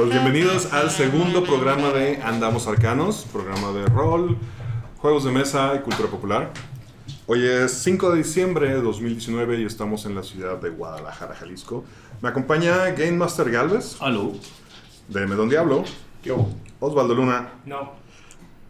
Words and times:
Pues 0.00 0.12
bienvenidos 0.12 0.72
al 0.72 0.90
segundo 0.90 1.44
programa 1.44 1.90
de 1.90 2.22
Andamos 2.22 2.66
Arcanos, 2.66 3.26
programa 3.30 3.70
de 3.72 3.84
rol, 3.84 4.38
juegos 4.96 5.24
de 5.24 5.30
mesa 5.30 5.74
y 5.74 5.80
cultura 5.80 6.08
popular. 6.08 6.52
Hoy 7.26 7.46
es 7.46 7.72
5 7.82 8.12
de 8.12 8.16
diciembre 8.16 8.68
de 8.70 8.80
2019 8.80 9.60
y 9.60 9.66
estamos 9.66 10.06
en 10.06 10.14
la 10.14 10.22
ciudad 10.22 10.56
de 10.56 10.70
Guadalajara, 10.70 11.34
Jalisco. 11.34 11.84
Me 12.22 12.30
acompaña 12.30 12.92
Game 12.92 13.12
Master 13.12 13.50
Galvez. 13.50 13.98
Aló. 14.00 14.32
De 15.08 15.26
Medón 15.26 15.50
Diablo. 15.50 15.84
Yo. 16.22 16.48
Osvaldo 16.80 17.14
Luna. 17.14 17.52
No. 17.66 17.92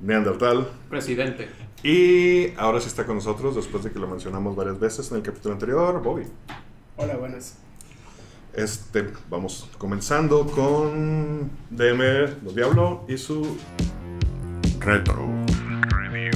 Neandertal. 0.01 0.67
Presidente. 0.89 1.48
Y 1.84 2.55
ahora 2.59 2.81
sí 2.81 2.89
está 2.89 3.06
con 3.06 3.15
nosotros, 3.15 3.55
después 3.55 3.84
de 3.84 3.92
que 3.92 4.01
lo 4.01 4.09
mencionamos 4.09 4.56
varias 4.56 4.81
veces 4.81 5.09
en 5.12 5.19
el 5.19 5.23
capítulo 5.23 5.55
anterior, 5.55 6.03
Bobby. 6.03 6.25
Hola, 6.97 7.15
buenas. 7.15 7.56
Este, 8.54 9.06
vamos 9.28 9.68
comenzando 9.78 10.45
con 10.45 11.50
DM 11.70 12.42
Los 12.42 12.54
Diablo 12.54 13.05
y 13.06 13.16
su 13.16 13.56
retro 14.80 15.28
review. 15.88 16.33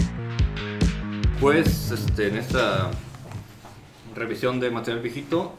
Pues 1.41 1.91
este, 1.91 2.28
en 2.28 2.36
esta 2.36 2.92
revisión 4.14 4.61
de 4.61 4.70
material 4.70 5.02
viejito 5.02 5.55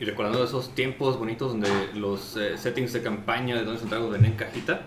y 0.00 0.04
recordando 0.06 0.42
esos 0.42 0.74
tiempos 0.74 1.20
bonitos 1.20 1.52
donde 1.52 1.70
los 1.94 2.36
eh, 2.36 2.58
settings 2.58 2.92
de 2.92 3.02
campaña 3.02 3.54
de 3.54 3.64
Dungeons 3.64 3.88
Dragons 3.88 4.12
venían 4.12 4.32
en 4.32 4.38
cajita, 4.38 4.80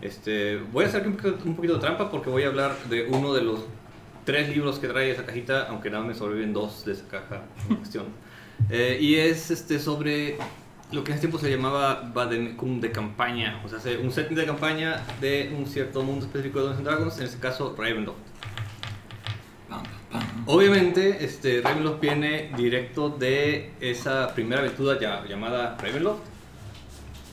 este, 0.00 0.56
voy 0.72 0.86
a 0.86 0.88
hacer 0.88 1.02
aquí 1.02 1.10
un 1.10 1.16
poquito, 1.16 1.44
un 1.44 1.56
poquito 1.56 1.74
de 1.74 1.80
trampa 1.80 2.10
porque 2.10 2.30
voy 2.30 2.44
a 2.44 2.46
hablar 2.46 2.74
de 2.88 3.04
uno 3.04 3.34
de 3.34 3.42
los 3.42 3.66
tres 4.24 4.48
libros 4.48 4.78
que 4.78 4.88
trae 4.88 5.10
esa 5.10 5.26
cajita, 5.26 5.68
aunque 5.68 5.90
nada 5.90 6.04
me 6.04 6.14
sobreviven 6.14 6.54
dos 6.54 6.86
de 6.86 6.92
esa 6.92 7.06
caja 7.06 7.42
en 7.68 7.76
cuestión. 7.76 8.06
Eh, 8.70 8.98
y 9.00 9.14
es 9.16 9.50
este, 9.50 9.78
sobre 9.78 10.38
lo 10.92 11.02
que 11.02 11.12
en 11.12 11.18
ese 11.18 11.26
tiempo 11.26 11.38
se 11.38 11.50
llamaba 11.50 12.10
Vademecum 12.14 12.80
de 12.80 12.92
campaña, 12.92 13.60
o 13.64 13.68
sea, 13.68 13.78
hace 13.78 13.96
un 13.98 14.12
setting 14.12 14.36
de 14.36 14.46
campaña 14.46 15.04
de 15.20 15.52
un 15.56 15.66
cierto 15.66 16.02
mundo 16.02 16.26
específico 16.26 16.60
de 16.60 16.66
Dungeons 16.66 16.84
Dragons, 16.84 17.18
en 17.18 17.24
este 17.24 17.38
caso 17.38 17.74
Ravenloft. 17.76 18.18
Obviamente, 20.46 21.24
este, 21.24 21.60
Ravenloft 21.60 22.00
viene 22.00 22.52
directo 22.56 23.10
de 23.10 23.72
esa 23.80 24.32
primera 24.32 24.60
aventura 24.60 24.98
ya, 25.00 25.24
llamada 25.26 25.76
Ravenloft, 25.80 26.20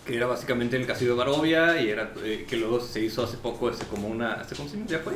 que 0.06 0.18
era 0.18 0.26
básicamente 0.26 0.76
el 0.76 0.88
castillo 0.88 1.12
de 1.12 1.18
Barovia 1.18 1.80
y 1.80 1.90
era 1.90 2.12
eh, 2.24 2.46
que 2.50 2.58
luego 2.58 2.82
se 2.82 3.02
hizo 3.02 3.24
hace 3.24 3.38
poco 3.38 3.70
este, 3.70 3.86
como 3.86 4.08
una, 4.08 4.42
este, 4.42 4.56
¿cómo 4.56 4.68
se 4.68 4.78
llama? 4.78 4.90
¿Ya 4.90 5.00
fue? 5.00 5.14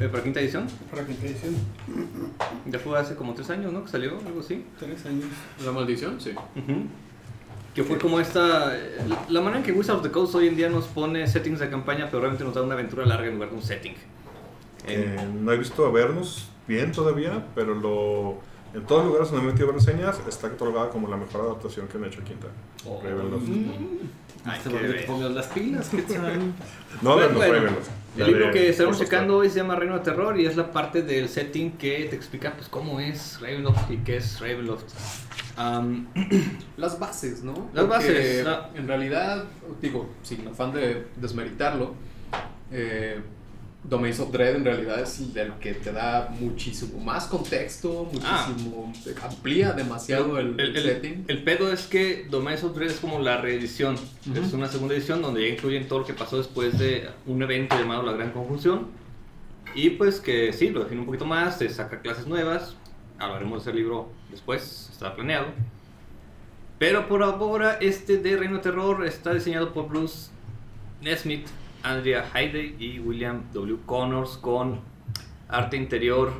Eh, 0.00 0.08
¿Para 0.08 0.22
quinta 0.22 0.40
edición? 0.40 0.66
Para 0.90 1.04
quinta 1.06 1.26
edición. 1.26 1.54
Ya 2.66 2.78
fue 2.78 2.98
hace 2.98 3.14
como 3.14 3.34
tres 3.34 3.50
años, 3.50 3.72
¿no? 3.72 3.84
Que 3.84 3.90
salió, 3.90 4.18
algo 4.26 4.40
así. 4.40 4.64
Tres 4.78 5.04
años. 5.04 5.26
¿La 5.64 5.72
maldición? 5.72 6.20
Sí. 6.20 6.30
Ujú. 6.30 6.86
Que 7.74 7.84
fue 7.84 7.98
como 7.98 8.20
esta. 8.20 8.76
La 9.28 9.40
manera 9.40 9.58
en 9.58 9.64
que 9.64 9.72
Wizards 9.72 9.98
of 9.98 10.02
the 10.02 10.10
Coast 10.10 10.34
hoy 10.34 10.48
en 10.48 10.56
día 10.56 10.68
nos 10.68 10.86
pone 10.86 11.26
settings 11.26 11.60
de 11.60 11.70
campaña, 11.70 12.06
pero 12.06 12.20
realmente 12.20 12.44
nos 12.44 12.54
da 12.54 12.62
una 12.62 12.74
aventura 12.74 13.06
larga 13.06 13.26
en 13.26 13.34
lugar 13.34 13.50
de 13.50 13.56
un 13.56 13.62
setting. 13.62 13.94
Eh, 14.86 15.26
no 15.40 15.52
he 15.52 15.56
visto 15.56 15.86
a 15.86 15.90
vernos 15.90 16.48
bien 16.66 16.92
todavía, 16.92 17.46
pero 17.54 17.74
lo, 17.74 18.40
en 18.74 18.84
todos 18.86 19.04
los 19.04 19.12
lugares 19.12 19.30
donde 19.30 19.44
me 19.44 19.50
he 19.50 19.52
metido 19.52 19.72
reseñas 19.72 20.20
está 20.28 20.48
catalogada 20.50 20.90
como 20.90 21.08
la 21.08 21.16
mejor 21.16 21.42
adaptación 21.42 21.86
que 21.88 21.98
han 21.98 22.04
hecho 22.04 22.22
Quinta. 22.24 22.48
Oh. 22.86 23.00
Ravenloft. 23.02 23.48
Ay, 24.44 24.60
Se 24.62 24.70
qué 24.70 24.76
volvió 24.76 24.92
que 24.94 25.02
pongas 25.02 25.30
las 25.30 25.46
pilas, 25.46 25.88
¿qué 25.88 26.02
tal? 26.02 26.52
No, 27.00 27.16
no, 27.16 27.28
bueno, 27.28 27.38
Ravenloft. 27.40 28.01
El 28.16 28.26
libro 28.26 28.50
que 28.50 28.68
estamos 28.68 28.98
checando 28.98 29.38
hoy 29.38 29.48
se 29.48 29.56
llama 29.56 29.74
Reino 29.74 29.94
de 29.98 30.04
Terror 30.04 30.38
y 30.38 30.44
es 30.44 30.54
la 30.54 30.70
parte 30.70 31.02
del 31.02 31.30
setting 31.30 31.72
que 31.78 32.06
te 32.10 32.16
explica 32.16 32.52
pues 32.54 32.68
cómo 32.68 33.00
es 33.00 33.40
Ravenloft 33.40 33.90
y 33.90 33.96
qué 33.98 34.18
es 34.18 34.38
Ravenloft. 34.38 34.84
Las 36.76 36.98
bases, 36.98 37.42
¿no? 37.42 37.70
Las 37.72 37.86
Porque 37.86 38.42
bases. 38.44 38.46
En 38.74 38.86
realidad, 38.86 39.44
digo, 39.80 40.10
sin 40.22 40.46
afán 40.46 40.72
de 40.72 41.06
desmeritarlo, 41.16 41.94
eh, 42.70 43.20
Domains 43.84 44.20
of 44.20 44.30
Dread 44.30 44.54
en 44.54 44.64
realidad 44.64 45.00
es 45.00 45.20
el 45.34 45.52
que 45.54 45.74
te 45.74 45.92
da 45.92 46.32
muchísimo 46.38 47.00
más 47.00 47.26
contexto, 47.26 48.08
muchísimo. 48.12 48.92
amplía 49.22 49.72
demasiado 49.72 50.38
el, 50.38 50.58
el, 50.60 50.76
el- 50.76 50.82
setting. 50.84 51.24
el 51.26 51.42
pedo 51.42 51.72
es 51.72 51.86
que 51.88 52.26
Domains 52.30 52.62
of 52.62 52.76
Dread 52.76 52.90
es 52.92 53.00
como 53.00 53.18
la 53.18 53.38
reedición. 53.38 53.96
Es 54.34 54.52
una 54.52 54.68
segunda 54.68 54.94
edición 54.94 55.20
donde 55.20 55.42
ya 55.48 55.54
incluyen 55.54 55.88
todo 55.88 56.00
lo 56.00 56.04
que 56.06 56.14
pasó 56.14 56.38
después 56.38 56.78
de 56.78 57.08
un 57.26 57.42
evento 57.42 57.76
llamado 57.76 58.04
La 58.04 58.12
Gran 58.12 58.30
Conjunción. 58.30 58.86
Y 59.74 59.90
pues 59.90 60.20
que 60.20 60.52
sí, 60.52 60.70
lo 60.70 60.80
define 60.84 61.00
un 61.00 61.06
poquito 61.06 61.24
más, 61.26 61.58
te 61.58 61.68
saca 61.68 62.00
clases 62.00 62.26
nuevas. 62.26 62.76
Hablaremos 63.18 63.64
de 63.64 63.70
ese 63.70 63.78
libro 63.78 64.10
después, 64.30 64.88
está 64.92 65.14
planeado. 65.14 65.46
Pero 66.78 67.08
por 67.08 67.22
ahora, 67.22 67.78
este 67.80 68.18
de 68.18 68.36
Reino 68.36 68.56
de 68.56 68.62
Terror 68.62 69.04
está 69.06 69.32
diseñado 69.34 69.72
por 69.72 69.88
Bruce 69.88 70.30
Nesmith, 71.00 71.46
Andrea 71.82 72.24
Heide 72.34 72.74
y 72.78 72.98
William 73.00 73.42
W. 73.52 73.78
Connors 73.86 74.36
con 74.38 74.80
arte 75.48 75.76
interior 75.76 76.32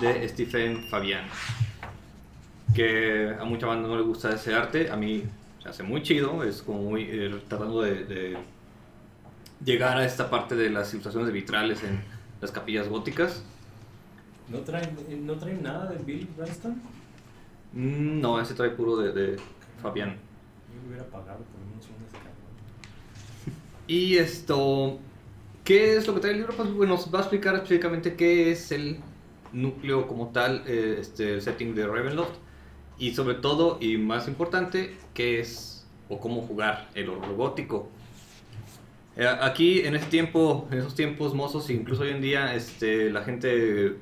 de 0.00 0.28
Stephen 0.28 0.84
Fabian. 0.88 1.24
Que 2.74 3.34
a 3.38 3.44
mucha 3.44 3.66
banda 3.66 3.88
no 3.88 3.96
le 3.96 4.02
gusta 4.02 4.30
ese 4.32 4.54
arte, 4.54 4.90
a 4.90 4.96
mí 4.96 5.24
se 5.62 5.68
hace 5.68 5.82
muy 5.82 6.02
chido, 6.02 6.44
es 6.44 6.62
como 6.62 6.82
muy 6.82 7.02
eh, 7.02 7.42
tratando 7.48 7.82
de, 7.82 8.04
de 8.04 8.38
llegar 9.64 9.96
a 9.98 10.04
esta 10.04 10.30
parte 10.30 10.54
de 10.54 10.70
las 10.70 10.92
ilustraciones 10.92 11.26
de 11.26 11.32
vitrales 11.32 11.82
en 11.82 12.00
las 12.40 12.52
capillas 12.52 12.88
góticas. 12.88 13.42
¿No 14.48 14.58
traen, 14.60 14.96
¿No 15.26 15.34
traen 15.34 15.62
nada 15.62 15.86
de 15.90 15.98
Bill 16.02 16.28
Branston? 16.36 16.80
Mm, 17.72 18.20
No, 18.20 18.40
ese 18.40 18.54
trae 18.54 18.70
puro 18.70 18.96
de, 18.96 19.12
de 19.12 19.36
Fabián. 19.82 20.16
Yo 20.72 20.88
hubiera 20.88 21.04
pagado 21.04 21.38
por 21.38 21.60
unos 21.72 21.86
unos 21.86 22.12
de 22.12 22.18
cabrón. 22.18 22.34
Y 23.86 24.16
esto, 24.16 24.98
¿qué 25.64 25.96
es 25.96 26.06
lo 26.06 26.14
que 26.14 26.20
trae 26.20 26.32
el 26.32 26.38
libro? 26.38 26.54
Pues 26.56 26.72
bueno, 26.72 26.94
nos 26.94 27.12
va 27.12 27.18
a 27.18 27.22
explicar 27.22 27.54
específicamente 27.54 28.14
qué 28.14 28.52
es 28.52 28.70
el 28.72 28.98
núcleo 29.52 30.06
como 30.06 30.28
tal, 30.28 30.62
eh, 30.66 30.98
este 31.00 31.34
el 31.34 31.42
setting 31.42 31.74
de 31.74 31.86
Ravenloft. 31.86 32.36
Y 32.98 33.14
sobre 33.14 33.34
todo, 33.34 33.78
y 33.80 33.96
más 33.96 34.28
importante, 34.28 34.96
qué 35.14 35.40
es 35.40 35.86
o 36.08 36.18
cómo 36.20 36.42
jugar 36.42 36.90
el 36.94 37.08
horror 37.08 37.34
gótico. 37.34 37.88
Eh, 39.16 39.26
aquí, 39.26 39.80
en 39.80 39.96
ese 39.96 40.06
tiempo, 40.06 40.68
en 40.70 40.78
esos 40.78 40.94
tiempos 40.94 41.34
mozos, 41.34 41.70
incluso 41.70 42.02
hoy 42.02 42.10
en 42.10 42.20
día, 42.20 42.54
este, 42.54 43.10
la 43.10 43.22
gente 43.22 43.96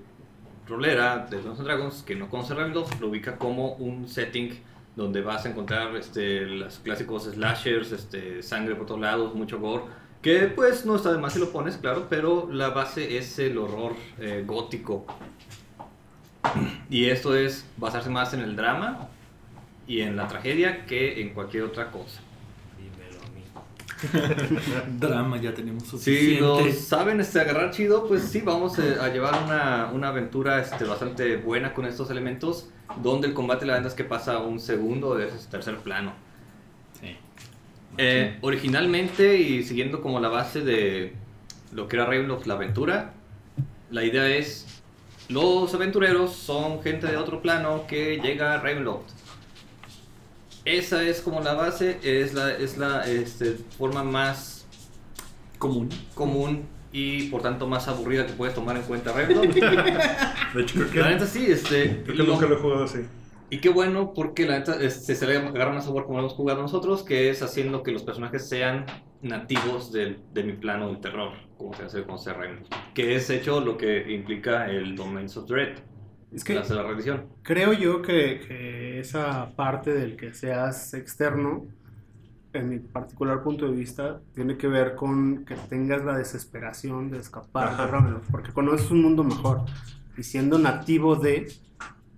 rolera 0.68 1.26
de 1.30 1.36
Dungeons 1.38 1.64
Dragons 1.64 2.02
que 2.02 2.14
no 2.14 2.28
conoce 2.28 2.54
Ravenloft 2.54 3.00
lo 3.00 3.08
ubica 3.08 3.38
como 3.38 3.72
un 3.74 4.06
setting 4.06 4.50
donde 4.98 5.22
vas 5.22 5.46
a 5.46 5.50
encontrar 5.50 5.94
este, 5.94 6.40
los 6.44 6.80
clásicos 6.80 7.22
slashers, 7.22 7.92
este, 7.92 8.42
sangre 8.42 8.74
por 8.74 8.86
todos 8.86 9.00
lados, 9.00 9.32
mucho 9.32 9.60
gore. 9.60 9.84
Que 10.20 10.48
pues 10.48 10.84
no 10.84 10.96
está 10.96 11.12
de 11.12 11.18
más 11.18 11.34
si 11.34 11.38
lo 11.38 11.52
pones, 11.52 11.76
claro, 11.76 12.08
pero 12.10 12.48
la 12.50 12.70
base 12.70 13.16
es 13.16 13.38
el 13.38 13.56
horror 13.58 13.94
eh, 14.18 14.42
gótico. 14.44 15.06
Y 16.90 17.04
esto 17.06 17.36
es 17.36 17.64
basarse 17.76 18.10
más 18.10 18.34
en 18.34 18.40
el 18.40 18.56
drama 18.56 19.08
y 19.86 20.00
en 20.00 20.16
la 20.16 20.26
tragedia 20.26 20.84
que 20.84 21.20
en 21.20 21.32
cualquier 21.32 21.62
otra 21.62 21.92
cosa. 21.92 22.20
Dímelo 22.76 23.20
a 23.22 23.28
mí. 23.28 24.98
Drama 24.98 25.36
ya 25.40 25.54
tenemos 25.54 25.84
Si 25.84 25.90
suficiente. 25.90 26.40
lo 26.40 26.72
saben 26.72 27.20
este, 27.20 27.40
agarrar 27.40 27.70
chido, 27.70 28.08
pues 28.08 28.24
sí, 28.24 28.40
vamos 28.40 28.76
eh, 28.80 28.96
a 29.00 29.08
llevar 29.10 29.44
una, 29.44 29.90
una 29.92 30.08
aventura 30.08 30.60
este, 30.60 30.82
bastante 30.84 31.36
buena 31.36 31.72
con 31.72 31.86
estos 31.86 32.10
elementos, 32.10 32.68
donde 33.02 33.28
el 33.28 33.34
combate 33.34 33.66
la 33.66 33.74
verdad 33.74 33.88
es 33.88 33.94
que 33.94 34.04
pasa 34.04 34.34
a 34.34 34.38
un 34.38 34.60
segundo 34.60 35.14
de 35.14 35.28
ese 35.28 35.48
tercer 35.48 35.76
plano. 35.78 36.12
Sí. 37.00 37.16
Eh, 37.96 38.38
originalmente 38.42 39.38
y 39.38 39.62
siguiendo 39.64 40.00
como 40.00 40.20
la 40.20 40.28
base 40.28 40.60
de 40.60 41.12
lo 41.72 41.88
que 41.88 41.96
era 41.96 42.06
Ravenloft, 42.06 42.46
la 42.46 42.54
aventura, 42.54 43.12
la 43.90 44.04
idea 44.04 44.28
es, 44.28 44.66
los 45.28 45.74
aventureros 45.74 46.34
son 46.34 46.82
gente 46.82 47.06
de 47.06 47.16
otro 47.16 47.42
plano 47.42 47.86
que 47.86 48.18
llega 48.18 48.54
a 48.54 48.58
Ravenloft. 48.58 49.10
Esa 50.64 51.02
es 51.02 51.20
como 51.20 51.40
la 51.40 51.54
base, 51.54 51.98
es 52.02 52.34
la, 52.34 52.52
es 52.52 52.76
la 52.76 53.06
este, 53.08 53.56
forma 53.78 54.04
más 54.04 54.58
Común. 55.58 55.88
común 56.14 56.66
y 56.92 57.28
por 57.30 57.42
tanto 57.42 57.66
más 57.66 57.86
aburrida 57.88 58.26
que 58.26 58.32
puedes 58.32 58.54
tomar 58.54 58.76
en 58.76 58.82
cuenta 58.82 59.12
Ravenloft. 59.12 59.54
De 60.54 60.62
hecho, 60.62 60.74
creo 60.74 60.90
que, 60.90 60.98
La 61.00 61.10
neta 61.10 61.26
sí, 61.26 61.46
este... 61.50 62.02
creo 62.04 62.16
que 62.16 62.22
lo- 62.22 62.32
nunca 62.34 62.46
lo 62.46 62.56
he 62.56 62.58
jugado 62.58 62.84
así. 62.84 63.00
Y 63.50 63.58
qué 63.60 63.70
bueno, 63.70 64.12
porque 64.14 64.46
la 64.46 64.58
neta 64.58 64.76
este, 64.82 65.14
se 65.14 65.26
le 65.26 65.36
agarra 65.38 65.72
más 65.72 65.84
sabor 65.86 66.04
como 66.04 66.18
lo 66.18 66.24
hemos 66.24 66.34
jugado 66.34 66.60
nosotros, 66.60 67.02
que 67.02 67.30
es 67.30 67.42
haciendo 67.42 67.82
que 67.82 67.92
los 67.92 68.02
personajes 68.02 68.46
sean 68.48 68.84
nativos 69.22 69.90
del- 69.92 70.18
de, 70.32 70.44
mi 70.44 70.52
plano 70.52 70.90
de 70.90 70.96
terror, 70.96 71.32
como 71.56 71.72
se 71.74 71.84
hace 71.84 72.02
con 72.04 72.16
CRM. 72.18 72.64
Que 72.94 73.16
es 73.16 73.28
hecho 73.30 73.60
lo 73.60 73.76
que 73.78 74.12
implica 74.12 74.70
el 74.70 74.94
Domains 74.96 75.36
of 75.38 75.48
Dread, 75.48 75.78
Es 76.30 76.44
que 76.44 76.58
hace 76.58 76.74
la 76.74 76.82
rendición. 76.82 77.26
creo 77.42 77.72
yo 77.72 78.02
que, 78.02 78.40
que 78.46 79.00
esa 79.00 79.54
parte 79.56 79.92
del 79.94 80.16
que 80.16 80.34
seas 80.34 80.92
externo, 80.92 81.66
en 82.52 82.68
mi 82.70 82.78
particular 82.78 83.42
punto 83.42 83.66
de 83.66 83.72
vista, 83.72 84.20
tiene 84.34 84.56
que 84.56 84.68
ver 84.68 84.94
con 84.94 85.44
que 85.44 85.54
tengas 85.54 86.04
la 86.04 86.16
desesperación 86.16 87.10
de 87.10 87.18
escapar 87.18 87.68
Ajá. 87.68 87.84
de 87.86 87.90
Ravenloft, 87.92 88.30
porque 88.30 88.52
conoces 88.52 88.90
un 88.90 89.02
mundo 89.02 89.22
mejor. 89.24 89.60
Y 90.16 90.22
siendo 90.22 90.58
nativo 90.58 91.16
de, 91.16 91.52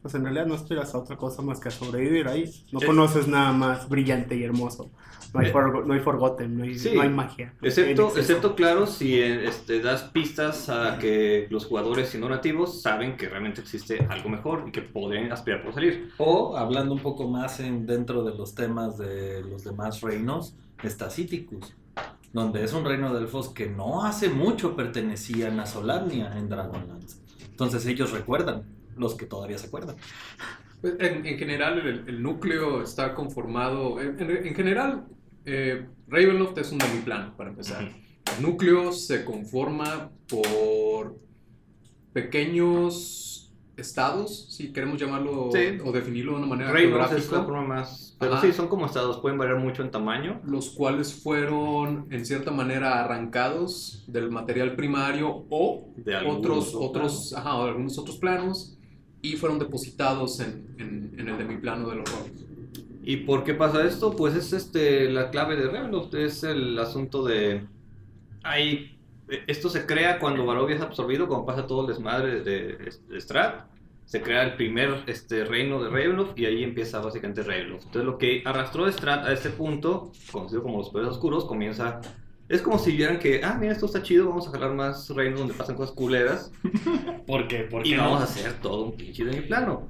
pues 0.02 0.14
en 0.14 0.22
realidad 0.24 0.46
no 0.46 0.54
aspiras 0.54 0.94
a 0.94 0.98
otra 0.98 1.16
cosa 1.16 1.42
más 1.42 1.60
que 1.60 1.68
a 1.68 1.72
sobrevivir 1.72 2.28
ahí. 2.28 2.50
No 2.72 2.78
Es- 2.80 2.86
conoces 2.86 3.28
nada 3.28 3.52
más 3.52 3.88
brillante 3.88 4.36
y 4.36 4.44
hermoso. 4.44 4.90
No 5.32 5.40
hay, 5.40 5.52
forgo- 5.52 5.84
no 5.84 5.94
hay 5.94 6.00
Forgotten, 6.00 6.56
no 6.58 6.64
hay, 6.64 6.76
sí. 6.78 6.92
no 6.94 7.02
hay 7.02 7.08
magia. 7.08 7.54
Excepto, 7.62 8.16
excepto 8.16 8.54
claro, 8.56 8.86
si 8.86 9.20
este, 9.20 9.80
das 9.80 10.02
pistas 10.04 10.68
a 10.68 10.98
que 10.98 11.46
los 11.50 11.66
jugadores 11.66 12.08
siendo 12.08 12.28
nativos 12.28 12.82
saben 12.82 13.16
que 13.16 13.28
realmente 13.28 13.60
existe 13.60 14.06
algo 14.10 14.28
mejor 14.28 14.64
y 14.66 14.72
que 14.72 14.82
podrían 14.82 15.30
aspirar 15.30 15.62
por 15.62 15.72
salir. 15.74 16.10
O, 16.18 16.56
hablando 16.56 16.94
un 16.94 17.00
poco 17.00 17.28
más 17.28 17.60
en, 17.60 17.86
dentro 17.86 18.24
de 18.24 18.36
los 18.36 18.54
temas 18.56 18.98
de 18.98 19.42
los 19.42 19.62
demás 19.62 20.00
reinos, 20.00 20.56
está 20.82 21.10
Citicus, 21.10 21.74
donde 22.32 22.64
es 22.64 22.72
un 22.72 22.84
reino 22.84 23.12
de 23.14 23.20
elfos 23.20 23.50
que 23.50 23.68
no 23.68 24.04
hace 24.04 24.28
mucho 24.30 24.74
pertenecían 24.74 25.60
a 25.60 25.66
Solamnia 25.66 26.36
en 26.36 26.48
Dragonlance. 26.48 27.18
Entonces 27.50 27.86
ellos 27.86 28.10
recuerdan, 28.12 28.64
los 28.96 29.14
que 29.14 29.26
todavía 29.26 29.58
se 29.58 29.68
acuerdan. 29.68 29.96
Pues, 30.80 30.94
En, 30.98 31.26
en 31.26 31.38
general, 31.38 31.78
el, 31.86 32.04
el 32.08 32.22
núcleo 32.22 32.82
está 32.82 33.14
conformado. 33.14 34.00
En, 34.00 34.18
en- 34.20 34.46
en 34.46 34.54
general, 34.54 35.04
eh, 35.44 35.86
Ravenloft 36.08 36.56
es 36.58 36.72
un 36.72 36.78
demiplano, 36.78 37.36
para 37.36 37.50
empezar. 37.50 37.90
El 38.36 38.42
núcleo 38.42 38.92
se 38.92 39.24
conforma 39.24 40.10
por 40.28 41.18
pequeños 42.12 43.52
estados, 43.76 44.46
si 44.54 44.72
queremos 44.72 45.00
llamarlo 45.00 45.48
Sí. 45.52 45.78
o 45.82 45.90
definirlo 45.90 46.32
de 46.32 46.38
una 46.38 46.46
manera 46.46 46.70
Reinos 46.70 47.10
es 47.12 47.30
la 47.32 47.44
forma 47.44 47.62
más... 47.64 48.14
Pero 48.20 48.34
Ajá. 48.34 48.42
sí, 48.46 48.52
son 48.52 48.68
como 48.68 48.84
estados, 48.84 49.18
pueden 49.20 49.38
variar 49.38 49.58
mucho 49.58 49.82
en 49.82 49.90
tamaño. 49.90 50.42
los 50.44 50.70
cuales 50.70 51.14
fueron 51.14 52.06
en 52.10 52.26
cierta 52.26 52.50
manera 52.50 53.02
arrancados 53.02 54.04
del 54.06 54.30
material 54.30 54.76
primario 54.76 55.46
o 55.48 55.88
De 55.96 56.14
algunos 56.14 56.74
otros, 56.74 56.74
otros 56.74 57.34
ajá, 57.34 57.64
algunos 57.64 57.96
otros 57.96 58.18
planos 58.18 58.76
y 59.22 59.36
fueron 59.36 59.58
depositados 59.58 60.40
en, 60.40 60.74
en, 60.78 61.14
en 61.18 61.28
el 61.28 61.38
demiplano 61.38 61.88
del 61.88 62.00
horror. 62.00 62.26
¿Y 63.02 63.18
por 63.18 63.44
qué 63.44 63.54
pasa 63.54 63.84
esto? 63.86 64.14
Pues 64.14 64.34
es 64.34 64.52
este 64.52 65.10
la 65.10 65.30
clave 65.30 65.56
de 65.56 65.68
Ravenloft, 65.68 66.14
es 66.14 66.42
el 66.44 66.78
asunto 66.78 67.24
de... 67.24 67.64
Hay, 68.42 68.98
esto 69.46 69.68
se 69.70 69.86
crea 69.86 70.18
cuando 70.18 70.44
Barovia 70.44 70.76
es 70.76 70.82
absorbido, 70.82 71.26
cuando 71.28 71.46
pasa 71.46 71.66
todo 71.66 71.82
el 71.82 71.86
desmadre 71.88 72.42
de, 72.42 72.92
de 73.08 73.20
Strat, 73.20 73.66
se 74.04 74.22
crea 74.22 74.42
el 74.42 74.54
primer 74.54 75.04
este, 75.06 75.44
reino 75.44 75.82
de 75.82 75.88
Ravenloft 75.88 76.38
y 76.38 76.46
ahí 76.46 76.62
empieza 76.62 77.00
básicamente 77.00 77.42
Ravenloft. 77.42 77.86
Entonces 77.86 78.04
lo 78.04 78.18
que 78.18 78.42
arrastró 78.44 78.84
a 78.84 78.92
Strat 78.92 79.24
a 79.26 79.32
este 79.32 79.50
punto, 79.50 80.12
conocido 80.30 80.62
como 80.62 80.78
los 80.78 80.90
poderes 80.90 81.12
oscuros, 81.12 81.44
comienza... 81.44 82.00
Es 82.48 82.62
como 82.62 82.80
si 82.80 82.96
vieran 82.96 83.20
que, 83.20 83.44
ah, 83.44 83.56
mira, 83.58 83.72
esto 83.72 83.86
está 83.86 84.02
chido, 84.02 84.28
vamos 84.28 84.48
a 84.48 84.50
jalar 84.50 84.74
más 84.74 85.08
reinos 85.10 85.38
donde 85.38 85.54
pasan 85.54 85.76
cosas 85.76 85.94
culeras 85.94 86.50
¿Por 87.26 87.46
qué? 87.46 87.60
¿Por 87.60 87.86
y 87.86 87.94
vamos 87.94 88.20
a 88.20 88.24
hacer 88.24 88.54
todo 88.54 88.86
un 88.86 88.96
pinche 88.96 89.24
de 89.24 89.40
mi 89.40 89.46
plano. 89.46 89.88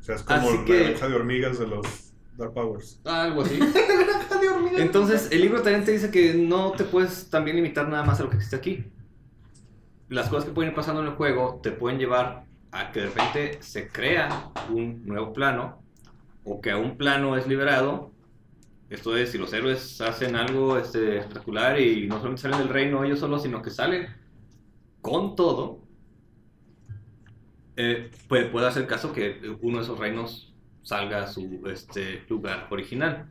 O 0.00 0.02
sea, 0.02 0.16
es 0.16 0.24
como 0.24 0.48
Así 0.48 0.58
la 0.58 0.64
que- 0.64 0.94
de 0.94 1.14
hormigas 1.14 1.60
de 1.60 1.68
los 1.68 2.05
Dark 2.36 2.52
Powers. 2.54 3.00
Algo 3.04 3.42
así. 3.42 3.58
Entonces, 4.76 5.28
el 5.32 5.40
libro 5.40 5.62
también 5.62 5.84
te 5.84 5.92
dice 5.92 6.10
que 6.10 6.34
no 6.34 6.72
te 6.72 6.84
puedes 6.84 7.30
también 7.30 7.56
limitar 7.56 7.88
nada 7.88 8.04
más 8.04 8.20
a 8.20 8.24
lo 8.24 8.30
que 8.30 8.36
existe 8.36 8.56
aquí. 8.56 8.84
Las 10.08 10.28
cosas 10.28 10.44
que 10.44 10.52
pueden 10.52 10.70
ir 10.70 10.76
pasando 10.76 11.00
en 11.00 11.08
el 11.08 11.14
juego 11.14 11.60
te 11.62 11.72
pueden 11.72 11.98
llevar 11.98 12.44
a 12.72 12.92
que 12.92 13.00
de 13.00 13.06
repente 13.06 13.62
se 13.62 13.88
crea 13.88 14.50
un 14.70 15.04
nuevo 15.06 15.32
plano 15.32 15.82
o 16.44 16.60
que 16.60 16.70
a 16.70 16.76
un 16.76 16.96
plano 16.96 17.36
es 17.36 17.46
liberado. 17.46 18.12
Esto 18.88 19.16
es, 19.16 19.32
si 19.32 19.38
los 19.38 19.52
héroes 19.52 20.00
hacen 20.00 20.36
algo 20.36 20.78
este, 20.78 21.18
espectacular 21.18 21.80
y 21.80 22.06
no 22.06 22.16
solamente 22.16 22.42
salen 22.42 22.58
del 22.58 22.68
reino 22.68 23.02
ellos 23.02 23.18
solos, 23.18 23.42
sino 23.42 23.62
que 23.62 23.70
salen 23.70 24.06
con 25.00 25.34
todo, 25.34 25.80
eh, 27.76 28.10
puede, 28.28 28.46
puede 28.46 28.66
hacer 28.68 28.86
caso 28.86 29.12
que 29.12 29.56
uno 29.60 29.78
de 29.78 29.84
esos 29.84 29.98
reinos 29.98 30.55
salga 30.86 31.24
a 31.24 31.26
su 31.26 31.62
este, 31.66 32.22
lugar 32.28 32.68
original. 32.70 33.26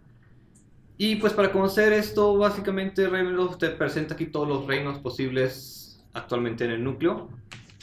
Y 0.97 1.15
pues 1.15 1.31
para 1.31 1.53
conocer 1.53 1.93
esto, 1.93 2.37
básicamente 2.37 3.07
Ravenloft 3.07 3.59
te 3.59 3.69
presenta 3.69 4.13
aquí 4.15 4.25
todos 4.25 4.47
los 4.47 4.67
reinos 4.67 4.99
posibles 4.99 6.03
actualmente 6.11 6.65
en 6.65 6.71
el 6.71 6.83
núcleo, 6.83 7.29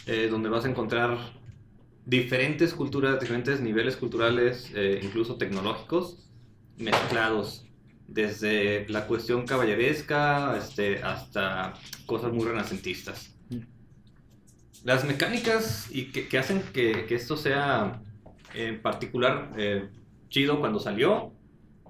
eh, 0.06 0.28
donde 0.30 0.50
vas 0.50 0.66
a 0.66 0.68
encontrar 0.68 1.16
diferentes 2.04 2.74
culturas, 2.74 3.18
diferentes 3.18 3.62
niveles 3.62 3.96
culturales, 3.96 4.70
eh, 4.74 5.00
incluso 5.02 5.36
tecnológicos, 5.36 6.28
mezclados, 6.76 7.66
desde 8.08 8.86
la 8.90 9.06
cuestión 9.06 9.46
caballeresca 9.46 10.54
este, 10.58 11.02
hasta 11.02 11.72
cosas 12.04 12.30
muy 12.30 12.44
renacentistas. 12.44 13.34
Las 14.84 15.06
mecánicas 15.06 15.88
y 15.90 16.12
que, 16.12 16.28
que 16.28 16.38
hacen 16.38 16.62
que, 16.74 17.06
que 17.06 17.14
esto 17.14 17.38
sea 17.38 18.02
en 18.54 18.80
particular 18.82 19.52
eh, 19.56 19.88
chido 20.28 20.60
cuando 20.60 20.78
salió 20.78 21.32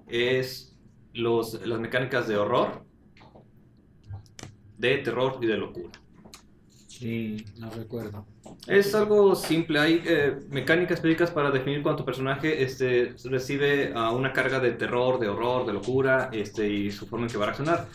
es 0.09 0.77
los, 1.15 1.67
las 1.67 1.81
mecánicas 1.81 2.29
de 2.29 2.37
horror, 2.37 2.85
de 4.79 4.99
terror 4.99 5.39
y 5.41 5.47
de 5.47 5.57
locura. 5.57 5.91
Sí, 6.89 7.45
no 7.59 7.71
recuerdo. 7.71 8.27
Es 8.67 8.95
algo 8.95 9.35
simple, 9.35 9.81
hay 9.81 10.03
eh, 10.05 10.37
mecánicas 10.51 10.99
específicas 10.99 11.31
para 11.31 11.51
definir 11.51 11.83
cuando 11.83 11.99
tu 11.99 12.05
personaje 12.05 12.63
este, 12.63 13.15
recibe 13.25 13.93
ah, 13.95 14.13
una 14.13 14.33
carga 14.33 14.61
de 14.61 14.73
terror, 14.73 15.19
de 15.19 15.29
horror, 15.29 15.67
de 15.67 15.73
locura 15.73 16.31
este, 16.33 16.69
y 16.69 16.93
su 16.93 17.07
forma 17.07 17.27
en 17.27 17.33
que 17.33 17.39
va 17.39 17.45
a 17.45 17.47
reaccionar. 17.47 17.89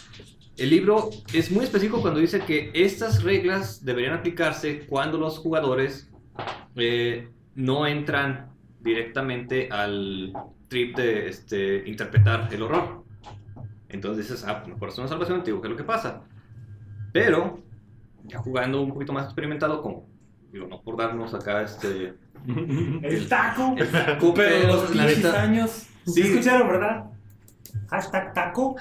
El 0.58 0.72
libro 0.72 1.10
es 1.34 1.52
muy 1.52 1.64
específico 1.64 2.02
cuando 2.02 2.19
dice 2.19 2.40
que 2.42 2.72
estas 2.74 3.24
reglas 3.24 3.86
deberían 3.86 4.14
aplicarse 4.14 4.88
cuando 4.88 5.18
los 5.18 5.38
jugadores 5.38 6.10
eh, 6.75 7.30
no 7.56 7.86
entran 7.86 8.56
directamente 8.80 9.70
al 9.72 10.34
trip 10.68 10.96
de 10.98 11.28
este, 11.30 11.88
interpretar 11.88 12.50
el 12.52 12.62
horror. 12.62 13.04
Entonces 13.90 14.28
dices, 14.30 14.46
ah, 14.48 14.64
mejor 14.68 14.90
es 14.90 14.98
una 14.98 15.07
salvación, 15.07 15.44
te 15.44 15.52
digo 15.52 15.62
qué 15.62 15.68
es 15.68 15.72
lo 15.72 15.78
que 15.78 15.84
pasa. 15.84 16.22
Pero, 17.14 17.60
ya 18.26 18.40
jugando 18.40 18.81
un 18.81 18.94
poquito 18.94 19.14
más 19.14 19.26
experimentado, 19.26 19.81
como, 19.81 20.07
digo, 20.52 20.68
no 20.68 20.81
por 20.81 20.98
darnos 20.98 21.34
acá 21.34 21.62
este... 21.62 22.14
El 22.46 23.28
taco. 23.28 23.76
el 23.78 23.90
taco, 23.90 24.34
Pero 24.36 24.68
los 24.68 24.96
neta, 24.96 25.42
años. 25.42 25.88
¿Sí 26.06 26.22
escucharon, 26.22 26.68
verdad? 26.68 27.06
Hashtag 27.90 28.34
taco. 28.34 28.76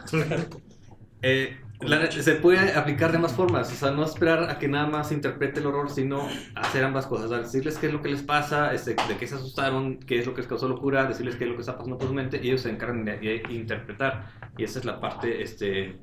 eh, 1.22 1.56
la 1.80 2.10
se 2.10 2.34
puede 2.36 2.72
aplicar 2.72 3.12
de 3.12 3.18
más 3.18 3.32
formas, 3.32 3.70
o 3.72 3.74
sea, 3.74 3.90
no 3.90 4.04
esperar 4.04 4.50
a 4.50 4.58
que 4.58 4.68
nada 4.68 4.86
más 4.86 5.08
se 5.08 5.14
interprete 5.14 5.60
el 5.60 5.66
horror, 5.66 5.90
sino 5.90 6.26
hacer 6.54 6.84
ambas 6.84 7.06
cosas, 7.06 7.26
o 7.26 7.28
sea, 7.28 7.38
decirles 7.38 7.76
qué 7.78 7.88
es 7.88 7.92
lo 7.92 8.02
que 8.02 8.08
les 8.08 8.22
pasa, 8.22 8.72
este, 8.72 8.94
de 8.94 9.16
qué 9.18 9.26
se 9.26 9.34
asustaron, 9.34 9.98
qué 9.98 10.18
es 10.18 10.26
lo 10.26 10.32
que 10.32 10.40
les 10.40 10.48
causó 10.48 10.68
locura, 10.68 11.06
decirles 11.06 11.36
qué 11.36 11.44
es 11.44 11.50
lo 11.50 11.56
que 11.56 11.60
está 11.60 11.76
pasando 11.76 11.98
por 11.98 12.08
su 12.08 12.14
mente, 12.14 12.40
y 12.42 12.48
ellos 12.48 12.62
se 12.62 12.70
encargan 12.70 13.04
de, 13.04 13.18
de 13.18 13.42
interpretar, 13.50 14.30
y 14.56 14.64
esa 14.64 14.78
es 14.78 14.84
la 14.84 15.00
parte 15.00 15.42
este, 15.42 15.98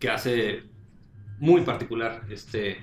que 0.00 0.10
hace 0.10 0.64
muy 1.38 1.60
particular 1.60 2.22
este, 2.30 2.78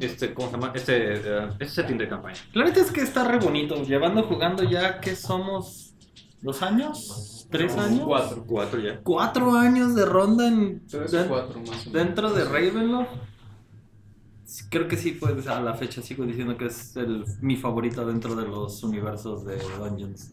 este, 0.00 0.34
¿cómo 0.34 0.48
se 0.48 0.54
llama? 0.54 0.72
Este, 0.74 1.14
eh, 1.14 1.48
este 1.60 1.82
setting 1.82 1.98
de 1.98 2.08
campaña. 2.08 2.38
La 2.54 2.64
neta 2.64 2.80
es 2.80 2.90
que 2.90 3.02
está 3.02 3.24
re 3.24 3.38
bonito. 3.38 3.82
Llevando 3.82 4.22
jugando 4.22 4.62
ya 4.64 5.00
que 5.00 5.14
somos 5.14 5.94
dos 6.40 6.62
años, 6.62 7.35
tres 7.50 7.76
años, 7.76 8.02
Cuatro. 8.04 8.44
Cuatro 8.46 8.80
ya. 8.80 9.00
cuatro 9.02 9.54
años 9.54 9.94
de 9.94 10.04
ronda 10.04 10.48
en, 10.48 10.86
Tres 10.86 11.14
cuatro 11.28 11.60
más 11.60 11.68
o 11.68 11.90
menos. 11.90 11.92
dentro 11.92 12.32
de 12.32 12.44
Ravenloft. 12.44 13.10
Creo 14.70 14.86
que 14.88 14.96
sí, 14.96 15.12
pues 15.12 15.46
a 15.48 15.60
la 15.60 15.74
fecha 15.74 16.02
sigo 16.02 16.24
diciendo 16.24 16.56
que 16.56 16.66
es 16.66 16.96
el, 16.96 17.24
mi 17.40 17.56
favorito 17.56 18.06
dentro 18.06 18.34
de 18.36 18.46
los 18.46 18.82
universos 18.84 19.44
de 19.44 19.58
Dungeons. 19.78 20.32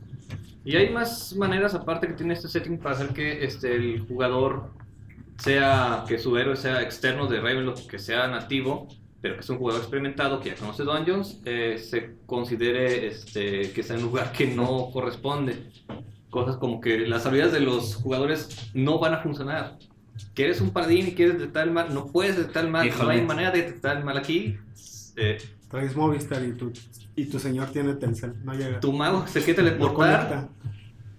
Y 0.66 0.76
hay 0.76 0.92
más 0.94 1.36
maneras 1.36 1.74
aparte 1.74 2.08
que 2.08 2.14
tiene 2.14 2.34
este 2.36 2.48
setting 2.48 2.78
para 2.78 2.96
hacer 2.96 3.10
que 3.10 3.44
este, 3.44 3.76
el 3.76 4.02
jugador 4.08 4.70
sea, 5.38 6.06
que 6.08 6.20
su 6.20 6.38
héroe 6.38 6.56
sea 6.56 6.82
externo 6.82 7.28
de 7.28 7.42
Ravenloft, 7.42 7.88
que 7.88 8.00
sea 8.00 8.28
nativo, 8.28 8.88
pero 9.20 9.36
que 9.36 9.42
es 9.42 9.50
un 9.50 9.58
jugador 9.58 9.82
experimentado, 9.82 10.40
que 10.40 10.50
ya 10.50 10.56
conoce 10.56 10.84
Dungeons, 10.84 11.42
eh, 11.46 11.78
se 11.80 12.18
considere 12.26 13.08
este, 13.08 13.72
que 13.72 13.82
está 13.82 13.94
en 13.96 14.02
un 14.02 14.06
lugar 14.08 14.32
que 14.32 14.48
no 14.48 14.90
corresponde. 14.94 15.72
Cosas 16.34 16.58
como 16.58 16.82
que 16.82 17.06
las 17.08 17.28
habilidades 17.28 17.54
de 17.54 17.60
los 17.60 17.94
jugadores 17.94 18.72
no 18.74 18.98
van 18.98 19.14
a 19.14 19.18
funcionar. 19.20 19.78
Que 20.34 20.46
eres 20.46 20.62
un 20.62 20.72
paladín 20.72 21.08
y 21.08 21.12
quieres 21.12 21.38
detectar 21.38 21.68
el 21.68 21.72
mal, 21.74 21.94
no 21.94 22.08
puedes 22.08 22.36
detectar 22.36 22.66
el 22.66 22.72
mal, 22.72 22.90
no 22.90 23.08
hay 23.10 23.22
manera 23.22 23.52
de 23.52 23.62
detectar 23.62 23.98
el 23.98 24.04
mal 24.04 24.18
aquí. 24.18 24.58
Eh, 25.16 25.38
Traes 25.70 25.96
Movistar 25.96 26.44
y 26.44 26.54
tu, 26.54 26.74
y 27.16 27.26
tu 27.26 27.38
señor 27.38 27.68
tiene 27.70 27.94
Telcel. 27.94 28.34
No 28.44 28.56
llega. 28.56 28.80
Tu 28.80 28.92
mago 28.92 29.28
se 29.28 29.44
quiere 29.44 29.62
No 29.62 29.70
teleportar. 29.70 30.28
conecta. 30.28 30.50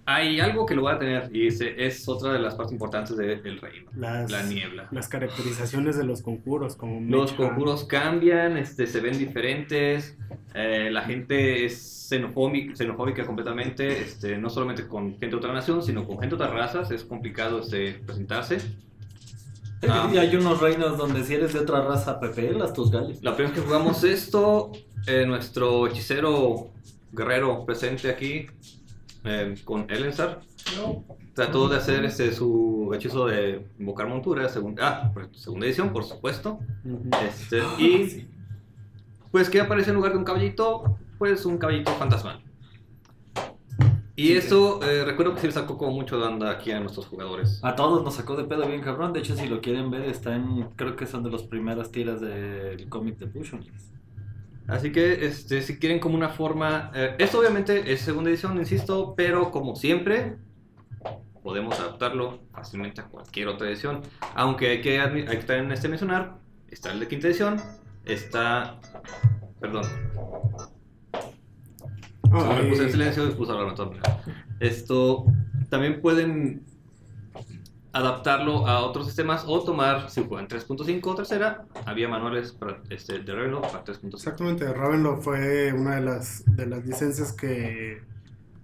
Hay 0.07 0.39
algo 0.39 0.67
que 0.67 0.75
lo 0.75 0.83
va 0.83 0.93
a 0.93 0.99
tener 0.99 1.35
y 1.35 1.47
ese 1.47 1.83
es 1.83 2.07
otra 2.07 2.31
de 2.33 2.39
las 2.39 2.53
partes 2.53 2.73
importantes 2.73 3.17
del 3.17 3.59
reino. 3.59 3.89
Las, 3.95 4.29
La 4.29 4.43
niebla. 4.43 4.87
las 4.91 5.07
caracterizaciones 5.07 5.97
de 5.97 6.03
los 6.03 6.21
conjuros, 6.21 6.75
como 6.75 7.01
Los 7.01 7.31
Mecha. 7.31 7.35
conjuros 7.43 7.85
cambian, 7.85 8.55
este, 8.57 8.85
se 8.85 8.99
ven 8.99 9.17
diferentes, 9.17 10.15
eh, 10.53 10.89
la 10.91 11.01
gente 11.01 11.65
es 11.65 12.07
xenofóbica, 12.07 12.75
xenofóbica 12.75 13.25
completamente, 13.25 13.99
este, 13.99 14.37
no 14.37 14.51
solamente 14.51 14.87
con 14.87 15.11
gente 15.13 15.27
de 15.29 15.35
otra 15.37 15.53
nación, 15.53 15.81
sino 15.81 16.05
con 16.05 16.19
gente 16.19 16.35
de 16.35 16.43
otras 16.43 16.53
razas, 16.53 16.91
es 16.91 17.03
complicado 17.03 17.61
este, 17.61 17.93
presentarse. 18.05 18.59
Ah. 19.89 20.09
Y 20.13 20.17
hay 20.17 20.35
unos 20.35 20.61
reinos 20.61 20.97
donde 20.97 21.23
si 21.23 21.33
eres 21.33 21.53
de 21.53 21.59
otra 21.59 21.81
raza, 21.81 22.19
pepelas 22.19 22.73
tus 22.73 22.91
gallos. 22.91 23.21
La 23.23 23.35
primera 23.35 23.53
vez 23.53 23.59
que 23.61 23.67
jugamos 23.67 24.03
esto, 24.03 24.71
eh, 25.07 25.25
nuestro 25.25 25.87
hechicero 25.87 26.69
guerrero 27.11 27.65
presente 27.65 28.09
aquí, 28.09 28.47
eh, 29.25 29.55
con 29.63 29.89
Elensar, 29.89 30.39
trató 31.33 31.67
de 31.67 31.77
hacer 31.77 32.05
este, 32.05 32.31
su 32.31 32.91
hechizo 32.93 33.25
de 33.27 33.67
invocar 33.79 34.07
montura, 34.07 34.47
segun- 34.49 34.77
ah, 34.81 35.11
segunda 35.33 35.65
edición, 35.65 35.91
por 35.91 36.03
supuesto. 36.03 36.59
Este, 37.27 37.61
y 37.77 38.27
pues 39.31 39.49
que 39.49 39.59
aparece 39.61 39.89
en 39.89 39.95
lugar 39.97 40.13
de 40.13 40.17
un 40.19 40.23
caballito, 40.23 40.97
pues 41.17 41.45
un 41.45 41.57
caballito 41.57 41.91
fantasmal. 41.93 42.41
Y 44.17 44.31
eso 44.31 44.81
eh, 44.81 45.03
recuerdo 45.03 45.33
que 45.35 45.41
sí 45.41 45.47
le 45.47 45.51
sacó 45.53 45.77
como 45.77 45.91
mucho 45.91 46.17
de 46.17 46.25
onda 46.25 46.49
aquí 46.49 46.71
a 46.71 46.79
nuestros 46.79 47.05
jugadores. 47.07 47.59
A 47.63 47.75
todos 47.75 48.01
nos 48.01 48.15
sacó 48.15 48.37
de 48.37 48.45
pedo 48.45 48.65
bien 48.65 48.79
cabrón. 48.81 49.11
De 49.11 49.19
hecho, 49.19 49.35
si 49.35 49.45
lo 49.47 49.59
quieren 49.59 49.91
ver, 49.91 50.03
está 50.03 50.33
en. 50.35 50.69
Creo 50.77 50.95
que 50.95 51.05
son 51.05 51.21
de 51.23 51.31
las 51.31 51.43
primeras 51.43 51.91
tiras 51.91 52.21
del 52.21 52.87
cómic 52.87 53.17
de 53.17 53.27
Pushon. 53.27 53.65
Así 54.67 54.91
que 54.91 55.25
este, 55.25 55.61
si 55.61 55.77
quieren 55.77 55.99
como 55.99 56.15
una 56.15 56.29
forma... 56.29 56.91
eh, 56.95 57.15
esto 57.19 57.39
obviamente 57.39 57.91
es 57.91 58.01
segunda 58.01 58.29
edición, 58.29 58.57
insisto, 58.57 59.13
pero 59.15 59.51
como 59.51 59.75
siempre 59.75 60.37
podemos 61.43 61.79
adaptarlo 61.79 62.39
fácilmente 62.51 63.01
a 63.01 63.05
cualquier 63.05 63.47
otra 63.49 63.67
edición. 63.67 64.01
Aunque 64.33 64.69
hay 64.69 64.81
que, 64.81 64.99
hay 64.99 65.25
que 65.25 65.43
también 65.43 65.71
este, 65.71 65.87
mencionar, 65.87 66.37
está 66.69 66.91
el 66.91 66.99
de 66.99 67.07
quinta 67.07 67.27
edición, 67.27 67.61
está... 68.05 68.79
Perdón, 69.59 69.83
Ah, 72.31 72.59
me 72.61 72.69
puse 72.69 72.83
en 72.83 72.91
silencio 72.91 73.27
y 73.29 73.31
puse 73.31 73.51
a 73.51 73.55
hablar. 73.55 73.75
Esto 74.59 75.25
también 75.69 76.01
pueden 76.01 76.65
adaptarlo 77.95 78.67
a 78.67 78.83
otros 78.85 79.05
sistemas 79.05 79.45
o 79.47 79.63
tomar, 79.63 80.09
si 80.09 80.21
juegan 80.25 80.49
3.5 80.49 80.99
o 81.05 81.15
tercera, 81.15 81.65
había 81.85 82.09
manuales 82.09 82.51
para, 82.51 82.81
este, 82.89 83.19
de 83.19 83.33
Ravenloft 83.33 83.71
para 83.71 83.85
3.5. 83.85 84.15
Exactamente, 84.15 84.73
Ravenloft 84.73 85.23
fue 85.23 85.71
una 85.71 85.95
de 85.95 86.01
las, 86.01 86.43
de 86.57 86.65
las 86.65 86.85
licencias 86.85 87.31
que 87.31 88.03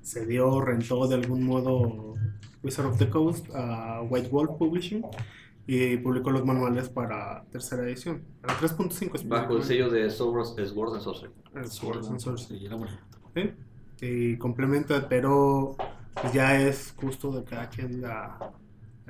se 0.01 0.25
dio, 0.25 0.59
rentó 0.59 1.07
de 1.07 1.15
algún 1.15 1.45
modo 1.45 2.15
Wizard 2.61 2.87
of 2.87 2.97
the 2.97 3.09
Coast 3.09 3.47
a 3.55 4.01
White 4.01 4.27
Wolf 4.27 4.57
Publishing 4.57 5.05
y 5.65 5.95
publicó 5.95 6.31
los 6.31 6.43
manuales 6.43 6.89
para 6.89 7.45
tercera 7.51 7.83
edición, 7.83 8.23
para 8.41 8.55
3.5 8.55 9.29
Bajo 9.29 9.55
el 9.55 9.63
sello 9.63 9.89
de 9.89 10.09
Swords, 10.09 10.55
Swords 10.69 10.95
and 10.95 11.03
Sorcery. 11.03 11.31
Eh, 11.55 11.67
Swords 11.67 12.09
and 12.09 12.19
Sorcery. 12.19 12.59
Sí, 12.59 12.65
era 12.65 12.75
bueno. 12.75 12.97
¿sí? 13.33 13.51
Y 14.01 14.35
complementa, 14.35 15.07
pero 15.07 15.77
ya 16.33 16.59
es 16.59 16.93
justo 16.97 17.31
de 17.31 17.45
cada 17.45 17.69
quien 17.69 18.01
la 18.01 18.37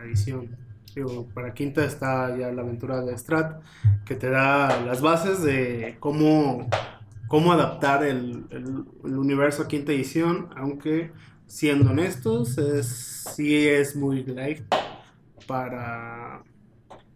edición. 0.03 0.55
Digo, 0.95 1.27
para 1.33 1.53
quinta 1.53 1.85
está 1.85 2.35
ya 2.37 2.51
la 2.51 2.63
aventura 2.63 3.01
de 3.01 3.17
Strat, 3.17 3.61
que 4.05 4.15
te 4.15 4.29
da 4.29 4.81
las 4.85 5.01
bases 5.01 5.41
de 5.41 5.95
cómo, 5.99 6.67
cómo 7.27 7.53
adaptar 7.53 8.03
el, 8.03 8.45
el- 8.49 8.85
universo 9.17 9.63
a 9.63 9.67
quinta 9.69 9.93
edición, 9.93 10.49
aunque 10.57 11.11
siendo 11.47 11.91
honestos, 11.91 12.57
es, 12.57 12.87
sí 13.35 13.67
es 13.67 13.95
muy 13.95 14.23
light 14.25 14.63
para, 15.47 16.43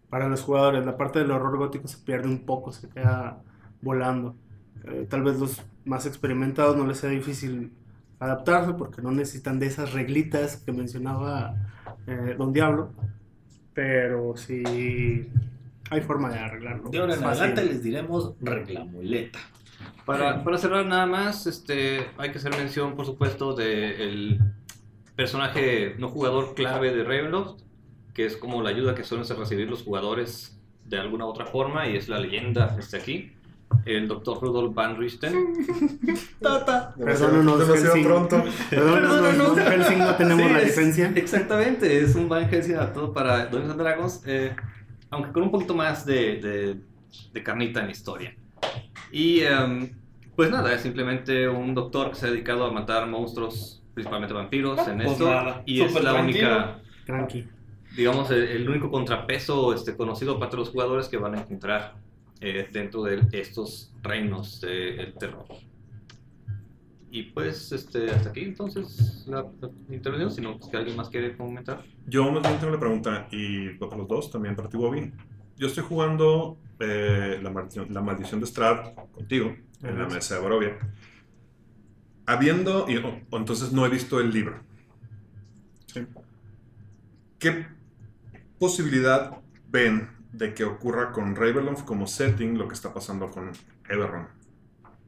para 0.08 0.28
los 0.28 0.42
jugadores. 0.42 0.84
La 0.86 0.96
parte 0.96 1.18
del 1.18 1.30
horror 1.30 1.58
gótico 1.58 1.88
se 1.88 1.98
pierde 1.98 2.28
un 2.28 2.46
poco, 2.46 2.72
se 2.72 2.88
queda 2.88 3.42
volando. 3.82 4.36
Eh, 4.84 5.06
tal 5.08 5.22
vez 5.22 5.38
los 5.38 5.62
más 5.84 6.06
experimentados 6.06 6.76
no 6.76 6.86
les 6.86 6.98
sea 6.98 7.10
difícil 7.10 7.72
adaptarse 8.18 8.72
porque 8.74 9.02
no 9.02 9.10
necesitan 9.10 9.58
de 9.58 9.66
esas 9.66 9.92
reglitas 9.92 10.56
que 10.56 10.72
mencionaba 10.72 11.54
eh, 12.06 12.34
Don 12.36 12.52
Diablo. 12.52 12.92
Pero 13.74 14.36
sí 14.36 15.28
hay 15.90 16.00
forma 16.00 16.30
de 16.30 16.38
arreglarlo. 16.38 16.90
De 16.90 16.98
ahora 16.98 17.14
en 17.14 17.24
adelante 17.24 17.64
les 17.64 17.82
diremos 17.82 18.34
reglamuleta. 18.40 19.38
Para, 20.04 20.42
para 20.42 20.56
cerrar 20.58 20.86
nada 20.86 21.06
más, 21.06 21.46
este, 21.46 22.06
hay 22.16 22.30
que 22.30 22.38
hacer 22.38 22.56
mención, 22.56 22.94
por 22.94 23.06
supuesto, 23.06 23.54
del 23.54 24.40
personaje 25.14 25.96
no 25.98 26.08
jugador 26.08 26.54
clave 26.54 26.94
de 26.94 27.04
Ravenloft, 27.04 27.60
que 28.14 28.24
es 28.24 28.36
como 28.36 28.62
la 28.62 28.70
ayuda 28.70 28.94
que 28.94 29.04
suelen 29.04 29.26
recibir 29.28 29.68
los 29.68 29.82
jugadores 29.82 30.58
de 30.84 30.98
alguna 30.98 31.26
otra 31.26 31.46
forma, 31.46 31.88
y 31.88 31.96
es 31.96 32.08
la 32.08 32.20
leyenda 32.20 32.76
este 32.78 32.96
aquí, 32.96 33.32
el 33.84 34.08
Dr. 34.08 34.40
Rudolf 34.40 34.74
Van 34.74 34.96
Richten. 34.96 35.32
Perdónanos, 36.40 37.58
demasiado 37.58 37.94
Helsing. 37.94 38.04
pronto. 38.04 38.44
Perdónanos, 38.70 39.58
Helsing, 39.58 39.98
no 39.98 40.14
tenemos 40.16 40.46
Sí, 40.46 40.52
la 40.52 40.58
es- 40.60 40.66
licencia. 40.66 41.12
Exactamente, 41.14 42.00
es 42.02 42.14
un 42.14 42.28
Van 42.28 42.48
Helsing 42.48 42.74
adaptado 42.76 43.12
para 43.12 43.46
Dungeons 43.46 43.70
and 43.72 43.80
Dragons, 43.80 44.22
eh, 44.26 44.54
aunque 45.10 45.32
con 45.32 45.42
un 45.44 45.50
poquito 45.50 45.74
más 45.74 46.04
de, 46.06 46.40
de- 46.40 46.76
de 47.32 47.42
carnita 47.42 47.80
en 47.80 47.86
la 47.86 47.92
historia. 47.92 48.34
Y 49.12 49.40
em, 49.40 49.92
pues 50.34 50.50
nada, 50.50 50.72
es 50.74 50.80
simplemente 50.82 51.48
un 51.48 51.74
doctor 51.74 52.10
que 52.10 52.16
se 52.16 52.26
ha 52.26 52.30
dedicado 52.30 52.64
a 52.66 52.70
matar 52.72 53.06
monstruos, 53.06 53.82
principalmente 53.94 54.34
vampiros, 54.34 54.86
en 54.88 54.96
Pues 54.98 55.12
esto. 55.12 55.30
nada, 55.30 55.62
y 55.64 55.80
es 55.80 55.92
la 55.94 56.12
tranquilo. 56.12 56.22
única, 56.48 56.78
Tranqui. 57.06 57.48
digamos, 57.96 58.30
el, 58.30 58.42
el 58.42 58.68
único 58.68 58.90
contrapeso 58.90 59.72
este, 59.72 59.96
conocido 59.96 60.38
para 60.38 60.50
todos 60.50 60.66
los 60.66 60.72
jugadores 60.72 61.08
que 61.08 61.16
van 61.16 61.34
a 61.36 61.40
encontrar 61.40 61.94
eh, 62.40 62.68
dentro 62.72 63.02
de 63.04 63.26
estos 63.32 63.92
reinos 64.02 64.60
del 64.60 65.14
terror. 65.14 65.46
Y 67.10 67.22
pues, 67.24 67.72
este, 67.72 68.10
hasta 68.10 68.28
aquí 68.30 68.40
entonces 68.40 69.24
la, 69.26 69.46
la 69.88 69.94
intervención, 69.94 70.30
si 70.32 70.40
no, 70.42 70.58
pues, 70.58 70.70
que 70.70 70.76
alguien 70.76 70.96
más 70.96 71.08
quiere 71.08 71.36
comentar. 71.36 71.82
Yo 72.06 72.30
más 72.30 72.42
bien 72.42 72.54
tengo 72.58 72.68
una 72.72 72.80
pregunta, 72.80 73.28
y 73.30 73.70
para 73.70 73.96
los 73.96 74.08
dos, 74.08 74.30
también 74.30 74.54
para 74.54 74.68
ti, 74.68 74.76
Bobby. 74.76 75.12
Yo 75.56 75.68
estoy 75.68 75.84
jugando 75.84 76.58
eh, 76.80 77.38
la, 77.42 77.50
maldición, 77.50 77.86
la 77.94 78.02
maldición 78.02 78.40
de 78.40 78.46
Strad 78.46 78.92
contigo, 79.12 79.56
en 79.82 79.98
la 79.98 80.06
mesa 80.06 80.34
de 80.34 80.42
Barovia. 80.42 80.78
Habiendo, 82.26 82.86
y, 82.88 82.96
o- 82.96 83.20
o 83.30 83.36
entonces 83.38 83.72
no 83.72 83.86
he 83.86 83.88
visto 83.88 84.20
el 84.20 84.30
libro. 84.32 84.60
¿Sí? 85.86 86.00
¿Qué 87.38 87.66
posibilidad 88.58 89.38
ven 89.68 90.10
de 90.38 90.54
que 90.54 90.64
ocurra 90.64 91.12
con 91.12 91.34
Ravenloft 91.36 91.84
como 91.84 92.06
setting 92.06 92.58
lo 92.58 92.68
que 92.68 92.74
está 92.74 92.92
pasando 92.94 93.30
con 93.30 93.52
Eberron? 93.88 94.28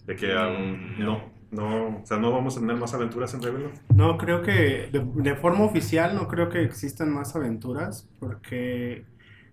De 0.06 0.16
que 0.16 0.32
aún 0.34 0.96
Mm, 0.98 1.04
no, 1.04 1.32
no, 1.50 1.98
o 2.02 2.06
sea, 2.06 2.18
no 2.18 2.32
vamos 2.32 2.56
a 2.56 2.60
tener 2.60 2.76
más 2.76 2.94
aventuras 2.94 3.34
en 3.34 3.42
Ravenloft. 3.42 3.80
No, 3.94 4.16
creo 4.18 4.42
que 4.42 4.88
de, 4.92 5.04
de 5.14 5.34
forma 5.36 5.64
oficial 5.64 6.14
no 6.14 6.28
creo 6.28 6.48
que 6.48 6.62
existan 6.62 7.12
más 7.12 7.34
aventuras 7.36 8.08
porque 8.18 9.06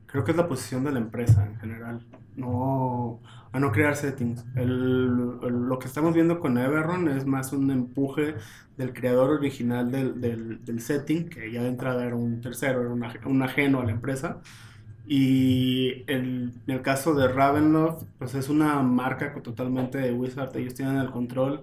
creo 0.05 0.24
que 0.24 0.32
es 0.32 0.38
la 0.38 0.48
posición 0.48 0.84
de 0.84 0.91
la 0.91 1.00
empresa 1.00 1.46
en 1.46 1.58
general, 1.60 2.05
no 2.36 3.22
a 3.51 3.60
no 3.60 3.72
crear 3.72 3.96
settings. 3.96 4.46
El- 4.55 5.39
el- 5.44 5.67
lo 5.70 5.79
que 5.79 5.88
estamos 5.88 6.13
viendo 6.13 6.39
con 6.39 6.58
Everron 6.58 7.08
es 7.08 7.25
más 7.25 7.53
un 7.53 7.72
empuje 7.72 8.36
del 8.77 8.94
creador 8.94 9.29
original 9.32 9.89
del, 9.91 10.20
del- 10.22 10.63
del 10.65 10.82
setting, 10.82 11.29
que 11.29 11.51
ya 11.51 11.63
de 11.63 11.70
entrada 11.70 12.05
era 12.05 12.15
un 12.17 12.41
tercero, 12.41 12.82
era 12.82 12.89
un, 12.91 13.05
un 13.25 13.41
ajeno 13.44 13.79
a 13.82 13.86
la 13.86 13.91
empresa. 13.91 14.41
Y 15.07 16.03
el- 16.07 16.51
en 16.67 16.74
el 16.74 16.81
caso 16.81 17.13
de 17.13 17.27
Ravenloft, 17.27 18.03
pues 18.17 18.33
es 18.35 18.50
una 18.50 18.81
marca 18.81 19.33
totalmente 19.41 19.97
de 20.00 20.12
Wizard, 20.13 20.55
ellos 20.57 20.74
tienen 20.74 20.97
el 20.97 21.12
control. 21.12 21.62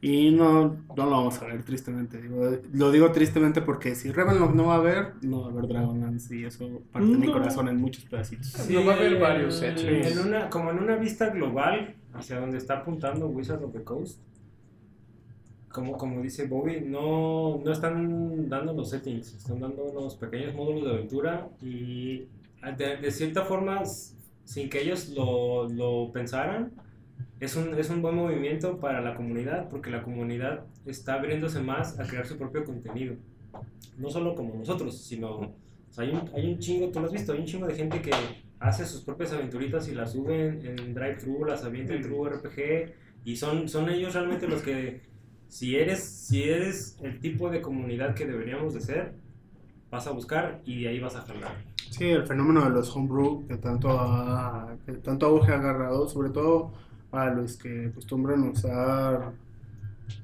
Y 0.00 0.30
no, 0.30 0.76
no 0.94 1.04
lo 1.04 1.10
vamos 1.10 1.40
a 1.42 1.46
ver, 1.46 1.62
tristemente. 1.64 2.20
Digo, 2.20 2.50
lo 2.74 2.92
digo 2.92 3.10
tristemente 3.12 3.60
porque 3.62 3.94
si 3.94 4.12
Ravenloft 4.12 4.54
no 4.54 4.66
va 4.66 4.74
a 4.74 4.78
haber, 4.78 5.14
no 5.22 5.40
va 5.40 5.46
a 5.48 5.50
haber 5.50 5.66
Dragonlance 5.68 6.36
y 6.36 6.44
eso 6.44 6.82
parte 6.92 7.08
de 7.08 7.16
mi 7.16 7.26
No. 7.26 7.32
corazón 7.32 7.68
en 7.68 7.78
muchos 7.80 8.04
pedacitos. 8.04 8.68
No 8.70 8.84
va 8.84 8.92
a 8.92 8.96
haber 8.96 9.18
varios 9.18 9.60
en- 9.62 9.72
hechos. 9.78 10.12
En 10.18 10.26
una, 10.28 10.50
como 10.50 10.70
en 10.70 10.78
una 10.78 10.96
vista 10.96 11.30
global 11.30 11.96
hacia 12.12 12.38
donde 12.38 12.58
está 12.58 12.78
apuntando 12.78 13.26
Wizard 13.26 13.64
of 13.64 13.72
the 13.72 13.82
Coast. 13.82 14.20
Como, 15.70 15.96
como 15.98 16.22
dice 16.22 16.46
Bobby, 16.46 16.80
no, 16.86 17.60
no 17.64 17.70
están 17.72 18.48
dando 18.48 18.72
los 18.72 18.88
settings, 18.90 19.34
están 19.34 19.60
dando 19.60 19.82
unos 19.84 20.14
pequeños 20.14 20.54
módulos 20.54 20.84
de 20.84 20.90
aventura 20.90 21.48
y 21.60 22.28
de, 22.76 22.96
de 22.96 23.10
cierta 23.10 23.44
forma, 23.44 23.82
sin 24.44 24.68
que 24.68 24.82
ellos 24.82 25.08
lo, 25.10 25.68
lo 25.68 26.12
pensaran, 26.12 26.72
es 27.40 27.56
un, 27.56 27.74
es 27.74 27.90
un 27.90 28.02
buen 28.02 28.14
movimiento 28.14 28.78
para 28.78 29.00
la 29.00 29.14
comunidad 29.14 29.68
porque 29.68 29.90
la 29.90 30.02
comunidad 30.02 30.64
está 30.86 31.14
abriéndose 31.14 31.60
más 31.60 31.98
a 31.98 32.06
crear 32.06 32.26
su 32.26 32.38
propio 32.38 32.64
contenido. 32.64 33.16
No 33.98 34.10
solo 34.10 34.34
como 34.34 34.54
nosotros, 34.54 34.96
sino 35.02 35.28
o 35.28 35.54
sea, 35.90 36.04
hay, 36.04 36.10
un, 36.10 36.30
hay 36.34 36.52
un 36.52 36.58
chingo, 36.58 36.88
tú 36.88 37.00
lo 37.00 37.06
has 37.06 37.12
visto, 37.12 37.32
hay 37.32 37.40
un 37.40 37.46
chingo 37.46 37.66
de 37.66 37.74
gente 37.74 38.00
que 38.00 38.10
hace 38.58 38.86
sus 38.86 39.02
propias 39.02 39.32
aventuritas 39.32 39.88
y 39.88 39.94
las 39.94 40.12
sube 40.12 40.48
en, 40.48 40.78
en 40.78 40.94
Drive-Thru, 40.94 41.44
las 41.44 41.64
avienta 41.64 41.94
en 41.94 42.02
True 42.02 42.30
RPG 42.30 42.94
y 43.24 43.36
son, 43.36 43.68
son 43.68 43.90
ellos 43.90 44.14
realmente 44.14 44.48
los 44.48 44.62
que, 44.62 45.02
si 45.48 45.76
eres, 45.76 46.02
si 46.02 46.44
eres 46.44 46.98
el 47.02 47.20
tipo 47.20 47.50
de 47.50 47.60
comunidad 47.60 48.14
que 48.14 48.26
deberíamos 48.26 48.74
de 48.74 48.80
ser, 48.80 49.12
vas 49.90 50.06
a 50.06 50.10
buscar 50.10 50.60
y 50.64 50.82
de 50.82 50.88
ahí 50.88 51.00
vas 51.00 51.16
a 51.16 51.22
jalar. 51.22 51.56
Sí, 51.90 52.04
el 52.10 52.26
fenómeno 52.26 52.64
de 52.64 52.70
los 52.70 52.94
homebrew 52.94 53.46
que 53.46 53.56
tanto, 53.56 53.90
ha- 53.90 54.74
que 54.84 54.92
tanto 54.92 55.26
auge 55.26 55.52
ha 55.52 55.56
agarrado, 55.56 56.08
sobre 56.08 56.30
todo 56.30 56.72
a 57.12 57.26
los 57.26 57.56
que 57.56 57.86
acostumbran 57.90 58.42
usar 58.42 59.32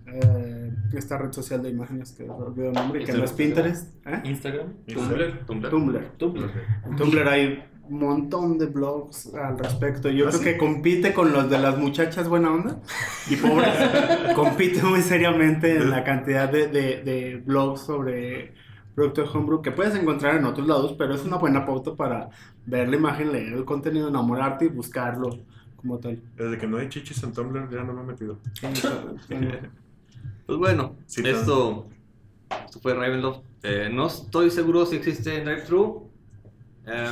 eh, 0.06 0.70
esta 0.94 1.16
red 1.18 1.32
social 1.32 1.62
de 1.62 1.70
imágenes 1.70 2.12
que 2.12 2.28
olvido 2.28 2.68
el 2.68 2.74
nombre, 2.74 3.04
que 3.04 3.12
no 3.12 3.24
es 3.24 3.32
Pinterest, 3.32 3.94
¿eh? 4.06 4.20
Instagram. 4.24 4.66
Tumblr. 4.92 5.44
Tumblr. 5.46 5.70
Tumblr. 5.70 6.08
Tumblr. 6.18 6.50
En 6.86 6.96
Tumblr 6.96 7.28
hay 7.28 7.64
un 7.88 7.98
montón 7.98 8.58
de 8.58 8.66
blogs 8.66 9.32
al 9.34 9.58
respecto. 9.58 10.08
Yo 10.10 10.26
¿Ah, 10.26 10.30
creo 10.30 10.38
sí? 10.40 10.44
que 10.44 10.58
compite 10.58 11.12
con 11.14 11.32
los 11.32 11.48
de 11.50 11.58
las 11.58 11.78
muchachas 11.78 12.28
buena 12.28 12.52
onda 12.52 12.80
y 13.30 13.36
pobre. 13.36 13.66
compite 14.34 14.82
muy 14.82 15.00
seriamente 15.00 15.76
en 15.76 15.90
la 15.90 16.04
cantidad 16.04 16.50
de, 16.50 16.68
de- 16.68 17.02
de 17.02 17.42
blogs 17.44 17.80
sobre 17.82 18.54
productos 18.94 19.34
homebrew 19.34 19.62
que 19.62 19.70
puedes 19.72 19.94
encontrar 19.94 20.36
en 20.36 20.44
otros 20.44 20.66
lados, 20.66 20.94
pero 20.98 21.14
es 21.14 21.24
una 21.24 21.36
buena 21.36 21.64
pauta 21.64 21.94
para 21.94 22.28
ver 22.66 22.88
la 22.88 22.96
imagen, 22.96 23.32
leer 23.32 23.54
el 23.54 23.64
contenido, 23.64 24.08
enamorarte 24.08 24.66
y 24.66 24.68
buscarlo 24.68 25.30
como 25.76 25.98
tal. 25.98 26.22
Desde 26.36 26.58
que 26.58 26.66
no 26.66 26.78
hay 26.78 26.88
chichis 26.88 27.22
en 27.22 27.32
Tumblr 27.32 27.70
ya 27.70 27.82
no 27.82 27.92
me 27.92 28.02
he 28.02 28.04
metido. 28.04 28.38
Pues 30.44 30.58
bueno, 30.58 30.96
Sí, 31.06 31.22
esto, 31.24 31.86
esto 32.66 32.80
fue 32.80 32.94
Ravenloft. 32.94 33.42
Eh, 33.62 33.88
no 33.90 34.08
estoy 34.08 34.50
seguro 34.50 34.84
si 34.84 34.96
existe 34.96 35.38
en 35.38 35.44
Drive-Thru. 35.44 36.10
Eh, 36.86 37.08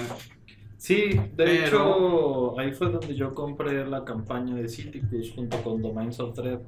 Sí, 0.80 1.10
de 1.10 1.30
Pero- 1.36 1.66
hecho, 1.66 2.58
ahí 2.58 2.72
fue 2.72 2.88
donde 2.90 3.14
yo 3.14 3.34
compré 3.34 3.86
la 3.86 4.02
campaña 4.02 4.54
de 4.54 4.66
Citicus 4.66 5.30
junto 5.34 5.62
con 5.62 5.82
Domains 5.82 6.18
of 6.20 6.34
Dread. 6.34 6.58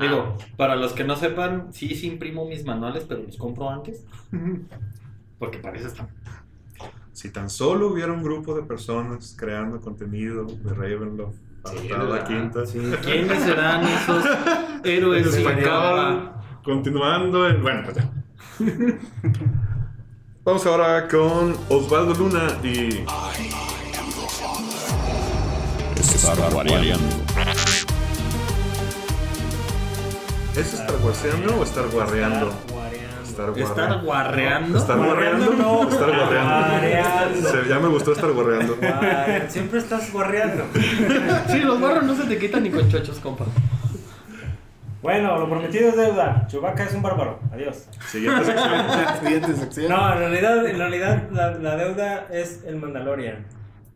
Digo, 0.00 0.36
para 0.56 0.74
los 0.74 0.94
que 0.94 1.04
no 1.04 1.16
sepan, 1.16 1.70
sí, 1.70 1.94
sí 1.94 2.06
imprimo 2.06 2.46
mis 2.46 2.64
manuales, 2.64 3.04
pero 3.06 3.22
los 3.22 3.36
compro 3.36 3.68
antes. 3.68 4.06
Porque 5.38 5.58
para 5.58 5.76
eso 5.76 5.88
están. 5.88 6.08
Si 7.12 7.30
tan 7.30 7.50
solo 7.50 7.88
hubiera 7.88 8.10
un 8.10 8.22
grupo 8.22 8.54
de 8.54 8.62
personas 8.62 9.36
creando 9.38 9.80
contenido 9.82 10.46
de 10.46 10.72
Ravenloft 10.72 11.36
para 11.62 11.78
Sí, 11.78 11.88
la 11.88 12.24
quinta. 12.24 12.64
Sí, 12.64 12.78
¿Quiénes 13.04 13.42
serán 13.42 13.84
esos 13.84 14.24
héroes 14.84 15.44
capa? 15.62 16.40
continuando 16.64 17.46
en... 17.46 17.60
Bueno, 17.60 17.82
pues 17.84 17.96
ya. 17.96 18.10
Vamos 20.44 20.64
ahora 20.66 21.08
con 21.08 21.56
Osvaldo 21.68 22.14
Luna 22.14 22.58
y... 22.62 23.04
Star 26.00 26.52
Guardian. 26.52 26.98
¿Es 30.56 30.74
Star 30.74 30.96
o 31.58 31.62
Star 31.64 31.88
Guarreando? 31.90 32.50
Star 33.24 33.56
¿Estar 33.56 34.02
guarreando? 34.02 34.78
¿Estar 34.78 34.96
guarreando? 34.98 35.46
Guarreando 35.46 35.52
no. 35.54 35.88
Estar 35.88 36.08
guarreando. 36.16 37.50
Se- 37.50 37.68
ya 37.68 37.78
me 37.78 37.88
gustó 37.88 38.12
estar 38.12 38.32
guarreando. 38.32 38.76
Guarreando. 38.76 39.50
Siempre 39.52 39.78
estás 39.78 40.12
guarreando. 40.12 40.64
Sí, 41.48 41.60
los 41.60 41.80
barros 41.80 42.04
no 42.04 42.16
se 42.16 42.24
te 42.24 42.38
quitan 42.38 42.62
ni 42.64 42.70
con 42.70 42.88
chochos, 42.90 43.18
compa. 43.18 43.44
Bueno, 45.02 45.38
lo 45.38 45.48
prometido 45.48 45.90
es 45.90 45.96
deuda. 45.96 46.46
Chewbacca 46.48 46.84
es 46.84 46.94
un 46.94 47.02
bárbaro. 47.02 47.38
Adiós. 47.52 47.88
Siguiente 48.06 48.44
sección. 48.44 48.84
Siguiente 49.22 49.52
sección. 49.54 49.88
No, 49.90 50.12
en 50.12 50.18
realidad, 50.18 50.66
en 50.66 50.78
realidad 50.78 51.28
la, 51.30 51.50
la 51.54 51.76
deuda 51.76 52.26
es 52.32 52.64
el 52.66 52.76
Mandalorian. 52.76 53.46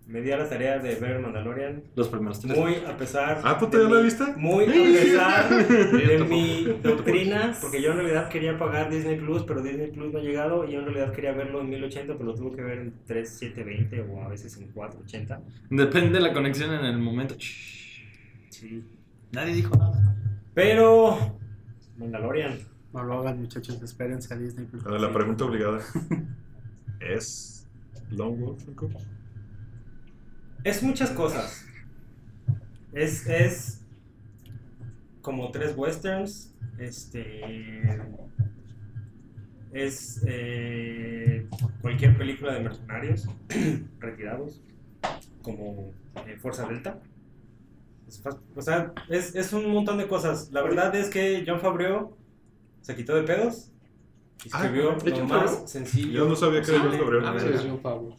Me 0.06 0.20
di 0.20 0.30
a 0.30 0.36
la 0.36 0.46
tarea 0.48 0.78
de 0.78 0.96
ver 0.96 1.20
Mandalorian. 1.20 1.84
Los 1.96 2.08
primeros 2.08 2.38
tres. 2.38 2.56
Muy 2.56 2.76
a 2.86 2.96
pesar. 2.96 3.40
Ah, 3.44 3.56
¿tú 3.58 3.70
ya 3.72 3.78
la 3.78 4.00
viste? 4.00 4.24
Muy 4.36 4.64
a 4.64 4.68
pesar 4.68 5.68
de 5.68 6.24
mi 6.28 6.64
doctrina, 6.82 7.56
porque 7.60 7.80
yo 7.80 7.92
en 7.92 7.96
realidad 7.96 8.28
quería 8.28 8.58
pagar 8.58 8.90
Disney 8.90 9.16
Plus, 9.18 9.42
pero 9.44 9.62
Disney 9.62 9.90
Plus 9.90 10.12
no 10.12 10.18
ha 10.18 10.22
llegado. 10.22 10.68
Y 10.68 10.72
yo 10.72 10.80
en 10.80 10.84
realidad 10.84 11.12
quería 11.12 11.32
verlo 11.32 11.62
en 11.62 11.70
1080, 11.70 12.12
pero 12.12 12.26
lo 12.26 12.34
tuve 12.34 12.56
que 12.56 12.62
ver 12.62 12.78
en 12.78 12.94
3720 13.06 14.00
o 14.02 14.22
a 14.22 14.28
veces 14.28 14.56
en 14.58 14.68
480. 14.68 15.40
Depende 15.70 16.18
de 16.18 16.20
la 16.20 16.32
conexión 16.34 16.74
en 16.74 16.84
el 16.84 16.98
momento. 16.98 17.34
Sí. 17.38 18.84
Nadie 19.32 19.54
dijo 19.54 19.74
nada. 19.76 20.11
Pero. 20.54 21.38
Mandalorian. 21.96 22.58
No 22.92 23.04
lo 23.04 23.20
hagan, 23.20 23.40
muchachos, 23.40 23.80
espérense 23.82 24.34
a 24.34 24.36
Disney. 24.36 24.68
Ahora, 24.84 24.98
La 24.98 25.12
pregunta 25.12 25.44
obligada. 25.44 25.80
¿Es 27.00 27.66
Long 28.10 28.38
Wolf? 28.38 28.62
Es 30.62 30.82
muchas 30.82 31.10
cosas. 31.10 31.64
Es, 32.92 33.26
es 33.26 33.80
como 35.22 35.50
tres 35.50 35.74
westerns. 35.76 36.54
Este. 36.78 37.98
Es 39.72 40.22
eh, 40.26 41.46
cualquier 41.80 42.18
película 42.18 42.52
de 42.52 42.60
mercenarios 42.60 43.26
retirados, 44.00 44.60
como 45.40 45.92
eh, 46.26 46.36
Fuerza 46.36 46.68
Delta. 46.68 47.00
Es 48.18 48.22
o 48.56 48.62
sea, 48.62 48.92
es, 49.08 49.34
es 49.34 49.52
un 49.52 49.70
montón 49.72 49.98
de 49.98 50.06
cosas. 50.06 50.50
La 50.52 50.62
verdad 50.62 50.94
es 50.94 51.08
que 51.08 51.44
John 51.46 51.60
Favreau 51.60 52.16
se 52.80 52.94
quitó 52.94 53.14
de 53.14 53.22
pedos. 53.22 53.70
y 54.44 54.50
Ah, 54.52 54.64
Escribió 54.64 54.92
¿de 54.96 55.10
lo 55.10 55.24
más 55.26 55.40
Favreau? 55.50 55.68
sencillo. 55.68 56.12
Yo 56.12 56.28
no 56.28 56.36
sabía 56.36 56.62
que 56.62 56.70
era 56.74 56.80
John. 56.82 56.98
Favreau. 56.98 57.26
A 57.26 57.30
ver, 57.32 57.40
Sí, 57.42 57.48
es 57.54 57.64
es 57.64 57.72
Pablo. 57.80 58.16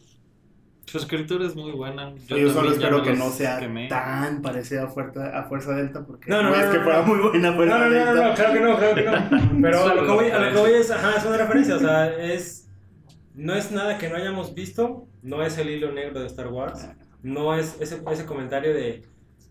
Su 0.86 0.98
escritura 0.98 1.46
es 1.46 1.56
muy 1.56 1.72
buena. 1.72 2.14
Yo, 2.28 2.36
solo 2.50 2.52
también 2.52 2.64
ya 2.80 2.86
espero 2.86 3.02
que 3.02 3.12
no 3.14 3.30
sea 3.30 3.58
quemé. 3.58 3.88
tan 3.88 4.42
parecida 4.42 4.84
a 4.84 4.86
Fuerza, 4.88 5.36
a 5.38 5.44
Fuerza 5.44 5.72
Delta, 5.74 6.04
porque 6.04 6.30
No, 6.30 6.42
no, 6.42 6.54
es 6.54 6.66
no, 6.66 6.70
que 6.72 6.78
no, 6.78 6.84
fuera 6.84 7.00
no. 7.00 7.06
muy 7.06 7.18
buena 7.20 7.50
No, 7.50 7.56
Fuerza 7.56 7.78
no, 7.78 7.84
no, 7.84 7.90
no, 7.90 7.96
Delta. 8.14 8.28
no, 8.28 8.34
claro 8.34 8.52
que 8.52 8.60
no, 8.60 8.76
claro 8.78 8.94
que 8.94 9.04
no. 9.04 9.60
Pero 9.62 9.78
a 9.78 9.82
Solo 9.82 9.94
lo 9.94 10.06
que 10.06 10.12
voy, 10.12 10.30
a 10.30 10.38
lo 10.38 10.50
que 10.52 10.58
voy 10.60 10.72
es, 10.78 10.90
ajá, 10.90 11.16
es 11.16 11.24
una 11.24 11.36
referencia, 11.38 11.76
o 11.76 11.78
sea, 11.78 12.14
es, 12.22 12.68
no 13.34 13.54
es 13.54 13.72
nada 13.72 13.96
que 13.98 14.08
no 14.10 14.16
hayamos 14.16 14.54
visto, 14.54 15.08
no 15.22 15.42
es 15.42 15.56
el 15.58 15.70
hilo 15.70 15.90
negro 15.92 16.20
de 16.20 16.26
Star 16.26 16.48
Wars, 16.48 16.86
no 17.22 17.54
es 17.54 17.76
ese, 17.80 18.00
ese 18.12 18.26
comentario 18.26 18.74
de, 18.74 19.02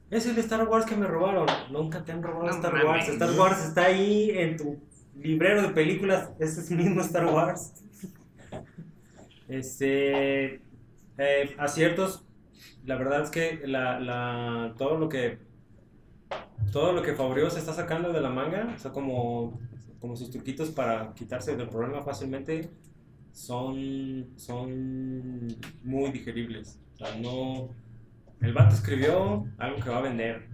es 0.10 0.26
el 0.26 0.38
Star 0.40 0.68
Wars 0.68 0.86
que 0.86 0.96
me 0.96 1.08
robaron, 1.08 1.48
nunca 1.72 2.04
te 2.04 2.12
han 2.12 2.22
robado 2.22 2.48
No 2.48 2.56
Star. 2.56 2.86
Wars, 2.86 3.08
Star 3.08 3.32
Wars 3.32 3.66
está 3.66 3.86
ahí 3.86 4.32
en 4.32 4.58
tu 4.58 4.80
librero 5.16 5.62
de 5.62 5.70
películas, 5.70 6.30
ese 6.40 6.62
es 6.62 6.72
el 6.72 6.78
mismo 6.78 7.02
Star 7.02 7.26
Wars. 7.26 7.74
Este, 9.48 10.62
eh, 11.18 11.56
aciertos, 11.58 12.24
la 12.86 12.96
verdad 12.96 13.24
es 13.24 13.30
que 13.30 13.62
la, 13.66 14.00
la, 14.00 14.76
todo 14.78 14.98
lo 14.98 15.10
que 15.10 15.40
todo 16.72 16.94
lo 16.94 17.04
que 17.04 17.14
Fabrio 17.14 17.50
se 17.50 17.60
está 17.60 17.74
sacando 17.74 18.12
de 18.12 18.22
la 18.22 18.30
manga, 18.30 18.74
o 18.76 18.80
sea, 18.80 18.92
como, 18.92 19.60
como 20.00 20.16
sus 20.16 20.32
truquitos 20.32 20.72
para 20.72 21.14
quitarse 21.14 21.56
del 21.56 21.70
problema 21.70 22.02
fácilmente, 22.02 22.72
son, 23.32 24.30
son 24.36 25.48
muy 25.84 26.12
digeribles. 26.12 26.80
O 26.96 26.98
sea, 26.98 27.16
no... 27.18 27.70
El 28.44 28.54
vato 28.54 28.76
escribió 28.76 29.46
algo 29.58 29.80
que 29.80 29.90
va 29.90 29.98
a 29.98 30.02
vender. 30.02 30.48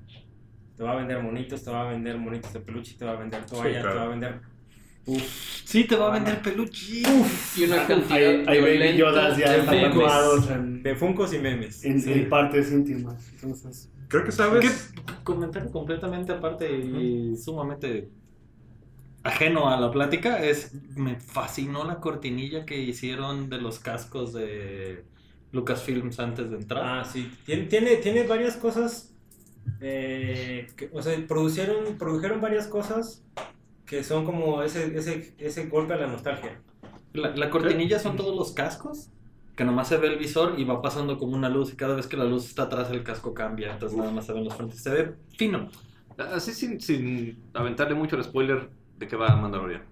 Te 0.78 0.84
va 0.84 0.93
a 0.93 0.95
vender 0.95 1.21
monitos, 1.21 1.63
te 1.63 1.71
va 1.71 1.88
a 1.88 1.91
vender 1.91 2.17
monitos 2.17 2.54
de 2.54 2.60
peluche, 2.62 2.95
te 2.97 3.04
va 3.04 3.12
a 3.12 3.15
vender 3.15 3.45
toallas, 3.45 3.82
claro. 3.82 3.89
te 3.91 3.99
va 3.99 4.06
a 4.06 4.08
vender... 4.08 4.41
Sí, 5.65 5.86
te 5.86 5.95
va 5.95 6.10
a 6.10 6.12
vender 6.12 6.41
peluche. 6.41 7.02
Y 7.58 7.63
una 7.63 7.86
cantidad 7.88 8.15
Hay, 8.15 8.45
hay 8.47 8.62
baby 8.80 8.95
Yodas 8.97 9.38
ya 9.38 9.65
tatuados 9.65 10.49
en, 10.52 10.84
De 10.84 10.95
Funcos 10.95 11.34
y 11.34 11.39
memes. 11.39 11.84
en, 11.84 11.99
Sí. 11.99 12.13
en 12.13 12.30
partes 12.30 12.71
íntimas. 12.71 13.30
Entonces, 13.34 13.91
Creo 14.08 14.23
que 14.23 14.32
sabes. 14.32 14.93
Comentario 15.23 15.71
completamente 15.71 16.32
aparte 16.32 16.71
y 16.71 17.36
sumamente 17.38 18.10
ajeno 19.23 19.69
a 19.69 19.80
la 19.80 19.91
plática 19.91 20.43
es 20.43 20.73
me 20.95 21.19
fascinó 21.19 21.84
la 21.84 21.99
cortinilla 21.99 22.65
que 22.65 22.80
hicieron 22.80 23.49
de 23.49 23.60
los 23.60 23.80
cascos 23.80 24.34
de 24.34 25.06
Lucasfilms 25.51 26.19
antes 26.19 26.49
de 26.49 26.57
entrar. 26.57 26.83
Ah, 26.99 27.03
sí. 27.05 27.31
Tiene, 27.45 27.63
tiene, 27.65 27.95
tiene 27.97 28.23
varias 28.23 28.55
cosas. 28.57 29.13
eh, 29.81 30.67
que- 30.75 30.89
o 30.93 31.01
sea, 31.01 31.15
produjeron, 31.27 31.97
produjeron 31.97 32.41
varias 32.41 32.67
cosas 32.67 33.23
que 33.85 34.03
son 34.03 34.25
como 34.25 34.63
ese, 34.63 34.97
ese, 34.97 35.33
ese 35.38 35.67
golpe 35.67 35.93
a 35.93 35.97
la 35.97 36.07
nostalgia. 36.07 36.59
La, 37.13 37.35
la 37.35 37.49
cortinilla 37.49 37.99
son 37.99 38.15
todos 38.15 38.35
los 38.35 38.51
cascos 38.53 39.09
que 39.55 39.65
nomás 39.65 39.88
se 39.89 39.97
ve 39.97 40.07
el 40.07 40.17
visor 40.17 40.55
y 40.57 40.63
va 40.63 40.81
pasando 40.81 41.17
como 41.17 41.35
una 41.35 41.49
luz 41.49 41.73
y 41.73 41.75
cada 41.75 41.95
vez 41.95 42.07
que 42.07 42.17
la 42.17 42.23
luz 42.25 42.45
está 42.47 42.63
atrás 42.63 42.89
el 42.91 43.03
casco 43.03 43.33
cambia, 43.33 43.73
entonces 43.73 43.97
nada 43.97 44.09
más 44.12 44.25
se 44.25 44.33
ven 44.33 44.45
los 44.45 44.55
frentes. 44.55 44.81
Se 44.81 44.89
ve 44.89 45.13
fino. 45.38 45.69
Así 46.17 46.53
sin, 46.53 46.79
sin 46.81 47.43
aventarle 47.53 47.93
mucho 47.95 48.15
el 48.15 48.23
spoiler 48.23 48.69
de 48.97 49.07
que 49.07 49.15
va 49.15 49.35
Mandalorian. 49.35 49.83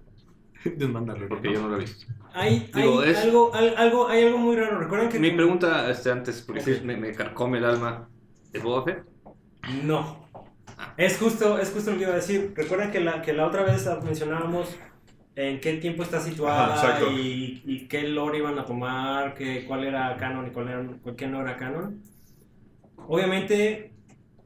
de 0.76 0.88
Mandalorian. 0.88 1.28
Porque 1.28 1.52
yo 1.52 1.60
no 1.62 1.68
lo 1.68 1.76
he 1.76 1.80
visto. 1.80 2.06
Hay, 2.34 2.70
Digo, 2.74 3.00
hay 3.00 3.10
es- 3.10 3.18
algo, 3.18 3.54
al- 3.54 3.76
algo, 3.76 4.08
hay 4.08 4.24
algo 4.24 4.38
muy 4.38 4.56
raro. 4.56 4.78
Recuerden 4.78 5.08
que. 5.08 5.18
Mi 5.18 5.30
pregunta 5.30 5.90
este, 5.90 6.10
antes, 6.10 6.42
porque 6.42 6.60
sí 6.60 6.72
Ok. 6.72 6.82
me, 6.84 6.96
me 6.96 7.12
carcome 7.14 7.58
el 7.58 7.64
alma, 7.64 8.08
¿es 8.52 8.62
Boba 8.62 8.84
Fett? 8.84 9.04
No. 9.84 10.28
Es 10.96 11.18
justo, 11.18 11.58
es 11.58 11.70
justo 11.72 11.90
lo 11.92 11.96
que 11.96 12.02
iba 12.04 12.12
a 12.12 12.16
decir. 12.16 12.52
Recuerden 12.56 12.90
que 12.90 13.00
la, 13.00 13.22
que 13.22 13.32
la 13.32 13.46
otra 13.46 13.62
vez 13.62 13.88
mencionábamos 14.04 14.76
en 15.34 15.60
qué 15.60 15.74
tiempo 15.74 16.02
está 16.02 16.20
situada 16.20 16.74
Ajá, 16.74 17.00
y, 17.12 17.62
y 17.64 17.88
qué 17.88 18.02
lore 18.08 18.38
iban 18.38 18.58
a 18.58 18.64
tomar, 18.64 19.34
qué, 19.34 19.64
cuál 19.66 19.84
era 19.84 20.16
canon 20.16 20.46
y 20.48 20.50
cuál, 20.50 20.68
era, 20.68 20.86
cuál 21.02 21.30
no 21.32 21.40
era 21.42 21.56
canon. 21.56 22.02
Obviamente 22.96 23.97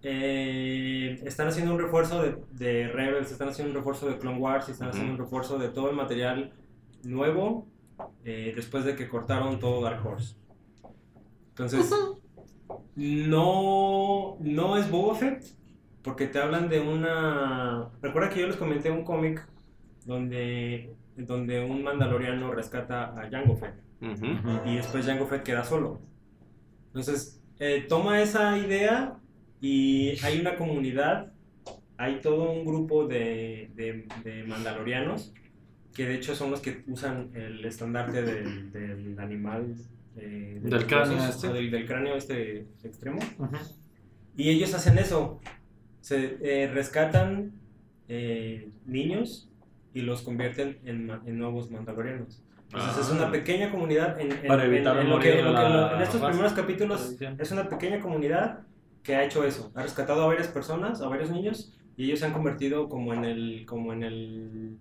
eh, 0.03 1.21
están 1.25 1.49
haciendo 1.49 1.73
un 1.75 1.81
refuerzo 1.81 2.23
de, 2.23 2.37
de 2.53 2.89
Rebels, 2.89 3.31
están 3.31 3.49
haciendo 3.49 3.71
un 3.73 3.77
refuerzo 3.77 4.09
de 4.09 4.19
Clone 4.19 4.39
Wars, 4.39 4.69
y 4.69 4.73
están 4.73 4.89
haciendo 4.89 5.13
un 5.13 5.19
refuerzo 5.19 5.59
de 5.59 5.69
todo 5.69 5.91
el 5.91 5.97
material 5.97 6.53
nuevo 7.05 7.67
eh, 8.25 8.53
después 8.55 8.85
de 8.85 8.97
que 8.97 9.09
cortaron 9.09 9.59
todo 9.59 9.83
Dark 9.83 10.05
Horse. 10.07 10.37
Entonces, 11.51 11.95
no, 12.97 14.37
no 14.41 14.77
es 14.77 14.91
Boba 14.91 15.15
Fett, 15.15 15.45
porque 16.03 16.27
te 16.27 16.41
hablan 16.41 16.69
de 16.69 16.81
una... 16.81 17.91
Recuerda 18.01 18.31
que 18.31 18.41
yo 18.41 18.47
les 18.47 18.57
comenté 18.57 18.91
un 18.91 19.05
cómic 19.05 19.47
donde, 20.05 20.97
donde 21.17 21.65
un 21.65 21.85
mandaloriano 21.85 22.53
rescata 22.53 23.15
a 23.21 23.31
Jango 23.31 23.57
Fett 23.57 23.75
Ujú. 24.01 24.69
y 24.69 24.77
después 24.77 25.07
Jango 25.07 25.27
Fett 25.27 25.45
queda 25.45 25.63
solo. 25.63 26.01
Entonces, 26.87 27.41
eh, 27.61 27.87
toma 27.89 28.21
esa 28.21 28.59
idea 28.59 29.17
y 29.63 30.11
hay 30.23 30.39
una 30.41 30.57
comunidad, 30.57 31.33
hay 31.97 32.17
todo 32.21 32.51
un 32.53 32.65
grupo 32.67 33.07
de, 33.07 33.71
de- 33.77 34.05
de 34.25 34.45
mandalorianos 34.45 35.33
que 35.95 36.07
de 36.07 36.15
hecho 36.17 36.35
son 36.35 36.51
los 36.51 36.61
que 36.61 36.83
usan 36.89 37.31
el 37.35 37.65
estandarte 37.65 38.23
del, 38.23 38.73
del 38.73 39.19
animal. 39.21 39.75
eh, 40.17 40.55
de 40.55 40.61
Del 40.61 40.71
los 40.71 40.85
cráneo 40.85 41.17
huesos, 41.19 41.35
este. 41.37 41.49
o 41.49 41.53
Del, 41.53 41.71
del 41.71 41.87
cráneo 41.87 42.17
este 42.17 42.67
extremo. 42.83 43.21
Ujú. 43.39 43.57
Y 44.37 44.51
ellos 44.51 44.75
hacen 44.75 44.99
eso. 44.99 45.41
Se 46.01 46.39
eh, 46.43 46.69
rescatan 46.73 47.53
eh, 48.09 48.69
niños 48.87 49.49
y 49.95 50.01
los 50.01 50.23
convierten 50.23 50.79
en, 50.85 51.11
en 51.27 51.39
nuevos 51.39 51.71
mandalorianos. 51.71 52.43
Entonces 52.73 53.05
es 53.07 53.13
una 53.13 53.31
pequeña 53.31 53.71
comunidad 53.71 54.19
en, 54.19 54.33
en- 54.33 54.47
Para 54.49 54.65
en- 54.65 54.73
evitar 54.75 54.97
en 54.97 55.03
el 55.05 55.11
lo 55.11 55.19
que, 55.21 55.39
en 55.39 55.45
lo 55.45 55.53
de 55.53 55.57
que- 55.59 55.67
en 55.67 55.73
lo- 55.75 55.81
la 55.91 55.97
en 55.97 56.03
estos 56.03 56.23
primeros 56.23 56.53
capítulos 56.55 57.17
es 57.39 57.53
una 57.53 57.69
pequeña 57.69 58.01
comunidad 58.01 58.61
que 59.03 59.15
ha 59.15 59.25
hecho 59.25 59.45
eso. 59.45 59.71
Ha 59.75 59.83
rescatado 59.83 60.23
a 60.23 60.27
varias 60.27 60.49
personas, 60.49 61.01
a 61.01 61.09
varios 61.09 61.31
niños 61.31 61.73
y 61.97 62.05
ellos 62.05 62.21
se 62.21 62.27
han 62.27 62.33
convertido 62.33 62.89
como 62.89 63.13
en 63.15 63.25
el 63.25 63.65
como 63.67 63.93
en 63.93 64.03
el 64.03 64.77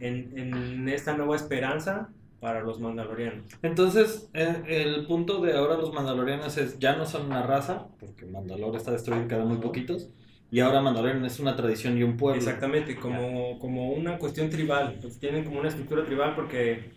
en, 0.00 0.38
en 0.38 0.88
esta 0.88 1.16
nueva 1.16 1.36
esperanza 1.36 2.10
para 2.40 2.60
los 2.62 2.80
mandalorianos. 2.80 3.46
Entonces, 3.62 4.28
el, 4.32 4.66
el 4.66 5.06
punto 5.06 5.40
de 5.40 5.56
ahora 5.56 5.76
los 5.76 5.92
mandalorianos 5.92 6.56
es 6.58 6.78
ya 6.78 6.96
no 6.96 7.06
son 7.06 7.26
una 7.26 7.42
raza, 7.42 7.88
porque 7.98 8.26
Mandalor 8.26 8.76
está 8.76 8.92
destruido 8.92 9.26
cada 9.26 9.44
muy 9.44 9.56
poquitos, 9.56 10.10
y 10.50 10.60
ahora 10.60 10.80
Mandalorian 10.80 11.24
es 11.24 11.40
una 11.40 11.56
tradición 11.56 11.98
y 11.98 12.02
un 12.02 12.16
pueblo. 12.16 12.38
Exactamente, 12.38 12.96
como, 12.96 13.58
como 13.58 13.90
una 13.90 14.18
cuestión 14.18 14.50
tribal. 14.50 14.98
Pues 15.00 15.18
tienen 15.18 15.44
como 15.44 15.58
una 15.58 15.68
estructura 15.68 16.04
tribal 16.04 16.34
porque, 16.36 16.92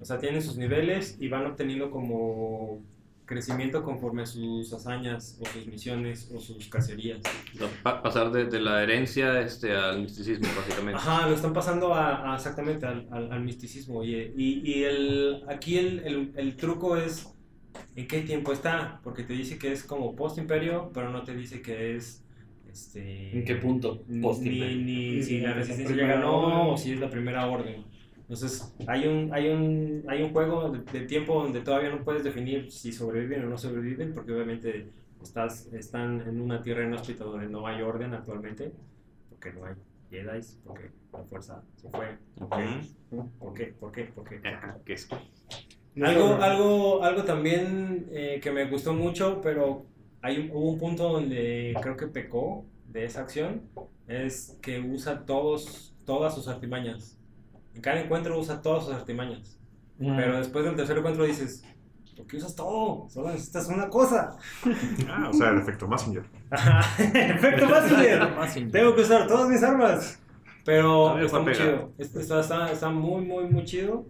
o 0.00 0.04
sea, 0.04 0.18
tienen 0.18 0.40
sus 0.40 0.56
niveles 0.56 1.16
y 1.20 1.28
van 1.28 1.46
obteniendo 1.46 1.90
como 1.90 2.80
crecimiento 3.26 3.82
conforme 3.82 4.22
a 4.22 4.26
sus 4.26 4.72
hazañas 4.72 5.38
o 5.40 5.44
sus 5.46 5.66
misiones 5.66 6.30
o 6.34 6.40
sus 6.40 6.68
cacerías. 6.68 7.20
Pa- 7.82 8.00
pasar 8.02 8.30
de, 8.30 8.46
de 8.46 8.60
la 8.60 8.82
herencia 8.82 9.40
este, 9.40 9.72
al 9.76 10.00
misticismo, 10.02 10.46
básicamente. 10.56 10.98
Ajá, 10.98 11.28
lo 11.28 11.34
están 11.34 11.52
pasando 11.52 11.92
a, 11.92 12.32
a 12.32 12.36
exactamente 12.36 12.86
al, 12.86 13.08
al- 13.10 13.32
al 13.32 13.42
misticismo. 13.42 14.04
Y, 14.04 14.14
y, 14.36 14.62
y 14.64 14.84
el, 14.84 15.42
aquí 15.48 15.76
el, 15.76 15.98
el, 16.00 16.32
el 16.36 16.56
truco 16.56 16.96
es 16.96 17.28
en 17.94 18.06
qué 18.06 18.22
tiempo 18.22 18.52
está, 18.52 19.00
porque 19.02 19.22
te 19.24 19.32
dice 19.34 19.58
que 19.58 19.72
es 19.72 19.82
como 19.82 20.14
post-imperio, 20.16 20.90
pero 20.94 21.10
no 21.10 21.22
te 21.24 21.34
dice 21.36 21.60
que 21.60 21.96
es... 21.96 22.22
Este, 22.70 23.38
¿En 23.38 23.44
qué 23.44 23.56
punto? 23.56 24.02
Post 24.22 24.42
ni, 24.42 24.60
ni 24.76 25.22
si 25.22 25.40
la 25.40 25.54
resistencia 25.54 25.96
ya 25.96 26.06
ganó 26.06 26.72
o 26.72 26.76
si 26.76 26.92
es 26.92 27.00
la 27.00 27.08
primera 27.08 27.46
orden. 27.46 27.84
Entonces, 28.28 28.74
hay 28.88 29.06
un, 29.06 29.32
hay 29.32 29.48
un, 29.50 30.04
hay 30.08 30.22
un 30.22 30.32
juego 30.32 30.70
de, 30.70 30.80
de 30.98 31.06
tiempo 31.06 31.40
donde 31.42 31.60
todavía 31.60 31.90
no 31.90 32.02
puedes 32.02 32.24
definir 32.24 32.72
si 32.72 32.92
sobreviven 32.92 33.44
o 33.44 33.48
no 33.48 33.56
sobreviven, 33.58 34.12
porque 34.14 34.32
obviamente 34.32 34.90
estás, 35.22 35.66
están 35.72 36.20
en 36.22 36.40
una 36.40 36.60
tierra 36.60 36.84
inhóspita 36.84 37.24
donde 37.24 37.48
no 37.48 37.66
hay 37.66 37.82
orden 37.82 38.14
actualmente, 38.14 38.72
porque 39.30 39.52
no 39.52 39.64
hay 39.66 39.74
Jedi, 40.10 40.40
porque 40.64 40.90
la 41.12 41.22
fuerza 41.24 41.62
se 41.76 41.88
fue. 41.88 42.18
¿Por 42.36 42.48
qué? 42.48 42.64
¿Por 43.38 43.54
qué? 43.54 43.64
¿Por 43.66 43.92
qué? 43.92 44.04
¿Por 44.04 44.24
qué? 44.28 44.40
Es- 44.92 45.08
Algo, 46.02 46.34
algo, 46.42 47.02
algo 47.04 47.22
también 47.24 48.06
eh, 48.10 48.38
que 48.42 48.50
me 48.52 48.66
gustó 48.68 48.92
mucho, 48.92 49.40
pero 49.40 49.86
hay 50.20 50.38
un- 50.40 50.50
hubo 50.50 50.72
un 50.72 50.78
punto 50.78 51.08
donde 51.10 51.74
creo 51.80 51.96
que 51.96 52.06
pecó 52.08 52.66
de 52.88 53.04
esa 53.04 53.20
acción, 53.22 53.62
es 54.08 54.58
que 54.60 54.80
usa 54.80 55.24
todos, 55.24 55.94
todas 56.04 56.34
sus 56.34 56.48
artimañas. 56.48 57.15
En 57.76 57.82
cada 57.82 58.00
encuentro 58.00 58.38
usa 58.40 58.60
todas 58.62 58.84
sus 58.84 58.94
artimañas. 58.94 59.58
Pero 59.98 60.38
después 60.38 60.64
del 60.64 60.74
tercer 60.76 60.98
encuentro 60.98 61.24
dices, 61.24 61.62
¿por 62.16 62.26
qué 62.26 62.36
usas 62.38 62.54
todo? 62.54 63.08
Solo 63.08 63.30
necesitas 63.30 63.68
una 63.68 63.88
cosa. 63.88 64.36
Ah, 65.08 65.28
o 65.30 65.32
sea, 65.32 65.50
el 65.50 65.58
efecto 65.58 65.86
Messenger. 65.86 66.24
Efecto 66.98 67.66
Massinger. 67.68 68.70
Tengo 68.72 68.94
que 68.94 69.02
usar 69.02 69.26
todas 69.26 69.48
mis 69.48 69.62
armas. 69.62 70.20
Pero 70.64 71.16
está 71.18 71.28
fue 71.30 71.42
muy 71.42 71.52
chido. 71.54 71.92
Está, 71.96 72.20
está, 72.20 72.40
está- 72.40 72.72
está 72.72 72.88
muy, 72.90 73.24
muy, 73.24 73.44
muy 73.44 73.64
chido. 73.64 74.04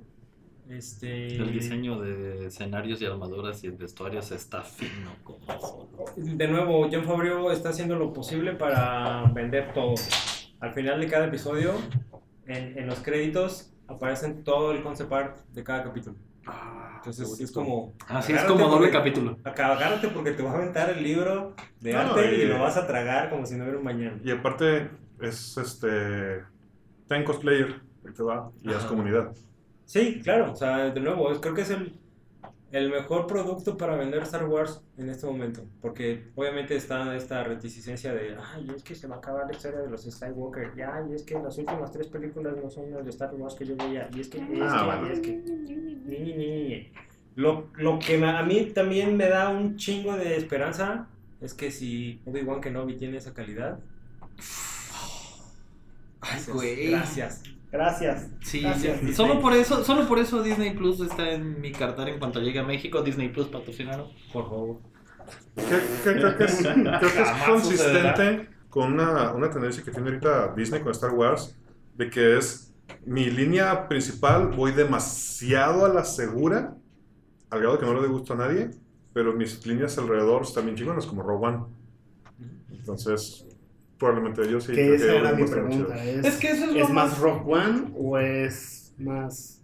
Este... 0.69 1.37
El 1.37 1.53
diseño 1.53 2.01
de 2.01 2.47
escenarios 2.47 3.01
y 3.03 3.07
armaduras 3.07 3.63
y 3.63 3.69
vestuarios 3.69 4.33
está 4.33 4.63
fino 4.63 5.11
como 5.23 5.47
solo. 5.61 5.89
De 6.17 6.49
nuevo, 6.49 6.89
John 6.91 7.05
Favreau 7.05 7.51
está 7.51 7.69
haciendo 7.69 7.95
lo 7.97 8.13
posible 8.13 8.55
para 8.55 9.25
vender 9.33 9.73
todo. 9.75 9.95
Al 10.61 10.73
final 10.73 10.99
de 11.01 11.07
cada 11.07 11.27
episodio, 11.27 11.75
en, 12.47 12.79
en 12.79 12.87
los 12.87 12.99
créditos, 13.01 13.73
aparecen 13.89 14.43
todo 14.45 14.73
el 14.73 14.83
concept 14.83 15.13
art 15.13 15.37
de 15.53 15.63
cada 15.65 15.85
capítulo. 15.85 16.17
Entonces 16.97 17.41
es 17.41 17.53
como... 17.53 17.93
Así 18.09 18.33
es 18.33 18.43
como 18.45 18.61
doble 18.69 18.89
porque- 18.89 18.93
capítulo. 18.93 19.37
acá, 19.45 19.73
Agárrate 19.73 20.09
porque 20.09 20.33
te 20.33 20.43
va 20.43 20.53
a 20.53 20.55
aventar 20.57 20.91
el 20.91 21.03
libro 21.03 21.55
de 21.81 21.93
No, 21.93 22.01
arte 22.01 22.37
y, 22.37 22.43
y- 22.43 22.47
lo 22.47 22.59
vas 22.61 22.77
a 22.77 22.87
tragar 22.87 23.31
como 23.31 23.47
si 23.47 23.55
no 23.55 23.63
hubiera 23.65 23.79
un 23.79 23.85
mañana. 23.85 24.19
Y 24.25 24.31
aparte, 24.31 24.91
es 25.21 25.57
este. 25.57 26.43
Ten 27.09 27.23
cosplayer, 27.25 27.81
ahí 28.07 28.13
te 28.13 28.23
va, 28.23 28.51
y 28.63 28.71
es 28.71 28.77
Ajá. 28.77 28.89
comunidad. 28.89 29.33
Sí, 29.85 30.21
claro, 30.23 30.51
o 30.53 30.57
sea, 30.57 30.91
de 30.91 31.01
nuevo, 31.01 31.29
creo 31.41 31.55
que 31.55 31.61
es 31.63 31.71
el, 31.71 31.97
el 32.73 32.91
mejor 32.91 33.27
producto 33.27 33.77
para 33.77 33.97
vender 33.97 34.23
Star 34.23 34.45
Wars 34.47 34.83
en 34.99 35.09
este 35.09 35.27
momento, 35.27 35.65
porque 35.81 36.25
obviamente 36.35 36.75
está 36.77 37.15
esta 37.17 37.45
reticencia 37.45 38.13
de, 38.13 38.37
ay, 38.55 38.71
es 38.77 38.83
que 38.83 38.95
se 38.95 39.07
va 39.07 39.17
a 39.17 39.19
acabar 39.19 39.47
la 39.47 39.53
historia 39.53 39.81
de 39.81 39.89
los 39.89 40.03
Skywalker, 40.05 40.75
ya, 40.77 41.05
y 41.09 41.15
es 41.15 41.23
que 41.23 41.35
las 41.39 41.57
últimas 41.59 41.93
tres 41.93 42.09
películas 42.09 42.55
no 42.63 42.69
son 42.69 42.91
las 42.91 43.05
de 43.05 43.11
Star 43.11 43.33
Wars 43.35 43.55
que 43.55 43.67
yo 43.67 43.77
veía, 43.77 44.09
y 44.15 44.21
es 44.21 44.29
que, 44.29 44.39
y 44.39 44.43
es 44.43 44.49
Ah, 44.63 44.79
que, 44.81 44.85
bueno. 44.85 45.09
y 45.09 45.13
es 45.13 45.21
que, 45.21 45.37
ni, 45.37 45.77
ni, 45.77 46.35
ni, 46.35 46.69
ni. 46.69 46.93
Lo, 47.37 47.69
lo 47.77 47.99
que 47.99 48.23
a 48.25 48.43
mí 48.43 48.73
también 48.75 49.17
me 49.17 49.29
da 49.29 49.51
un 49.51 49.77
chingo 49.77 50.17
de 50.17 50.37
esperanza 50.37 51.09
es 51.41 51.55
que 51.55 51.71
si 51.71 52.21
Obi-Wan 52.25 52.61
Kenobi 52.61 52.97
tiene 52.97 53.19
esa 53.19 53.33
calidad, 53.35 53.79
gracias, 56.21 56.49
güey. 56.49 56.91
gracias, 56.91 57.43
gracias. 57.73 58.29
Sí, 58.43 58.61
Gracias, 58.61 58.95
Disney. 59.01 59.15
solo 59.15 59.41
por 59.41 59.53
eso, 59.53 59.85
solo 59.85 60.07
por 60.09 60.19
eso 60.19 60.43
Disney 60.43 60.75
Plus 60.75 61.01
está 61.01 61.31
en 61.33 61.61
mi 61.61 61.73
cartera 61.73 62.11
en 62.11 62.19
cuanto 62.19 62.41
llegue 62.41 62.59
a 62.61 62.65
México. 62.65 63.03
Disney 63.03 63.29
Plus 63.29 63.49
patrocinaron. 63.49 64.09
Por 64.33 64.45
favor. 64.49 64.77
Que- 65.57 66.13
creo 66.13 66.37
que 66.37 66.45
es, 66.45 66.57
creo 66.63 67.01
que 67.01 67.23
es 67.23 67.29
consistente 67.49 68.49
con 68.71 68.93
una, 68.93 69.33
una 69.33 69.51
tendencia 69.51 69.83
que 69.83 69.91
tiene 69.91 70.09
ahorita 70.09 70.55
Disney 70.55 70.81
con 70.83 70.93
Star 70.93 71.13
Wars, 71.13 71.57
de 71.97 72.11
que 72.11 72.37
es 72.39 72.75
mi 73.05 73.25
línea 73.31 73.89
principal, 73.89 74.49
voy 74.49 74.73
demasiado 74.73 75.85
a 75.85 75.89
la 75.89 76.05
segura, 76.05 76.77
al 77.51 77.61
grado 77.61 77.79
que 77.79 77.87
no 77.87 78.01
le 78.01 78.07
gusta 78.09 78.35
a 78.35 78.37
nadie, 78.37 78.71
pero 79.13 79.33
mis 79.33 79.67
líneas 79.67 79.97
alrededor 79.99 80.43
están 80.43 80.65
bien 80.67 80.77
chingonas, 80.77 81.07
como 81.07 81.23
Rogue 81.23 81.47
One. 81.47 81.59
Entonces, 82.71 83.47
probablemente 83.99 84.49
yo 84.51 84.61
sí. 84.61 84.69
Que 84.73 84.83
creo 84.83 84.95
esa 84.95 85.05
era 85.17 85.21
mi 85.21 85.23
va 85.23 85.29
a 85.31 85.45
estar 85.45 85.69
chido. 85.71 85.87
pregunta. 85.87 86.05
¿Es, 86.05 86.25
Es 86.27 86.37
que 86.37 86.49
eso 86.51 86.65
es 86.67 86.73
lo 86.73 86.81
¿es 86.83 86.91
más 86.91 87.11
más- 87.13 87.19
Rock 87.21 87.49
One 87.49 87.83
o 87.97 88.19
es 88.19 88.95
más, 88.99 89.63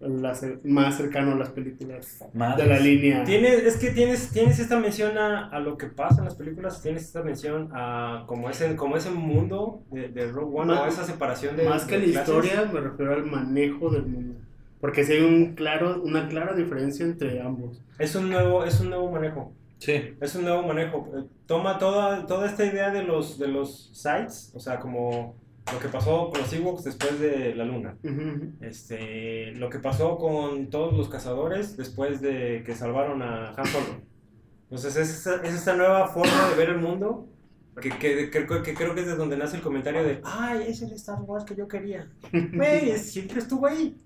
la 0.00 0.36
más 0.64 0.96
cercano 0.96 1.32
a 1.32 1.34
las 1.36 1.48
películas 1.50 2.22
de 2.56 2.66
la 2.66 2.78
línea? 2.78 3.24
Tienes, 3.24 3.64
es 3.64 3.76
que 3.76 3.90
tienes, 3.90 4.30
tienes 4.30 4.58
esta 4.58 4.78
mención 4.78 5.16
a, 5.18 5.48
a 5.48 5.60
lo 5.60 5.76
que 5.78 5.86
pasa 5.86 6.18
en 6.18 6.24
las 6.26 6.34
películas, 6.34 6.82
tienes 6.82 7.02
esta 7.04 7.22
mención 7.22 7.70
a 7.72 8.24
como 8.26 8.50
ese, 8.50 8.76
como 8.76 8.96
ese 8.96 9.10
mundo 9.10 9.82
de, 9.90 10.08
de 10.08 10.30
Rogue 10.30 10.60
One 10.60 10.74
Más- 10.74 10.80
o 10.82 10.86
esa 10.86 11.04
separación 11.04 11.56
de 11.56 11.68
Más 11.68 11.84
que 11.84 11.98
de 11.98 12.06
la 12.08 12.12
clases. 12.24 12.28
historia, 12.44 12.70
me 12.72 12.80
refiero 12.80 13.14
al 13.14 13.24
manejo 13.26 13.90
del 13.90 14.06
mundo. 14.06 14.34
Porque 14.80 15.02
si 15.04 15.12
hay 15.14 15.22
un 15.22 15.54
claro, 15.54 16.02
una 16.02 16.28
clara 16.28 16.54
diferencia 16.54 17.06
entre 17.06 17.40
ambos. 17.40 17.80
Es 17.98 18.14
un 18.16 18.28
nuevo, 18.28 18.64
es 18.64 18.80
un 18.80 18.90
nuevo 18.90 19.10
manejo. 19.10 19.50
Sí. 19.84 20.14
Es 20.20 20.34
un 20.34 20.44
nuevo 20.44 20.62
manejo. 20.62 21.10
Eh, 21.16 21.24
Toma 21.46 21.78
toda, 21.78 22.26
toda 22.26 22.46
esta 22.46 22.64
idea 22.64 22.90
de 22.90 23.02
los, 23.02 23.38
de 23.38 23.48
los 23.48 23.90
sites, 23.92 24.50
o 24.54 24.60
sea, 24.60 24.78
como 24.80 25.36
lo 25.72 25.78
que 25.78 25.88
pasó 25.88 26.30
con 26.30 26.40
los 26.40 26.52
Ewoks 26.52 26.84
después 26.84 27.18
de 27.20 27.54
la 27.54 27.64
luna. 27.64 27.96
Ujú. 28.02 28.52
Este, 28.60 29.52
lo 29.52 29.68
que 29.70 29.78
pasó 29.78 30.16
con 30.18 30.68
todos 30.70 30.94
los 30.96 31.08
cazadores 31.08 31.76
después 31.76 32.20
de 32.20 32.62
que 32.64 32.74
salvaron 32.74 33.22
a 33.22 33.50
Han 33.56 33.66
Solo. 33.66 34.00
Entonces 34.64 34.96
es 34.96 35.10
esta, 35.10 35.36
es 35.46 35.54
esta 35.54 35.74
nueva 35.76 36.08
forma 36.08 36.48
de 36.50 36.56
ver 36.56 36.70
el 36.70 36.78
mundo 36.78 37.28
Que, 37.80 37.90
que, 37.90 38.30
que- 38.30 38.46
que 38.46 38.74
creo 38.74 38.94
que 38.94 39.00
es 39.02 39.06
de 39.06 39.16
donde 39.16 39.36
nace 39.36 39.56
el 39.56 39.62
comentario 39.62 40.02
de, 40.04 40.20
ay, 40.24 40.64
es 40.68 40.80
el 40.82 40.92
Star 40.92 41.20
Wars 41.22 41.44
que 41.44 41.54
yo 41.56 41.66
quería. 41.68 42.08
Güey, 42.32 42.96
siempre 42.98 43.40
estuvo 43.40 43.66
ahí. 43.66 43.96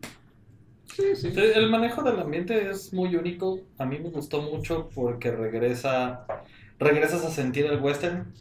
Sí, 0.95 1.15
sí. 1.15 1.33
El 1.37 1.71
manejo 1.71 2.03
del 2.03 2.19
ambiente 2.19 2.71
es 2.71 2.93
muy 2.93 3.15
único. 3.17 3.61
A 3.79 3.87
mí 3.87 3.99
me 3.99 4.11
gustó 4.11 4.43
mucho 4.43 4.89
porque 4.95 5.31
regresa, 5.31 6.27
regresas 6.79 7.25
a 7.25 7.31
sentir 7.31 7.67
el 7.67 7.81
western. 7.81 8.33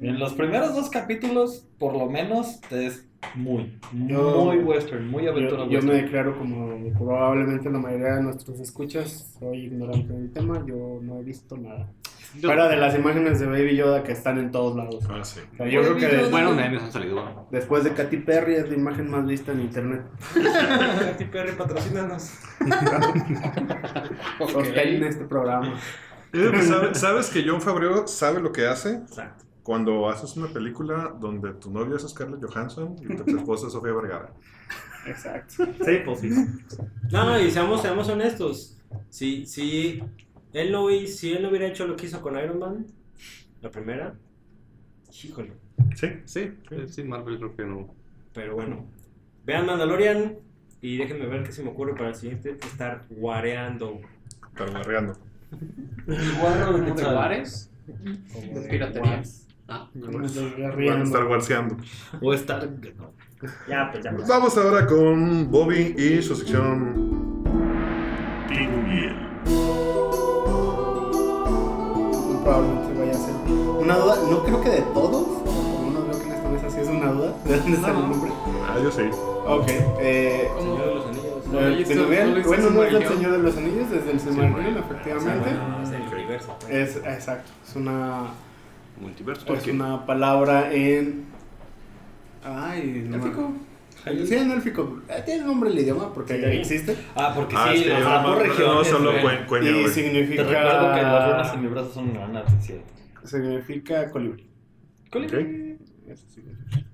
En 0.00 0.18
los 0.18 0.32
primeros 0.34 0.74
dos 0.74 0.90
capítulos, 0.90 1.66
por 1.78 1.94
lo 1.94 2.10
menos, 2.10 2.60
es 2.70 3.04
muy, 3.34 3.78
Yo- 3.92 4.44
muy 4.44 4.58
western, 4.58 5.08
muy 5.08 5.26
aventura 5.26 5.64
Yo, 5.64 5.80
yo 5.80 5.82
me 5.82 5.94
declaro 5.94 6.36
como 6.38 6.76
probablemente 6.98 7.70
la 7.70 7.78
mayoría 7.78 8.16
de 8.16 8.22
nuestros 8.22 8.60
escuchas, 8.60 9.36
soy 9.38 9.66
ignorante 9.66 10.12
del 10.12 10.32
tema, 10.32 10.64
yo 10.66 10.98
no 11.02 11.18
he 11.20 11.22
visto 11.22 11.56
nada. 11.56 11.88
Fuera 12.40 12.66
de 12.68 12.78
las 12.78 12.94
imágenes 12.94 13.40
de 13.40 13.46
Baby 13.46 13.76
Yoda 13.76 14.02
que 14.02 14.12
están 14.12 14.38
en 14.38 14.50
todos 14.50 14.74
lados. 14.74 15.04
Ah, 15.10 15.22
sí. 15.22 15.40
O 15.52 15.56
sea, 15.58 15.66
yo 15.68 15.82
creo 15.82 15.96
que 15.96 16.06
de- 16.08 16.30
Bueno, 16.30 16.54
memes 16.54 16.82
han 16.82 16.90
salido. 16.92 17.46
después 17.50 17.84
de 17.84 17.92
Katy 17.92 18.16
Perry 18.18 18.54
es 18.54 18.68
la 18.70 18.74
imagen 18.74 19.10
más 19.10 19.26
vista 19.26 19.52
en 19.52 19.60
internet. 19.60 20.02
Katy 20.34 21.24
Perry, 21.26 21.52
patrocínanos. 21.52 22.32
Sostén 24.50 25.04
este 25.04 25.24
programa. 25.24 25.74
Yo 26.32 26.50
¿Sabes 26.94 27.28
que 27.28 27.44
John 27.46 27.60
Favreau 27.60 28.06
sabe 28.08 28.40
lo 28.40 28.52
que 28.52 28.66
hace? 28.66 28.94
Exacto. 28.94 29.44
Cuando 29.62 30.08
haces 30.08 30.36
una 30.36 30.48
película 30.52 31.14
donde 31.20 31.52
tu 31.54 31.70
novia 31.70 31.96
es 31.96 32.08
Scarlett 32.08 32.42
Johansson 32.44 32.96
y 33.00 33.16
tu 33.16 33.36
esposa 33.36 33.66
es 33.68 33.72
Sofía 33.72 33.92
Vergara. 33.92 34.32
Exacto. 35.06 35.64
Sí, 35.84 35.92
pues 36.04 36.20
sí. 36.20 36.30
No, 37.10 37.24
no, 37.24 37.40
y 37.40 37.50
seamos, 37.50 37.82
seamos 37.82 38.08
honestos. 38.08 38.78
Si, 39.08 39.46
si, 39.46 40.02
él 40.52 40.72
no, 40.72 40.88
si 41.06 41.32
él 41.32 41.42
no 41.42 41.48
hubiera 41.50 41.66
hecho 41.66 41.86
lo 41.86 41.96
que 41.96 42.06
hizo 42.06 42.20
con 42.20 42.36
Iron 42.38 42.58
Man, 42.58 42.86
la 43.60 43.70
primera, 43.70 44.14
híjole. 45.22 45.52
Sí. 45.94 46.08
Sí, 46.24 46.52
sí, 46.88 47.04
Marvel 47.04 47.38
creo 47.38 47.56
que 47.56 47.64
no. 47.64 47.94
Pero 48.32 48.54
bueno, 48.54 48.86
vean 49.44 49.66
Mandalorian 49.66 50.36
y 50.80 50.96
déjenme 50.96 51.26
ver 51.26 51.44
qué 51.44 51.52
se 51.52 51.62
me 51.62 51.70
ocurre 51.70 51.94
para 51.94 52.08
el 52.10 52.14
siguiente. 52.14 52.58
Estar 52.64 53.04
guareando. 53.10 54.00
Cargarreando. 54.54 55.14
El 56.06 56.32
guarro 56.40 56.72
de 56.74 56.80
¿De 56.80 56.86
Quetzal. 56.92 57.14
bares? 57.14 57.70
Como 58.32 58.54
¿De 58.54 58.60
de 58.60 58.68
piratería? 58.68 59.16
guas. 59.16 59.46
Ah, 59.68 59.88
estoy 59.94 60.88
Van 60.88 61.00
a 61.00 61.04
estar 61.04 61.24
guarseando. 61.24 61.76
O 62.20 62.34
estar. 62.34 62.68
Ya, 63.68 63.90
pues 63.90 64.04
ya. 64.04 64.12
Pues 64.12 64.28
vamos 64.28 64.56
ahora 64.56 64.86
con 64.86 65.50
Bobby 65.50 65.94
y 65.96 66.22
su 66.22 66.34
sección. 66.34 67.42
Tingo 68.48 68.82
Miel. 68.82 69.16
Probablemente 72.42 72.98
vaya 72.98 73.12
a 73.12 73.14
ser 73.14 73.34
una 73.78 73.96
duda, 73.96 74.16
no 74.30 74.44
creo 74.44 74.60
que 74.60 74.70
de 74.70 74.82
todos, 74.82 75.42
como 75.44 75.90
no 75.92 76.06
veo 76.06 76.18
que 76.18 76.26
en 76.26 76.32
esta 76.32 76.48
mesa 76.48 76.70
sí 76.70 76.80
es 76.80 76.88
una 76.88 77.12
duda, 77.12 77.34
¿de 77.44 77.58
dónde 77.58 77.76
sale 77.78 77.98
el 78.00 78.10
nombre? 78.10 78.32
Ah, 78.66 78.78
yo 78.82 78.90
sí. 78.90 79.02
Ok, 79.46 79.66
eh, 80.00 80.48
¿Cómo? 80.56 80.76
Señor 80.76 80.86
de 80.86 80.94
los 80.94 81.06
Anillos. 81.06 81.46
No, 81.46 81.52
no 81.52 82.06
bueno, 82.06 82.30
no 82.30 82.38
es 82.38 82.46
del 82.46 82.62
Silmarillion. 82.62 83.12
Señor 83.12 83.32
de 83.32 83.38
los 83.38 83.56
Anillos, 83.56 83.90
desde 83.90 84.10
el 84.10 84.20
Silmarillion, 84.20 84.78
efectivamente. 84.78 85.50
Es 85.82 85.90
el 85.90 86.14
universo. 86.14 86.56
Es, 86.68 86.96
exacto, 86.96 87.50
es 87.68 87.76
una, 87.76 88.26
Multiverso. 89.02 89.54
es 89.54 89.66
una 89.66 90.06
palabra 90.06 90.72
en... 90.72 91.24
Ay, 92.44 93.06
no. 93.08 93.22
Sí, 94.26 94.34
en 94.34 94.50
élfico. 94.50 95.00
Eh, 95.08 95.22
Tiene 95.24 95.44
nombre 95.44 95.70
el 95.70 95.78
idioma 95.78 96.12
porque 96.12 96.36
Sí. 96.36 96.44
existe. 96.58 96.96
Ah, 97.14 97.32
porque 97.36 97.54
Ah, 97.56 97.70
sí, 97.72 97.84
no, 97.88 98.22
por 98.24 98.36
no, 98.36 98.42
regiones. 98.42 98.88
solo 98.88 99.12
cuen- 99.12 99.44
Y 99.44 99.48
güey. 99.48 99.84
Te 99.84 99.90
significa... 99.90 100.42
recuerdo 100.42 100.94
que 100.94 101.02
las 101.02 101.30
runas 101.30 101.54
en 101.54 101.62
mi 101.62 101.68
brazo 101.68 101.92
son 101.92 102.14
granas, 102.14 102.52
es 102.52 102.64
cierto. 102.66 102.92
Significa 103.24 104.10
colibrí. 104.10 104.48
Ok. 105.14 105.32
Eso 106.08 106.26
significa. 106.28 106.84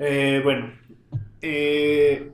Eh, 0.00 0.40
bueno, 0.42 0.72
eh, 1.42 2.32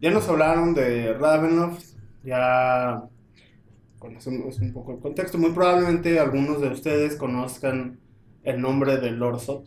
ya 0.00 0.10
nos 0.10 0.28
hablaron 0.28 0.74
de 0.74 1.14
Ravenloft, 1.14 1.84
ya 2.24 3.02
conocemos 4.00 4.58
un 4.58 4.72
poco 4.72 4.94
el 4.94 4.98
contexto. 5.00 5.38
Muy 5.38 5.50
probablemente 5.52 6.18
algunos 6.18 6.60
de 6.60 6.68
ustedes 6.68 7.14
conozcan 7.16 8.00
el 8.44 8.60
nombre 8.60 8.96
de 8.98 9.10
Lord 9.10 9.40
Sot, 9.40 9.66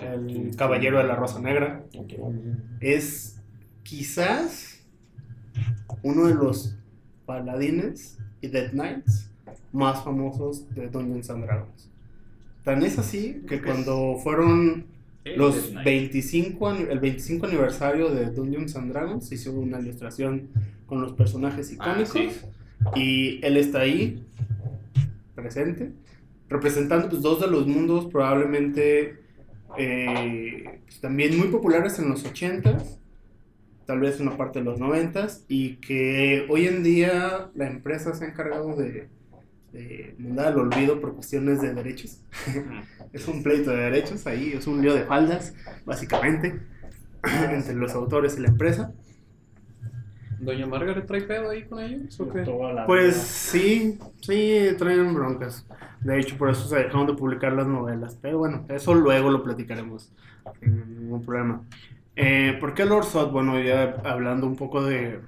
el 0.00 0.54
caballero 0.56 0.98
de 0.98 1.04
la 1.04 1.14
Rosa 1.16 1.40
Negra. 1.40 1.84
Es 2.80 3.40
quizás 3.82 4.80
uno 6.02 6.26
de 6.26 6.34
los 6.34 6.76
paladines 7.26 8.18
y 8.40 8.48
Death 8.48 8.70
Knights 8.72 9.30
más 9.72 10.02
famosos 10.04 10.68
de 10.74 10.88
Dungeons 10.88 11.30
and 11.30 11.44
Dragons. 11.44 11.88
Tan 12.64 12.82
es 12.82 12.98
así 12.98 13.42
que 13.48 13.60
cuando 13.60 14.16
fueron 14.22 14.86
los 15.36 15.72
25, 15.84 16.68
an- 16.68 16.86
el 16.90 16.98
25 17.00 17.46
aniversario 17.46 18.10
de 18.10 18.26
Dungeons 18.30 18.74
and 18.76 18.92
Dragons 18.92 19.28
se 19.28 19.36
hizo 19.36 19.52
una 19.52 19.80
ilustración 19.80 20.48
con 20.86 21.00
los 21.00 21.12
personajes 21.12 21.70
Ah, 21.78 21.96
icónicos 22.04 22.12
sí. 22.12 23.00
y 23.00 23.44
él 23.44 23.56
está 23.56 23.80
ahí 23.80 24.24
presente 25.34 25.92
representando 26.52 27.08
pues, 27.08 27.22
dos 27.22 27.40
de 27.40 27.48
los 27.48 27.66
mundos 27.66 28.06
probablemente 28.06 29.18
eh, 29.78 30.80
pues, 30.84 31.00
también 31.00 31.36
muy 31.38 31.48
populares 31.48 31.98
en 31.98 32.08
los 32.08 32.24
80s 32.24 32.98
tal 33.86 34.00
vez 34.00 34.20
una 34.20 34.36
parte 34.36 34.60
de 34.60 34.64
los 34.64 34.78
90s 34.78 35.44
y 35.48 35.76
que 35.76 36.46
hoy 36.48 36.66
en 36.66 36.82
día 36.82 37.50
la 37.54 37.66
empresa 37.66 38.14
se 38.14 38.24
ha 38.24 38.28
encargado 38.28 38.76
de, 38.76 39.08
de 39.72 40.14
mandar 40.18 40.48
al 40.48 40.58
olvido 40.58 41.00
por 41.00 41.14
cuestiones 41.14 41.60
de 41.60 41.74
derechos 41.74 42.20
es 43.12 43.28
un 43.28 43.42
pleito 43.42 43.70
de 43.70 43.76
derechos 43.76 44.26
ahí, 44.26 44.52
es 44.52 44.66
un 44.66 44.80
lío 44.80 44.94
de 44.94 45.04
faldas, 45.04 45.54
básicamente, 45.84 46.60
entre 47.50 47.74
los 47.74 47.92
autores 47.92 48.36
y 48.36 48.40
la 48.40 48.48
empresa. 48.48 48.92
¿Doña 50.42 50.66
Margaret 50.66 51.06
trae 51.06 51.22
pedo 51.22 51.50
ahí 51.50 51.64
con 51.64 51.78
ellos? 51.80 52.18
¿O 52.20 52.28
qué? 52.28 52.42
Pues 52.86 53.16
sí, 53.16 53.98
sí, 54.20 54.68
traen 54.76 55.14
broncas. 55.14 55.66
De 56.00 56.18
hecho, 56.18 56.36
por 56.36 56.50
eso 56.50 56.66
se 56.68 56.76
dejaron 56.76 57.06
de 57.06 57.14
publicar 57.14 57.52
las 57.52 57.66
novelas. 57.68 58.18
Pero 58.20 58.38
bueno, 58.38 58.64
eso 58.68 58.92
luego 58.94 59.30
lo 59.30 59.42
platicaremos. 59.44 60.12
Sin 60.60 60.98
ningún 61.00 61.24
problema. 61.24 61.62
Eh, 62.16 62.56
¿Por 62.60 62.74
qué 62.74 62.84
Lord 62.84 63.04
Sot? 63.04 63.30
Bueno, 63.30 63.60
ya 63.60 63.96
hablando 64.04 64.46
un 64.48 64.56
poco 64.56 64.82
de, 64.84 65.20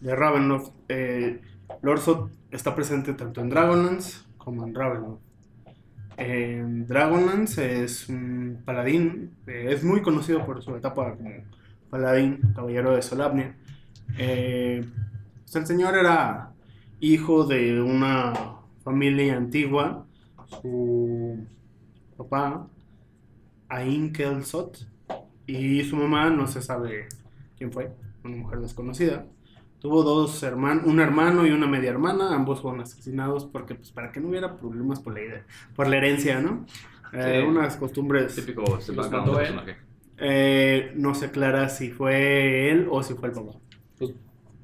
de 0.00 0.14
Ravenloft. 0.14 0.72
eh, 0.88 1.40
Lord 1.82 2.00
Sot 2.00 2.30
está 2.50 2.74
presente 2.74 3.14
tanto 3.14 3.40
en 3.40 3.48
Dragonlance 3.48 4.20
como 4.36 4.66
en 4.66 4.74
Ravenloft. 4.74 5.22
En 6.16 6.86
Dragonlance 6.86 7.82
es 7.84 8.08
un 8.08 8.62
paladín, 8.64 9.32
eh, 9.46 9.68
es 9.70 9.82
muy 9.82 10.02
conocido 10.02 10.44
por 10.46 10.62
su 10.62 10.76
etapa 10.76 11.14
como 11.16 11.30
paladín, 11.90 12.40
caballero 12.54 12.94
de 12.94 13.02
Solamnia. 13.02 13.56
Eh, 14.18 14.84
pues 15.42 15.56
el 15.56 15.66
señor 15.66 15.96
era 15.96 16.52
hijo 17.00 17.44
de 17.44 17.80
una 17.80 18.32
familia 18.82 19.36
antigua. 19.36 20.06
Su 20.62 21.38
papá, 22.16 22.68
Ain 23.68 24.12
Kelsot, 24.12 24.86
y 25.46 25.82
su 25.84 25.96
mamá, 25.96 26.30
no 26.30 26.46
se 26.46 26.62
sabe 26.62 27.08
quién 27.58 27.72
fue, 27.72 27.92
una 28.22 28.36
mujer 28.36 28.60
desconocida. 28.60 29.26
Tuvo 29.80 30.02
dos 30.02 30.42
hermanos, 30.42 30.84
un 30.86 31.00
hermano 31.00 31.46
y 31.46 31.50
una 31.50 31.66
media 31.66 31.90
hermana, 31.90 32.34
ambos 32.34 32.62
fueron 32.62 32.80
asesinados 32.80 33.44
porque, 33.44 33.74
pues, 33.74 33.90
para 33.90 34.12
que 34.12 34.20
no 34.20 34.28
hubiera 34.28 34.56
problemas 34.56 35.00
por 35.00 35.12
la, 35.14 35.20
idea- 35.22 35.46
por 35.76 35.88
la 35.88 35.96
herencia, 35.96 36.40
¿no? 36.40 36.64
Eh, 37.12 37.40
Sí. 37.42 37.46
unas 37.46 37.76
costumbres. 37.76 38.34
Típico 38.34 38.62
Los 38.62 38.86
background 38.94 39.26
mató 39.26 39.38
del 39.38 39.46
él. 39.46 39.54
personaje. 39.54 39.76
Eh, 40.18 40.92
no 40.96 41.14
se 41.14 41.26
aclara 41.26 41.68
si 41.68 41.90
fue 41.90 42.70
él 42.70 42.86
o 42.90 43.02
si 43.02 43.14
fue 43.14 43.28
el 43.28 43.34
papá. 43.34 43.52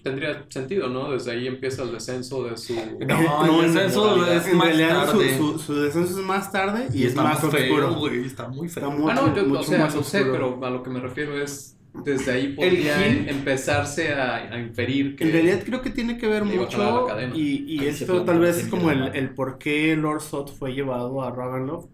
Tendría 0.02 0.46
sentido, 0.48 0.88
¿no? 0.88 1.10
Desde 1.12 1.32
ahí 1.32 1.46
empieza 1.46 1.82
el 1.82 1.92
descenso 1.92 2.42
de 2.44 2.56
su... 2.56 2.74
No, 3.06 3.44
el 3.60 3.66
en- 3.66 3.74
descenso 3.74 4.26
en 4.26 4.32
es 4.38 4.54
más 4.54 4.66
realidad 4.66 5.10
su- 5.10 5.18
tarde. 5.18 5.36
Su, 5.36 5.58
su 5.58 5.74
descenso 5.74 6.18
es 6.20 6.24
más 6.26 6.50
tarde 6.50 6.88
y, 6.94 7.02
es 7.02 7.08
está 7.10 7.22
más 7.22 7.42
muy 7.42 7.52
feo, 7.52 7.74
oscuro. 7.74 7.94
güey, 7.96 8.24
está 8.24 8.48
muy 8.48 8.66
Está 8.66 8.80
feo. 8.80 8.90
mucho, 8.92 9.10
ah, 9.10 9.14
no, 9.14 9.36
yo 9.36 9.44
mucho 9.46 9.60
o 9.60 9.64
sea, 9.64 9.78
más 9.80 9.94
lo 9.94 10.02
sé, 10.02 10.24
pero 10.24 10.58
a 10.64 10.70
lo 10.70 10.82
que 10.82 10.90
me 10.90 11.00
refiero 11.00 11.40
es... 11.40 11.76
Desde 11.92 12.30
ahí 12.32 12.52
podría 12.54 12.98
gil- 12.98 13.28
empezarse 13.28 14.14
a, 14.14 14.36
a 14.54 14.58
inferir 14.60 15.16
que... 15.16 15.24
En 15.24 15.32
realidad 15.32 15.60
creo 15.66 15.82
que 15.82 15.90
tiene 15.90 16.16
que 16.16 16.28
ver 16.28 16.44
mucho 16.44 17.08
y, 17.34 17.64
y 17.66 17.84
esto 17.84 18.22
tal 18.22 18.38
vez 18.38 18.58
es 18.58 18.68
como 18.68 18.92
el, 18.92 19.14
el 19.16 19.34
por 19.34 19.58
qué 19.58 19.96
Lord 19.96 20.20
Sot 20.22 20.56
fue 20.56 20.72
llevado 20.72 21.20
a 21.20 21.32
Ravenloft. 21.32 21.88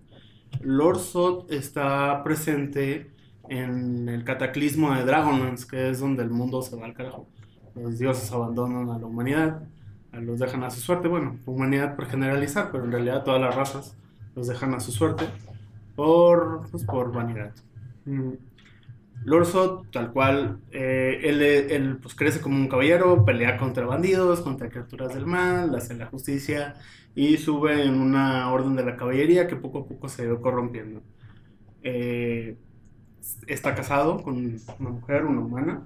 Lord 0.61 0.99
Sot 1.01 1.51
está 1.51 2.22
presente 2.22 3.11
en 3.48 4.09
el 4.09 4.24
cataclismo 4.24 4.94
de 4.94 5.04
Dragonlance, 5.04 5.66
que 5.66 5.90
es 5.90 6.00
donde 6.00 6.22
el 6.22 6.30
mundo 6.30 6.62
se 6.62 6.76
va 6.76 6.87
al 6.87 6.94
carajo. 6.94 7.26
Los 7.74 7.98
dioses 7.98 8.30
abandonan 8.32 8.88
a 8.90 8.98
la 8.98 9.06
humanidad, 9.06 9.62
los 10.12 10.38
dejan 10.38 10.64
a 10.64 10.70
su 10.70 10.80
suerte. 10.80 11.09
Bueno, 11.09 11.38
humanidad 11.46 11.96
por 11.96 12.06
generalizar, 12.06 12.70
pero 12.72 12.85
en 12.85 12.92
realidad 12.92 13.24
todas 13.24 13.40
las 13.40 13.54
razas 13.54 13.96
los 14.35 14.46
dejan 14.46 14.74
a 14.74 14.80
su 14.80 14.92
suerte 14.92 15.26
por, 15.94 16.68
pues, 16.70 16.85
por 16.85 17.12
vanidad. 17.12 17.52
Mm. 18.04 18.32
Lorsot, 19.24 19.90
tal 19.90 20.12
cual, 20.12 20.61
eh, 20.70 21.20
él, 21.24 21.42
él, 21.42 21.98
pues, 22.00 22.14
crece 22.14 22.40
como 22.40 22.56
un 22.56 22.68
caballero, 22.68 23.24
pelea 23.24 23.56
contra 23.56 23.87
bandidos, 23.87 24.40
contra 24.40 24.68
criaturas 24.68 25.14
del 25.14 25.26
mal, 25.26 25.74
hace 25.74 25.94
la 25.94 26.06
justicia 26.06 26.74
y 27.14 27.38
sube 27.38 27.82
en 27.82 27.94
una 28.00 28.52
orden 28.52 28.76
de 28.76 28.85
la 28.85 28.96
caballería 28.96 29.46
que 29.48 29.56
poco 29.56 29.80
a 29.80 29.87
poco 29.87 30.09
se 30.09 30.28
va 30.28 30.40
corrompiendo. 30.40 31.02
Eh, 31.82 32.56
está 33.47 33.75
casado 33.75 34.23
con 34.23 34.37
una 34.79 34.91
mujer, 34.91 35.25
una 35.25 35.41
humana, 35.41 35.83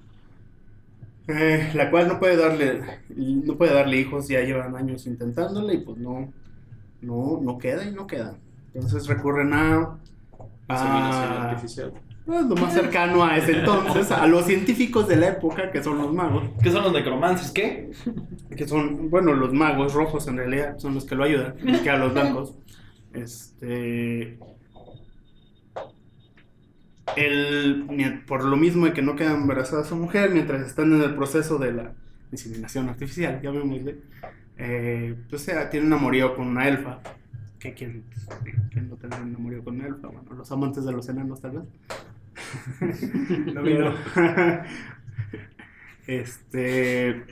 eh, 1.28 1.70
la 1.74 1.90
cual 1.90 2.08
no 2.08 2.18
puede 2.18 2.36
darle 2.36 2.82
no 3.08 3.56
puede 3.56 3.74
darle 3.74 3.98
hijos, 3.98 4.28
ya 4.28 4.40
llevan 4.40 4.74
años 4.76 5.06
intentándole 5.06 5.74
y 5.74 5.78
pues 5.78 5.98
no, 5.98 6.32
no, 7.02 7.40
no 7.42 7.58
queda 7.58 7.84
y 7.84 7.92
no 7.92 8.06
queda. 8.06 8.36
Entonces 8.74 9.06
recurren 9.06 9.52
a... 9.52 9.98
A 10.68 11.50
artificial. 11.50 11.92
pues, 12.24 12.46
lo 12.46 12.54
más 12.54 12.72
cercano 12.72 13.24
a 13.24 13.36
ese 13.36 13.58
entonces, 13.58 14.10
a 14.12 14.26
los 14.28 14.44
científicos 14.44 15.08
de 15.08 15.16
la 15.16 15.28
época, 15.28 15.72
que 15.72 15.82
son 15.82 15.98
los 15.98 16.12
magos. 16.12 16.44
¿Qué 16.62 16.70
son 16.70 16.84
los 16.84 16.92
necromances? 16.92 17.50
¿Qué? 17.50 17.90
que 18.56 18.68
son, 18.68 19.10
bueno, 19.10 19.32
los 19.32 19.52
magos 19.52 19.94
rojos 19.94 20.28
en 20.28 20.36
realidad 20.36 20.78
son 20.78 20.94
los 20.94 21.04
que 21.04 21.16
lo 21.16 21.24
ayudan, 21.24 21.54
que 21.82 21.90
a 21.90 21.96
los 21.96 22.12
blancos. 22.12 22.54
Este. 23.12 24.38
El, 27.16 28.22
por 28.26 28.44
lo 28.44 28.56
mismo 28.56 28.86
de 28.86 28.92
que 28.92 29.02
no 29.02 29.16
queda 29.16 29.34
embarazada 29.34 29.84
su 29.84 29.96
mujer, 29.96 30.30
mientras 30.30 30.66
están 30.66 30.92
en 30.92 31.02
el 31.02 31.14
proceso 31.14 31.58
de 31.58 31.72
la 31.72 31.92
inseminación 32.30 32.88
artificial, 32.88 33.40
llamémosle, 33.42 33.98
eh, 34.58 35.16
pues 35.28 35.42
sea, 35.42 35.70
tiene 35.70 35.86
un 35.86 35.92
amorío 35.92 36.36
con 36.36 36.46
una 36.46 36.68
elfa. 36.68 37.00
Que 37.58 37.74
quien, 37.74 38.04
quien 38.70 38.88
no 38.88 38.96
tendrá 38.96 39.20
un 39.20 39.34
amorío 39.34 39.62
con 39.62 39.76
una 39.76 39.86
elfa, 39.86 40.08
bueno, 40.08 40.32
los 40.32 40.50
amantes 40.52 40.84
de 40.84 40.92
los 40.92 41.08
enanos 41.08 41.40
tal 41.40 41.52
vez. 41.52 41.64
Lo 43.54 43.62
este. 46.06 47.24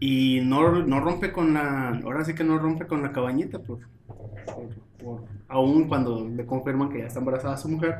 Y 0.00 0.40
no, 0.42 0.84
no 0.84 1.00
rompe 1.00 1.32
con 1.32 1.54
la. 1.54 1.88
Ahora 2.04 2.24
sí 2.24 2.34
que 2.34 2.44
no 2.44 2.58
rompe 2.58 2.86
con 2.86 3.02
la 3.02 3.12
cabañita, 3.12 3.60
por, 3.60 3.80
por, 4.06 4.68
por- 4.98 5.24
aún 5.48 5.88
cuando 5.88 6.28
le 6.28 6.44
confirman 6.46 6.88
que 6.90 6.98
ya 6.98 7.06
está 7.06 7.18
embarazada 7.20 7.56
su 7.56 7.68
mujer. 7.68 7.96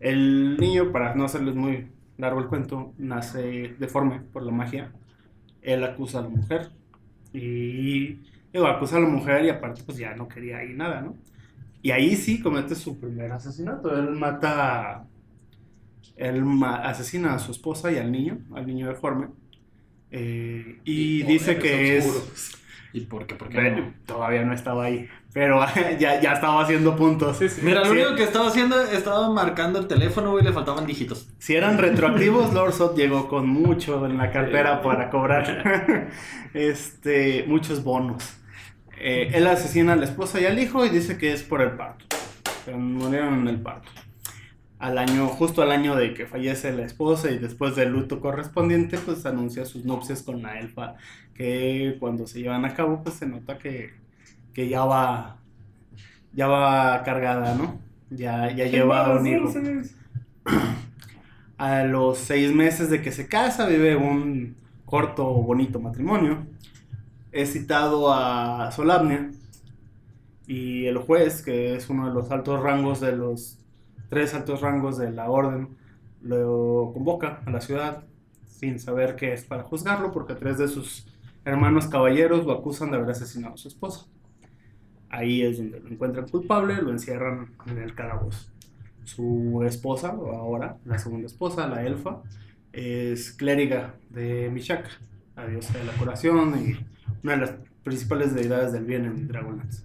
El 0.00 0.56
niño, 0.58 0.90
para 0.92 1.14
no 1.14 1.24
hacerles 1.24 1.54
muy 1.54 1.88
largo 2.18 2.40
el 2.40 2.46
cuento, 2.48 2.92
nace 2.98 3.74
deforme 3.78 4.20
por 4.32 4.42
la 4.42 4.52
magia. 4.52 4.92
Él 5.62 5.84
acusa 5.84 6.18
a 6.18 6.22
la 6.22 6.28
mujer. 6.28 6.70
Y. 7.32 8.18
Digo, 8.52 8.66
acusa 8.66 8.98
a 8.98 9.00
la 9.00 9.08
mujer 9.08 9.44
y 9.46 9.48
aparte, 9.48 9.82
pues 9.86 9.96
ya 9.96 10.14
no 10.14 10.28
quería 10.28 10.58
ahí 10.58 10.74
nada, 10.74 11.00
¿no? 11.00 11.16
Y 11.82 11.90
ahí 11.90 12.16
sí 12.16 12.40
comete 12.42 12.74
su 12.74 12.98
primer 13.00 13.32
asesinato. 13.32 13.96
Él 13.98 14.10
mata. 14.10 15.06
Él 16.16 16.44
ma- 16.44 16.76
asesina 16.82 17.34
a 17.34 17.38
su 17.38 17.52
esposa 17.52 17.90
y 17.90 17.96
al 17.96 18.12
niño, 18.12 18.38
al 18.54 18.66
niño 18.66 18.88
deforme. 18.88 19.28
Eh, 20.10 20.80
y 20.84 21.22
dice 21.22 21.58
que 21.58 21.96
es. 21.98 22.52
¿Y 22.92 23.00
por 23.06 23.26
qué? 23.26 23.34
¿Por 23.34 23.48
qué 23.48 23.54
Bueno, 23.56 23.76
no? 23.86 23.94
Todavía 24.04 24.44
no 24.44 24.52
estaba 24.52 24.84
ahí. 24.84 25.08
Pero 25.32 25.64
ya, 25.98 26.20
ya 26.20 26.32
estaba 26.34 26.62
haciendo 26.62 26.94
puntos. 26.94 27.38
Mira, 27.62 27.80
lo 27.80 27.86
Sí. 27.86 27.92
único 27.92 28.14
que 28.14 28.24
estaba 28.24 28.48
haciendo, 28.48 28.80
estaba 28.82 29.30
marcando 29.30 29.78
el 29.78 29.86
teléfono, 29.86 30.30
güey, 30.32 30.44
le 30.44 30.52
faltaban 30.52 30.86
dígitos. 30.86 31.28
Si 31.38 31.54
eran 31.54 31.78
retroactivos, 31.78 32.52
Lord 32.54 32.94
llegó 32.94 33.28
con 33.28 33.48
mucho 33.48 34.04
en 34.06 34.18
la 34.18 34.30
cartera 34.30 34.82
para 34.82 35.08
cobrar 35.10 36.10
este, 36.54 37.44
muchos 37.46 37.82
bonos. 37.82 38.36
Eh, 38.98 39.30
él 39.34 39.46
asesina 39.46 39.94
a 39.94 39.96
la 39.96 40.04
esposa 40.04 40.40
y 40.40 40.44
al 40.46 40.58
hijo 40.58 40.84
y 40.84 40.90
dice 40.90 41.18
que 41.18 41.32
es 41.32 41.42
por 41.42 41.60
el 41.62 41.72
parto. 41.72 42.04
Murieron 42.76 43.40
en 43.40 43.48
el 43.48 43.60
parto. 43.60 43.90
Al 44.78 44.98
año, 44.98 45.28
justo 45.28 45.62
al 45.62 45.70
año 45.72 45.94
de 45.96 46.12
que 46.12 46.26
fallece 46.26 46.72
la 46.72 46.84
esposa 46.84 47.30
y 47.30 47.38
después 47.38 47.74
del 47.76 47.90
luto 47.90 48.20
correspondiente, 48.20 48.98
pues 48.98 49.24
anuncia 49.26 49.64
sus 49.64 49.84
nupcias 49.84 50.22
con 50.22 50.42
la 50.42 50.58
elfa. 50.58 50.94
Que 51.34 51.96
cuando 52.00 52.26
se 52.26 52.40
llevan 52.40 52.64
a 52.64 52.74
cabo, 52.74 53.02
pues 53.02 53.16
se 53.16 53.26
nota 53.26 53.58
que, 53.58 53.94
que 54.52 54.68
ya 54.68 54.84
va 54.84 55.42
ya 56.32 56.46
va 56.46 57.02
cargada, 57.02 57.54
¿no? 57.54 57.78
Ya, 58.10 58.50
ya 58.54 58.66
lleva 58.66 59.18
un 59.18 59.26
hijo. 59.26 59.52
A 61.58 61.84
los 61.84 62.18
seis 62.18 62.52
meses 62.52 62.90
de 62.90 63.02
que 63.02 63.12
se 63.12 63.28
casa, 63.28 63.66
vive 63.66 63.94
un 63.94 64.56
corto, 64.84 65.24
bonito 65.24 65.78
matrimonio. 65.78 66.44
Es 67.30 67.52
citado 67.52 68.12
a 68.12 68.72
Solamnia. 68.72 69.30
Y 70.46 70.86
el 70.86 70.98
juez, 70.98 71.42
que 71.42 71.76
es 71.76 71.88
uno 71.88 72.08
de 72.08 72.14
los 72.14 72.32
altos 72.32 72.60
rangos 72.60 73.00
de 73.00 73.16
los 73.16 73.58
tres 74.08 74.34
altos 74.34 74.60
rangos 74.60 74.98
de 74.98 75.12
la 75.12 75.30
orden, 75.30 75.68
lo 76.20 76.90
convoca 76.92 77.42
a 77.46 77.50
la 77.50 77.60
ciudad 77.60 78.04
sin 78.44 78.80
saber 78.80 79.14
que 79.14 79.32
es 79.32 79.44
para 79.44 79.62
juzgarlo, 79.62 80.10
porque 80.10 80.34
tres 80.34 80.58
de 80.58 80.68
sus 80.68 81.06
hermanos 81.44 81.86
caballeros 81.86 82.44
lo 82.44 82.52
acusan 82.52 82.90
de 82.90 82.96
haber 82.96 83.10
asesinado 83.10 83.54
a 83.54 83.56
su 83.56 83.68
esposa. 83.68 84.06
Ahí 85.12 85.42
es 85.42 85.58
donde 85.58 85.78
lo 85.78 85.88
encuentran 85.88 86.26
culpable, 86.28 86.82
lo 86.82 86.90
encierran 86.90 87.50
en 87.66 87.78
el 87.78 87.94
calabozo. 87.94 88.48
Su 89.04 89.62
esposa, 89.64 90.14
o 90.14 90.32
ahora 90.36 90.78
la 90.84 90.98
segunda 90.98 91.26
esposa, 91.26 91.68
la 91.68 91.84
elfa, 91.86 92.22
es 92.72 93.30
clériga 93.32 93.94
de 94.10 94.50
Mishaka, 94.50 94.88
la 95.36 95.46
diosa 95.46 95.76
de 95.78 95.84
la 95.84 95.92
curación 95.92 96.54
y 96.58 96.84
una 97.22 97.34
de 97.34 97.38
las 97.38 97.50
principales 97.84 98.34
deidades 98.34 98.72
del 98.72 98.84
bien 98.84 99.04
en 99.04 99.28
Dragonlance. 99.28 99.84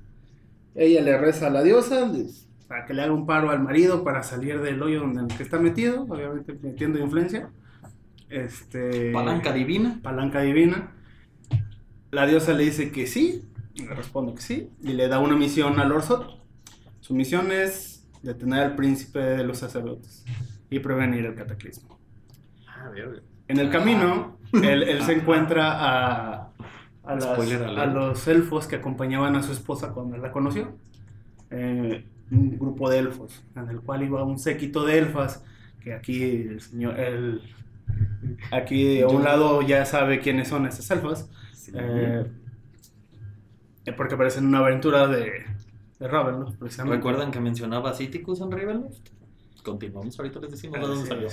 Ella 0.75 1.01
le 1.01 1.17
reza 1.17 1.47
a 1.47 1.49
la 1.49 1.61
diosa 1.63 2.07
le- 2.07 2.25
para 2.67 2.85
que 2.85 2.93
le 2.93 3.01
haga 3.01 3.13
un 3.13 3.25
paro 3.25 3.49
al 3.49 3.61
marido 3.63 4.03
para 4.03 4.23
salir 4.23 4.59
del 4.61 4.81
hoyo 4.81 4.99
donde 5.01 5.21
en 5.21 5.31
el 5.31 5.37
que 5.37 5.43
está 5.43 5.57
metido, 5.59 6.03
obviamente 6.03 6.53
metiendo 6.61 6.99
influencia. 6.99 7.49
Este, 8.29 9.11
Palanca 9.13 9.53
divina. 9.53 9.99
palanca 10.03 10.41
divina. 10.41 10.91
La 12.11 12.25
diosa 12.27 12.53
le 12.53 12.63
dice 12.65 12.91
que 12.91 13.07
sí, 13.07 13.43
le 13.85 13.93
responde 13.93 14.33
que 14.33 14.41
sí, 14.41 14.69
y 14.81 14.93
le 14.93 15.07
da 15.07 15.19
una 15.19 15.35
misión 15.35 15.79
a 15.79 15.85
Lorsot. 15.85 16.41
Su 16.99 17.13
misión 17.13 17.51
es 17.51 18.07
detener 18.23 18.59
al 18.63 18.75
príncipe 18.75 19.19
de 19.19 19.43
los 19.43 19.59
sacerdotes 19.59 20.25
y 20.69 20.79
prevenir 20.79 21.25
el 21.25 21.35
cataclismo. 21.35 21.97
Ah. 22.67 22.91
En 23.47 23.59
el 23.59 23.69
camino, 23.69 24.37
él, 24.53 24.83
él 24.83 25.01
se 25.03 25.13
encuentra 25.13 25.71
a, 25.71 26.51
a, 27.03 27.15
las- 27.15 27.25
a 27.77 27.85
los 27.85 28.27
elfos 28.27 28.67
que 28.67 28.75
acompañaban 28.75 29.35
a 29.35 29.43
su 29.43 29.51
esposa 29.53 29.93
cuando 29.93 30.15
él 30.15 30.21
la 30.21 30.31
conoció. 30.31 30.75
Eh, 31.51 32.03
un 32.29 32.57
grupo 32.59 32.89
de 32.89 32.99
elfos, 32.99 33.41
en 33.55 33.69
el 33.69 33.79
cual 33.79 34.03
iba 34.03 34.21
un 34.23 34.37
séquito 34.37 34.83
de 34.85 34.97
elfas, 34.97 35.45
que 35.81 35.93
aquí 35.93 36.21
el 36.23 36.59
señor, 36.59 36.99
el- 36.99 37.41
aquí 38.51 39.01
a 39.01 39.07
un 39.07 39.23
lado 39.23 39.61
ya 39.61 39.85
sabe 39.85 40.19
quiénes 40.19 40.49
son 40.49 40.65
esas 40.65 40.89
elfas, 40.91 41.29
eh, 41.73 42.25
porque 43.95 44.15
aparecen 44.15 44.43
en 44.43 44.49
una 44.49 44.59
aventura 44.59 45.07
de, 45.07 45.45
de 45.99 46.07
Ravenloft, 46.07 46.57
precisamente. 46.57 46.97
¿Recuerdan 46.97 47.31
que 47.31 47.39
mencionaba 47.39 47.93
Citicus 47.93 48.41
en 48.41 48.51
Ravenloft? 48.51 49.09
Continuamos, 49.63 50.17
ahorita 50.17 50.39
les 50.39 50.51
decimos 50.51 50.79
de 50.79 50.87
dónde 50.87 51.07
salió. 51.07 51.27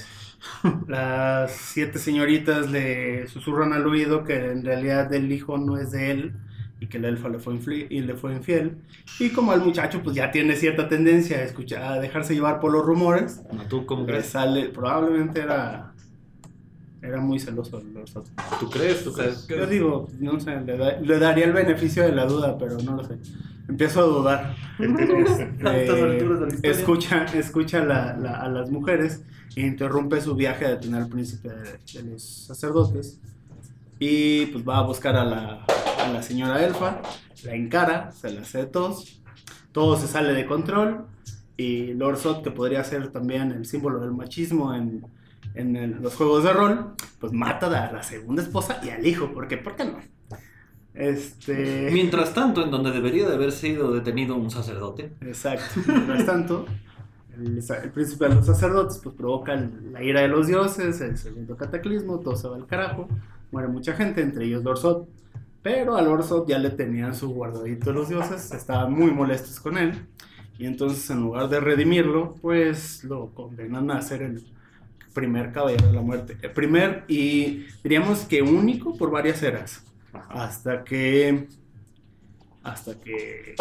Las 0.89 1.53
siete 1.53 1.99
señoritas 1.99 2.71
le 2.71 3.29
susurran 3.29 3.73
al 3.73 3.87
oído 3.87 4.25
que 4.25 4.51
en 4.51 4.65
realidad 4.65 5.13
el 5.15 5.31
hijo 5.31 5.57
no 5.59 5.79
es 5.79 5.93
de 5.93 6.11
él 6.11 6.33
y 6.81 6.89
que 6.89 6.99
la 6.99 7.09
elfa 7.09 7.29
le 7.29 7.39
fue, 7.39 7.55
y 7.89 8.01
le 8.01 8.15
fue 8.15 8.33
infiel. 8.35 8.79
Y 9.21 9.31
como 9.31 9.55
el 9.55 9.61
muchacho 9.61 10.03
pues 10.03 10.17
ya 10.17 10.31
tiene 10.33 10.57
cierta 10.57 10.89
tendencia 10.89 11.39
a, 11.39 11.43
escuchar, 11.43 11.83
a 11.85 12.01
dejarse 12.01 12.35
llevar 12.35 12.61
por 12.61 12.73
los 12.73 12.85
rumores, 12.85 13.43
No, 13.53 13.63
¿Tú 13.69 13.87
cómo 13.87 14.05
le 14.05 14.09
crees? 14.15 14.27
sale, 14.27 14.69
probablemente 14.71 15.41
era, 15.41 15.94
era 17.05 17.21
muy 17.21 17.39
celoso. 17.39 17.81
de 17.81 17.93
los 18.01 18.11
otros. 18.17 18.33
¿Tú 18.61 18.71
crees? 18.71 19.05
¿Tú 19.05 19.13
crees? 19.13 19.47
Yo 19.47 19.67
digo, 19.67 20.09
no 20.21 20.41
sé, 20.41 20.61
le, 20.61 20.77
da- 20.77 20.99
le 21.01 21.19
daría 21.19 21.45
el 21.45 21.53
beneficio 21.53 22.03
de 22.03 22.13
la 22.13 22.25
duda, 22.27 22.57
pero 22.59 22.79
no 22.79 22.97
lo 22.97 23.05
sé. 23.05 23.19
Empiezo 23.69 24.01
a 24.01 24.03
dudar. 24.05 24.57
De 24.79 25.85
historia. 25.85 26.71
escucha 26.71 27.25
escucha 27.35 27.85
la- 27.85 28.17
la- 28.17 28.41
a 28.41 28.49
las 28.49 28.71
mujeres 28.71 29.23
e 29.57 29.63
interrumpe 29.63 30.21
su 30.21 30.35
viaje 30.35 30.67
a 30.67 30.71
detener 30.71 31.03
al 31.03 31.09
príncipe 31.09 31.49
de, 31.51 31.79
de 31.95 32.11
los 32.11 32.23
sacerdotes. 32.23 33.21
Y 33.99 34.47
pues 34.47 34.67
va 34.69 34.79
a 34.79 34.83
buscar 34.83 35.17
a 35.17 35.25
la, 35.25 35.65
a 35.65 36.09
la 36.13 36.23
señora 36.23 36.65
elfa, 36.65 37.01
la 37.45 37.55
encara, 37.55 38.11
se 38.13 38.31
la 38.33 38.43
hace 38.43 38.59
de 38.59 38.67
tos. 38.67 39.21
Todo 39.73 39.97
se 39.97 40.07
sale 40.09 40.33
de 40.35 40.47
control. 40.47 41.07
Y 41.57 41.95
Lord 41.95 42.19
Sot, 42.19 42.43
que 42.43 42.51
podría 42.51 42.83
ser 42.83 43.11
también 43.13 43.53
el 43.53 43.65
símbolo 43.65 44.01
del 44.01 44.11
machismo 44.11 44.75
en, 44.75 45.07
en 45.55 45.77
el- 45.77 46.03
los 46.03 46.15
juegos 46.17 46.45
de 46.45 46.53
rol, 46.53 46.95
pues 47.21 47.33
mata 47.33 47.67
a 47.67 47.93
la 47.93 48.03
segunda 48.03 48.43
esposa 48.43 48.81
y 48.83 48.91
al 48.91 49.07
hijo. 49.07 49.33
¿Por 49.33 49.49
qué? 49.49 49.57
¿Por 49.59 49.77
qué 49.77 49.85
no? 49.85 49.99
Este. 50.95 51.91
Mientras 51.93 52.33
tanto, 52.35 52.63
en 52.65 52.71
donde 52.71 52.93
debería 52.93 53.29
de 53.29 53.35
haber 53.35 53.53
sido 53.53 53.93
detenido 53.93 54.37
un 54.37 54.51
sacerdote, 54.51 55.13
Exacto. 55.21 55.81
Mientras 55.87 56.25
tanto, 56.25 56.67
el, 57.37 57.59
el 57.83 57.93
príncipe 57.93 58.29
de 58.29 58.35
los 58.37 58.47
sacerdotes 58.47 59.01
pues 59.03 59.15
provoca 59.17 59.57
la 59.57 60.03
ira 60.03 60.21
de 60.23 60.29
los 60.29 60.47
dioses, 60.47 61.01
el 61.01 61.19
segundo 61.19 61.57
cataclismo, 61.57 62.21
todo 62.21 62.37
se 62.37 62.49
va 62.49 62.57
al 62.57 62.67
carajo, 62.67 63.09
muere 63.51 63.69
mucha 63.69 63.95
gente, 63.95 64.23
entre 64.23 64.47
ellos 64.47 64.63
Lorsot. 64.65 65.09
Pero 65.63 65.97
a 65.97 66.03
Lorsot 66.03 66.47
ya 66.49 66.59
le 66.59 66.71
tenían 66.71 67.15
su 67.15 67.31
guardadito 67.31 67.93
los 67.93 68.09
dioses, 68.09 68.53
estaban 68.53 68.93
muy 68.93 69.11
molestos 69.13 69.61
con 69.61 69.79
él 69.79 70.09
Y 70.59 70.67
entonces 70.67 71.09
en 71.11 71.23
lugar 71.23 71.49
de 71.49 71.61
redimirlo, 71.61 72.35
pues 72.43 73.03
lo 73.05 73.33
condenan 73.35 73.91
a 73.91 74.03
ser 74.03 74.23
el 74.23 74.45
primer 75.15 75.53
caballero 75.53 75.87
de 75.87 75.93
la 75.95 76.03
muerte. 76.03 76.37
El 76.43 76.51
primer 76.51 77.05
y 77.09 77.65
diríamos 77.83 78.21
que 78.25 78.43
único 78.43 78.97
por 78.99 79.11
varias 79.11 79.43
eras. 79.43 79.85
Hasta 80.29 80.85
que 80.85 81.49
hasta 82.63 82.95
que 82.99 83.55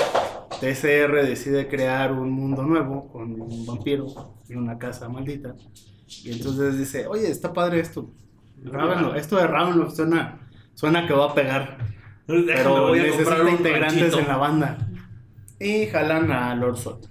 TCR 0.61 1.25
decide 1.25 1.67
crear 1.67 2.13
un 2.13 2.31
mundo 2.31 2.63
nuevo 2.63 3.09
con 3.11 3.39
un 3.39 3.65
vampiro 3.65 4.07
y 4.47 4.55
una 4.55 4.77
casa 4.77 5.09
maldita. 5.09 5.55
Y 6.23 6.31
entonces 6.31 6.77
dice, 6.77 7.07
oye, 7.07 7.29
está 7.29 7.51
padre 7.51 7.79
esto. 7.81 8.09
Ravenloft, 8.63 9.17
esto 9.17 9.35
de 9.37 9.47
Ravenloft 9.47 9.95
suena, 9.95 10.39
suena 10.73 11.05
que 11.05 11.13
va 11.13 11.31
a 11.31 11.33
pegar. 11.33 11.77
Déjame, 12.27 12.45
Pero 12.53 12.87
voy 12.87 12.99
a 12.99 13.03
necesita 13.03 13.49
integrantes 13.49 13.99
ranchito. 13.99 14.19
en 14.19 14.27
la 14.27 14.37
banda. 14.37 14.87
Y 15.59 15.85
jalan 15.87 16.31
a 16.31 16.55
Lord 16.55 16.77
Sot. 16.77 17.09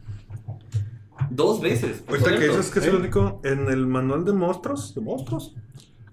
Dos 1.34 1.60
veces. 1.60 2.04
Ahorita 2.08 2.38
que 2.38 2.48
dices 2.48 2.70
que 2.70 2.78
es 2.80 2.86
el 2.86 2.96
único, 2.96 3.40
en 3.42 3.68
el 3.68 3.86
manual 3.86 4.24
de 4.24 4.32
monstruos, 4.32 4.94
de 4.94 5.00
monstruos, 5.00 5.54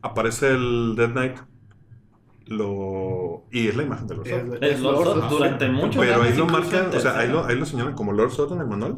aparece 0.02 0.50
el 0.52 0.96
Dead 0.96 1.12
Knight. 1.12 1.38
Lo... 2.48 3.44
Y 3.52 3.68
es 3.68 3.76
la 3.76 3.84
imagen 3.84 4.08
de 4.08 4.16
Lord 4.16 4.28
Sot. 4.28 4.64
Es 4.64 4.80
Lord 4.80 5.04
Sot 5.04 5.30
durante 5.30 5.70
muchos 5.70 6.04
Pero 6.04 6.24
ahí 6.24 6.36
lo 6.36 6.48
marcan, 6.48 6.88
o 6.96 7.00
sea, 7.00 7.20
ahí 7.20 7.30
lo, 7.30 7.46
ahí 7.46 7.56
lo 7.56 7.66
señalan 7.66 7.94
como 7.94 8.14
Lord 8.14 8.32
Sot 8.32 8.52
en 8.54 8.62
el 8.62 8.68
manual. 8.68 8.98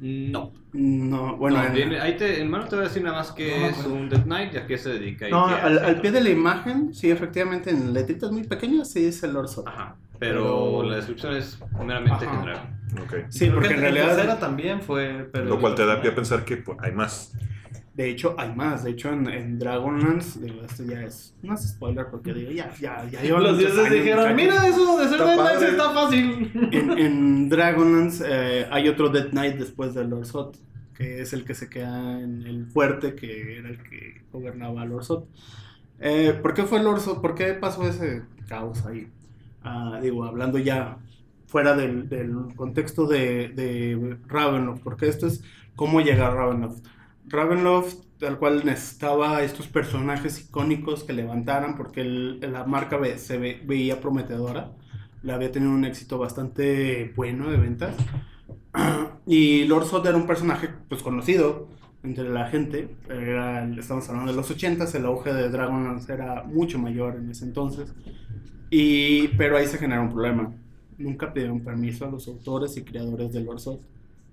No. 0.00 0.50
No, 0.72 1.36
bueno, 1.36 1.62
No, 1.62 1.76
en- 1.76 1.94
ahí 1.94 2.16
te, 2.16 2.40
en 2.40 2.48
mano 2.48 2.64
te 2.66 2.76
voy 2.76 2.84
a 2.84 2.88
decir 2.88 3.02
nada 3.02 3.18
más 3.18 3.32
que 3.32 3.66
es 3.68 3.84
un 3.84 4.08
Death 4.08 4.24
Knight 4.24 4.54
y 4.54 4.56
a 4.56 4.66
qué 4.66 4.78
se 4.78 4.90
dedica. 4.90 5.28
no, 5.28 5.46
al, 5.46 6.00
pie 6.00 6.10
de 6.10 6.22
la 6.22 6.30
imagen, 6.30 6.94
sí, 6.94 7.10
efectivamente, 7.10 7.70
en 7.70 7.92
letritas 7.92 8.30
muy 8.32 8.44
pequeñas, 8.44 8.90
sí 8.90 9.04
es 9.04 9.22
el 9.24 9.34
Lord 9.34 9.48
Sot. 9.48 9.66
Ajá. 9.68 9.96
Pero, 10.20 10.42
Pero- 10.44 10.82
la 10.84 10.96
descripción 10.96 11.34
es 11.34 11.58
meramente 11.84 12.26
Ajá. 12.26 12.40
general. 12.40 12.76
Sí, 13.30 13.48
porque 13.50 13.68
que 13.68 13.74
en 13.74 13.80
realidad, 13.80 14.08
tercera 14.08 14.38
también 14.38 14.80
fue. 14.82 15.28
Pero 15.32 15.46
Lo 15.46 15.60
cual 15.60 15.74
te 15.74 15.84
da 15.86 16.00
pie 16.00 16.10
a 16.10 16.14
pensar 16.14 16.44
que 16.44 16.58
pues, 16.58 16.78
hay 16.82 16.92
más. 16.92 17.32
de 17.94 18.10
hecho, 18.10 18.34
hay 18.38 18.54
más. 18.54 18.84
De 18.84 18.90
hecho, 18.90 19.12
en, 19.12 19.28
en 19.28 19.58
Dragonlance, 19.58 20.40
digo, 20.40 20.62
esto 20.62 20.84
ya 20.84 21.02
es, 21.02 21.34
no 21.42 21.54
es 21.54 21.68
spoiler, 21.68 22.06
porque 22.10 22.34
digo, 22.34 22.50
ya, 22.50 22.72
ya, 22.80 23.04
ya 23.10 23.22
llevan 23.22 23.42
Los 23.44 23.58
dioses 23.58 23.78
años, 23.78 23.92
dijeron: 23.92 24.32
muchachos". 24.32 24.36
Mira, 24.36 24.66
eso 24.68 24.98
de 24.98 25.04
ser 25.04 25.20
Está 25.20 25.26
Dead 25.26 25.58
Knight 25.58 25.62
está 25.70 25.90
fácil. 25.90 26.52
En, 26.72 26.90
en 26.98 27.48
Dragonlance 27.48 28.24
eh, 28.28 28.66
hay 28.70 28.88
otro 28.88 29.08
Dead 29.08 29.28
Knight 29.30 29.56
después 29.56 29.94
del 29.94 30.10
Lord 30.10 30.26
Sot, 30.26 30.56
que 30.94 31.20
es 31.22 31.32
el 31.32 31.44
que 31.44 31.54
se 31.54 31.70
queda 31.70 32.20
en 32.20 32.42
el 32.42 32.66
fuerte, 32.66 33.14
que 33.14 33.58
era 33.58 33.68
el 33.68 33.78
que 33.82 34.22
gobernaba 34.32 34.82
a 34.82 34.84
Lord 34.84 35.04
Sot. 35.04 35.28
Eh, 36.00 36.36
¿Por 36.42 36.54
qué 36.54 36.64
fue 36.64 36.82
Lord 36.82 37.00
Sot? 37.00 37.20
¿Por 37.20 37.34
qué 37.36 37.54
pasó 37.54 37.86
ese 37.88 38.22
caos 38.48 38.84
ahí? 38.86 39.08
Ah, 39.62 39.98
digo, 40.02 40.24
hablando 40.24 40.58
ya 40.58 40.98
fuera 41.46 41.74
del, 41.76 42.08
del 42.08 42.32
contexto 42.56 43.06
de, 43.06 43.48
de 43.50 44.18
Ravenloft, 44.26 44.82
porque 44.82 45.08
esto 45.08 45.26
es 45.26 45.42
cómo 45.74 46.00
llegar 46.00 46.32
a 46.32 46.34
Ravenloft. 46.34 46.86
Ravenloft, 47.26 47.96
tal 48.18 48.38
cual 48.38 48.64
necesitaba 48.64 49.42
estos 49.42 49.68
personajes 49.68 50.40
icónicos 50.40 51.04
que 51.04 51.12
levantaran, 51.12 51.76
porque 51.76 52.00
el- 52.02 52.40
la 52.52 52.64
marca 52.64 52.96
ve- 52.96 53.18
se 53.18 53.38
ve- 53.38 53.62
veía 53.64 54.00
prometedora 54.00 54.72
le 55.22 55.32
había 55.34 55.52
tenido 55.52 55.72
un 55.72 55.84
éxito 55.84 56.16
bastante 56.18 57.12
bueno 57.14 57.50
de 57.50 57.58
ventas. 57.58 57.94
Y 59.26 59.64
Lord 59.66 59.86
Sot 59.86 60.06
era 60.06 60.16
un 60.16 60.26
personaje 60.26 60.68
pues 60.88 61.02
conocido 61.02 61.68
entre 62.02 62.28
la 62.30 62.46
gente. 62.48 62.96
Era- 63.08 63.64
estamos 63.78 64.08
hablando 64.08 64.32
de 64.32 64.36
los 64.36 64.50
80s, 64.50 64.94
el 64.94 65.04
auge 65.06 65.32
de 65.32 65.48
Dragonlance 65.50 66.12
era 66.12 66.44
mucho 66.44 66.78
mayor 66.78 67.16
en 67.16 67.30
ese 67.30 67.44
entonces. 67.44 67.94
Y, 68.70 69.28
pero 69.28 69.56
ahí 69.56 69.66
se 69.66 69.78
generó 69.78 70.02
un 70.02 70.10
problema. 70.10 70.52
Nunca 70.96 71.32
pidieron 71.32 71.60
permiso 71.60 72.04
a 72.06 72.10
los 72.10 72.28
autores 72.28 72.76
y 72.76 72.84
creadores 72.84 73.32
de 73.32 73.40
Lord 73.40 73.60
Sot 73.60 73.80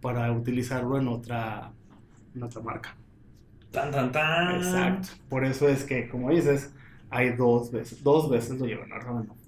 para 0.02 0.32
utilizarlo 0.32 0.98
en 0.98 1.08
otra, 1.08 1.72
en 2.36 2.44
otra 2.44 2.62
marca. 2.62 2.96
Tan, 3.72 3.92
tan, 3.92 4.12
tan. 4.12 4.58
Exacto. 4.58 5.10
Por 5.30 5.44
eso 5.46 5.68
es 5.68 5.84
que, 5.84 6.08
como 6.08 6.30
dices, 6.30 6.72
hay 7.10 7.32
dos 7.36 7.72
veces, 7.72 8.04
dos 8.04 8.30
veces 8.30 8.60
lo 8.60 8.66
llevan 8.66 8.92
a 8.94 9.00
Ravenloft. 9.00 9.40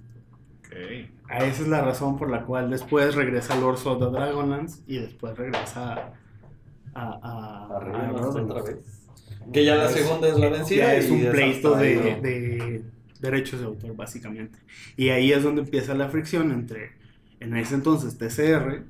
Ah, 1.28 1.46
Esa 1.46 1.64
es 1.64 1.68
la 1.68 1.82
razón 1.82 2.18
por 2.18 2.30
la 2.30 2.46
cual 2.46 2.70
después 2.70 3.16
regresa 3.16 3.56
Lord 3.56 3.78
Sot 3.78 4.02
a 4.02 4.08
Dragonlance 4.08 4.82
y 4.88 4.98
después 5.00 5.38
regresa 5.38 5.94
a, 5.94 6.14
a, 6.94 7.20
a, 7.22 7.66
a 7.68 8.28
otra 8.28 8.62
vez. 8.64 9.08
Que 9.52 9.66
ya 9.66 9.76
la 9.76 9.90
segunda 9.90 10.28
es 10.28 10.38
la 10.38 10.50
vencida. 10.50 10.86
Ya 10.86 10.96
es 10.96 11.10
un 11.10 11.22
pleito 11.32 11.76
de, 11.76 11.96
de 12.22 12.84
derechos 13.20 13.60
de 13.60 13.66
autor, 13.66 13.96
básicamente. 13.96 14.60
Y 14.98 15.10
ahí 15.10 15.32
es 15.32 15.44
donde 15.44 15.62
empieza 15.62 15.94
la 15.94 16.10
fricción 16.10 16.52
entre, 16.52 16.92
en 17.40 17.56
ese 17.56 17.76
entonces, 17.76 18.18
TCR 18.18 18.84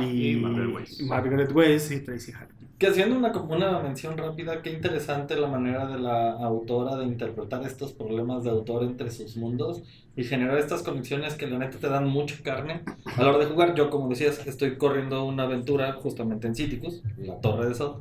y, 0.00 0.30
Y 0.30 0.36
Margaret 0.36 0.74
Weiss. 0.74 1.00
Margaret 1.02 1.52
Weiss 1.52 1.90
y 1.90 2.00
Tracy 2.00 2.32
Hartman. 2.32 2.68
Que 2.78 2.86
haciendo 2.86 3.16
una, 3.16 3.32
como 3.32 3.56
una 3.56 3.80
mención 3.80 4.16
rápida, 4.16 4.62
qué 4.62 4.72
interesante 4.72 5.36
la 5.36 5.48
manera 5.48 5.86
de 5.86 5.98
la 5.98 6.32
autora 6.34 6.96
de 6.96 7.06
interpretar 7.06 7.64
estos 7.64 7.92
problemas 7.92 8.44
de 8.44 8.50
autor 8.50 8.84
entre 8.84 9.10
sus 9.10 9.36
mundos 9.36 9.82
y 10.14 10.22
generar 10.22 10.58
estas 10.58 10.82
conexiones 10.82 11.34
que 11.34 11.48
la 11.48 11.58
neta 11.58 11.78
te 11.78 11.88
dan 11.88 12.06
mucha 12.08 12.36
carne 12.42 12.82
a 13.16 13.22
la 13.22 13.30
hora 13.30 13.38
de 13.38 13.46
jugar. 13.46 13.74
Yo, 13.74 13.90
como 13.90 14.08
decías, 14.08 14.46
estoy 14.46 14.76
corriendo 14.76 15.24
una 15.24 15.44
aventura 15.44 15.92
justamente 15.94 16.46
en 16.46 16.54
Citicus, 16.54 17.02
la 17.18 17.40
torre 17.40 17.68
de 17.68 17.74
Sod. 17.74 17.96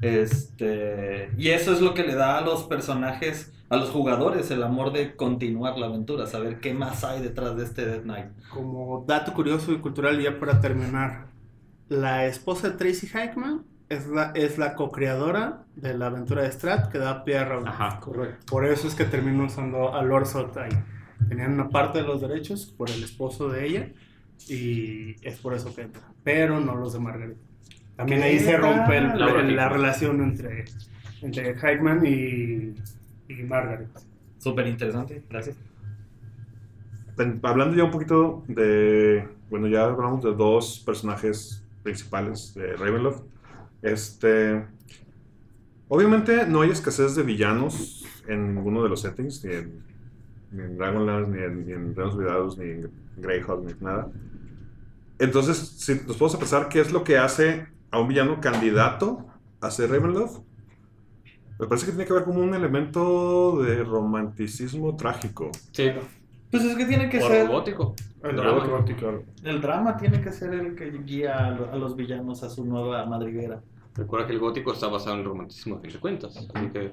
Este, 0.00 1.30
y 1.36 1.48
eso 1.48 1.72
es 1.72 1.80
lo 1.80 1.94
que 1.94 2.02
le 2.02 2.14
da 2.14 2.38
a 2.38 2.40
los 2.42 2.64
personajes, 2.64 3.52
a 3.68 3.76
los 3.76 3.90
jugadores, 3.90 4.50
el 4.50 4.62
amor 4.62 4.92
de 4.92 5.16
continuar 5.16 5.76
la 5.78 5.86
aventura, 5.86 6.26
saber 6.26 6.60
qué 6.60 6.72
más 6.74 7.02
hay 7.04 7.20
detrás 7.22 7.56
de 7.56 7.64
este 7.64 7.84
Dead 7.86 8.02
Knight. 8.02 8.26
Como 8.50 9.04
dato 9.06 9.32
curioso 9.34 9.72
y 9.72 9.78
cultural, 9.78 10.20
ya 10.20 10.38
para 10.38 10.60
terminar, 10.60 11.26
la 11.88 12.26
esposa 12.26 12.70
de 12.70 12.76
Tracy 12.76 13.06
Hickman 13.06 13.64
es 13.88 14.06
la, 14.08 14.32
es 14.34 14.58
la 14.58 14.74
co-creadora 14.74 15.64
de 15.76 15.94
la 15.94 16.06
aventura 16.06 16.42
de 16.42 16.50
Strat 16.52 16.90
que 16.90 16.98
da 16.98 17.24
pie 17.24 17.38
a 17.38 17.44
Ravenloft. 17.44 17.74
Ajá. 17.80 18.00
Correcto. 18.00 18.46
Por 18.48 18.64
eso 18.66 18.88
es 18.88 18.94
que 18.94 19.04
terminó 19.04 19.44
usando 19.44 19.94
a 19.94 20.02
Lord 20.02 20.26
ahí. 20.58 20.70
Tenían 21.28 21.52
una 21.54 21.68
parte 21.68 21.98
de 22.02 22.04
los 22.06 22.20
derechos 22.20 22.66
por 22.76 22.90
el 22.90 23.02
esposo 23.02 23.48
de 23.48 23.66
ella 23.66 23.88
y 24.48 25.14
es 25.26 25.38
por 25.38 25.54
eso 25.54 25.74
que 25.74 25.82
entra. 25.82 26.02
Pero 26.24 26.60
no 26.60 26.74
los 26.76 26.92
de 26.92 26.98
Margaret. 26.98 27.36
También 27.96 28.22
ahí 28.22 28.38
se 28.38 28.56
rompe 28.56 28.98
el- 28.98 29.18
la, 29.18 29.30
Hickman. 29.30 29.70
relación 29.70 30.22
entre, 30.22 30.64
entre 31.22 31.50
Hickman 31.52 32.04
y, 32.04 32.74
y 33.28 33.42
Margaret. 33.42 33.88
Súper 34.38 34.66
interesante, 34.66 35.22
gracias. 35.28 35.56
Hablando 37.42 37.76
ya 37.76 37.84
un 37.84 37.90
poquito 37.90 38.44
de. 38.46 39.26
Bueno, 39.48 39.68
ya 39.68 39.84
hablamos 39.84 40.22
de 40.22 40.34
dos 40.34 40.82
personajes 40.84 41.64
principales 41.82 42.52
de 42.54 42.76
Ravenloft. 42.76 43.22
Este. 43.82 44.66
Obviamente 45.88 46.46
no 46.46 46.62
hay 46.62 46.70
escasez 46.70 47.14
de 47.14 47.22
villanos 47.22 48.04
en 48.26 48.56
ninguno 48.56 48.82
de 48.82 48.88
los 48.88 49.00
settings, 49.00 49.44
ni 49.44 49.54
en, 49.54 49.82
ni 50.50 50.62
en 50.62 50.76
Dragonlance, 50.76 51.30
ni 51.30 51.42
en, 51.42 51.66
ni 51.66 51.72
en 51.72 51.94
Reinos 51.94 52.16
Olvidados, 52.16 52.58
ni 52.58 52.70
en 52.70 52.90
Greyhawk, 53.16 53.64
ni 53.64 53.72
nada. 53.80 54.10
Entonces, 55.18 55.56
si 55.56 55.94
nos 55.94 56.16
podemos 56.16 56.34
a 56.34 56.38
pensar 56.38 56.68
qué 56.68 56.80
es 56.80 56.92
lo 56.92 57.04
que 57.04 57.16
hace 57.16 57.68
a 57.90 58.00
un 58.00 58.08
villano 58.08 58.40
candidato 58.40 59.26
a 59.60 59.70
ser 59.70 59.90
Ravenloft, 59.90 60.42
me 61.58 61.66
parece 61.66 61.86
que 61.86 61.92
tiene 61.92 62.04
que 62.06 62.12
haber 62.12 62.24
como 62.24 62.40
un 62.40 62.54
elemento 62.54 63.62
de 63.62 63.82
romanticismo 63.84 64.96
trágico. 64.96 65.50
Sí. 65.72 65.90
Pues 66.50 66.64
es 66.64 66.76
que 66.76 66.84
tiene 66.84 67.08
que 67.08 67.18
O 67.18 67.28
ser... 67.28 67.46
robótico. 67.46 67.94
El 68.22 68.36
Drama. 68.36 68.64
robótico. 68.64 69.22
El 69.44 69.60
drama 69.60 69.96
tiene 69.96 70.20
que 70.20 70.32
ser 70.32 70.52
el 70.54 70.74
que 70.74 70.90
guía 70.90 71.46
a 71.46 71.76
los 71.76 71.96
villanos 71.96 72.42
a 72.42 72.50
su 72.50 72.64
nueva 72.64 73.04
madriguera. 73.06 73.60
Recuerda 73.94 74.26
que 74.26 74.32
el 74.32 74.38
gótico 74.38 74.72
está 74.72 74.88
basado 74.88 75.14
en 75.14 75.20
el 75.20 75.26
romanticismo, 75.26 75.76
a 75.76 75.80
fin 75.80 75.92
de 75.92 75.98
cuentas. 75.98 76.36
Así 76.36 76.68
que 76.68 76.90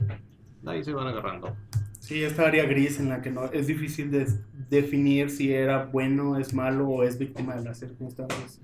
ahí 0.65 0.83
se 0.83 0.93
van 0.93 1.07
agarrando. 1.07 1.55
Sí, 1.99 2.23
esta 2.23 2.47
área 2.47 2.65
gris 2.65 2.99
en 2.99 3.09
la 3.09 3.21
que 3.21 3.31
no 3.31 3.45
es 3.45 3.67
difícil 3.67 4.11
de 4.11 4.27
definir 4.69 5.29
si 5.29 5.53
era 5.53 5.85
bueno, 5.85 6.37
es 6.37 6.53
malo 6.53 6.87
o 6.87 7.03
es 7.03 7.17
víctima 7.17 7.55
de 7.55 7.63
las 7.63 7.79
circunstancias. 7.79 8.59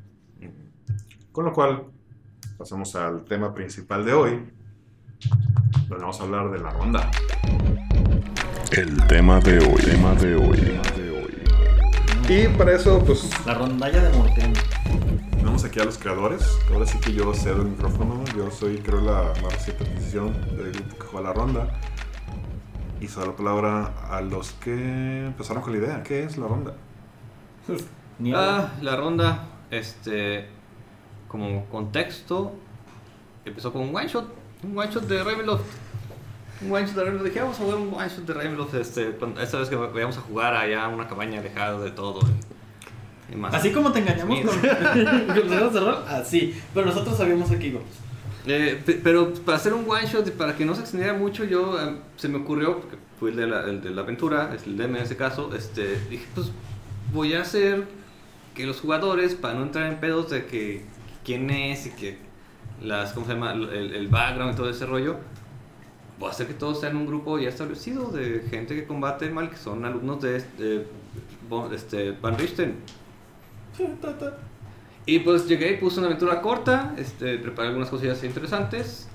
Con 1.31 1.45
lo 1.45 1.53
cual, 1.53 1.83
pasamos 2.57 2.95
al 2.95 3.23
tema 3.25 3.53
principal 3.53 4.05
de 4.05 4.13
hoy. 4.13 4.39
Donde 5.27 5.97
vamos 6.01 6.19
a 6.19 6.23
hablar 6.23 6.49
de 6.51 6.59
la 6.59 6.69
ronda. 6.69 7.11
El 8.71 9.05
tema 9.07 9.39
de 9.39 9.59
hoy. 9.59 9.81
Tema 9.81 10.13
de 10.15 10.35
hoy. 10.35 10.79
Y 12.29 12.47
para 12.57 12.75
eso, 12.75 13.03
pues, 13.03 13.29
La 13.45 13.55
rondalla 13.55 14.03
de 14.03 14.17
Morten. 14.17 14.53
tenemos 15.31 15.65
aquí 15.65 15.79
a 15.79 15.85
los 15.85 15.97
creadores. 15.97 16.57
Ahora 16.71 16.85
sí 16.85 16.99
que 16.99 17.11
yo 17.13 17.33
cedo 17.33 17.63
el 17.63 17.69
micrófono. 17.69 18.23
Yo 18.37 18.49
soy, 18.51 18.77
creo, 18.77 19.01
la 19.01 19.33
más 19.41 19.53
reciente 19.53 19.83
adquisición 19.83 20.33
del 20.55 20.71
grupo 20.71 20.97
que 20.97 21.05
juega 21.07 21.27
la 21.29 21.33
ronda. 21.33 21.67
Y 23.01 23.07
se 23.07 23.19
da 23.19 23.25
la 23.27 23.35
palabra 23.35 23.93
a 24.09 24.21
los 24.21 24.51
que 24.53 25.25
empezaron 25.25 25.63
con 25.63 25.73
la 25.73 25.79
idea. 25.79 26.03
¿Qué 26.03 26.23
es 26.23 26.37
la 26.37 26.47
ronda? 26.47 26.73
Ah, 28.35 28.73
la 28.81 28.97
ronda, 28.97 29.45
este, 29.71 30.49
como 31.29 31.63
contexto, 31.67 32.51
empezó 33.45 33.71
con 33.71 33.83
un 33.83 33.95
one 33.95 34.09
shot, 34.09 34.25
un 34.63 34.77
one 34.77 34.91
shot 34.91 35.03
de 35.07 35.23
Ravenloft. 35.23 35.63
Un 36.61 36.71
one 36.71 36.85
shot 36.85 36.95
de 36.95 37.03
Ravenloft. 37.03 37.25
Dije, 37.25 37.39
vamos 37.41 37.59
a 37.59 37.63
jugar 37.63 37.77
un 37.77 37.93
one 37.93 38.07
shot 38.09 38.25
de 38.25 38.33
Ravenloft. 38.33 38.73
Este, 38.75 39.11
cuando- 39.11 39.41
esta 39.41 39.59
vez 39.59 39.69
que 39.69 39.75
vayamos 39.75 40.17
a 40.17 40.21
jugar 40.21 40.55
allá 40.55 40.85
a 40.85 40.87
una 40.89 41.07
cabaña 41.07 41.39
alejada 41.39 41.79
de 41.79 41.91
todo. 41.91 42.19
y 43.31 43.35
más. 43.35 43.53
Así 43.53 43.71
como 43.71 43.91
te 43.91 43.99
engañamos 43.99 44.39
con, 44.41 44.59
con 44.59 45.49
los 45.59 45.73
de 45.73 45.79
rol, 45.79 46.03
así. 46.07 46.59
Pero 46.73 46.87
nosotros 46.87 47.15
sabíamos 47.17 47.49
a 47.51 47.59
qué 47.59 47.67
íbamos. 47.67 47.87
Eh, 48.47 48.81
pe- 48.83 48.99
pero 49.03 49.33
para 49.45 49.57
hacer 49.57 49.73
un 49.73 49.87
one 49.87 50.07
shot 50.07 50.27
y 50.27 50.31
para 50.31 50.55
que 50.55 50.65
no 50.65 50.73
se 50.73 50.81
extendiera 50.81 51.13
mucho, 51.13 51.43
yo 51.43 51.79
eh, 51.79 51.95
se 52.15 52.27
me 52.27 52.37
ocurrió, 52.39 52.79
porque 52.79 52.97
fue 53.19 53.29
el 53.29 53.35
de 53.35 53.45
la, 53.47 53.61
el 53.65 53.81
de 53.81 53.91
la 53.91 54.01
aventura, 54.01 54.55
el 54.65 54.77
DM 54.77 54.95
en 54.95 55.03
ese 55.03 55.15
caso, 55.15 55.53
este, 55.55 55.99
dije, 56.09 56.25
pues 56.33 56.47
voy 57.13 57.33
a 57.35 57.41
hacer 57.41 57.83
que 58.55 58.65
los 58.65 58.79
jugadores, 58.81 59.35
para 59.35 59.53
no 59.55 59.63
entrar 59.63 59.85
en 59.91 59.99
pedos 59.99 60.29
de 60.31 60.45
que 60.47 60.83
quién 61.23 61.49
es 61.51 61.85
y 61.85 61.91
que 61.91 62.17
las, 62.81 63.13
¿cómo 63.13 63.25
se 63.25 63.33
llama? 63.33 63.53
El, 63.53 63.93
el 63.93 64.07
background 64.07 64.53
y 64.53 64.57
todo 64.57 64.69
ese 64.69 64.85
rollo, 64.85 65.17
voy 66.19 66.27
a 66.29 66.31
hacer 66.31 66.47
que 66.47 66.53
todos 66.53 66.79
sean 66.79 66.95
un 66.95 67.05
grupo 67.05 67.37
ya 67.39 67.49
establecido 67.49 68.09
de 68.11 68.43
gente 68.49 68.75
que 68.75 68.85
combate 68.85 69.29
mal, 69.29 69.49
que 69.49 69.57
son 69.57 69.85
alumnos 69.85 70.21
de 70.21 70.37
este, 70.37 70.85
Bo- 71.49 71.71
este, 71.71 72.11
Van 72.11 72.37
Richten. 72.37 72.75
Y 75.05 75.19
pues 75.19 75.47
llegué 75.47 75.71
y 75.73 75.77
puse 75.77 75.99
una 75.99 76.07
aventura 76.07 76.41
corta, 76.41 76.93
este, 76.97 77.37
preparé 77.37 77.69
algunas 77.69 77.89
cosillas 77.89 78.23
interesantes, 78.23 79.07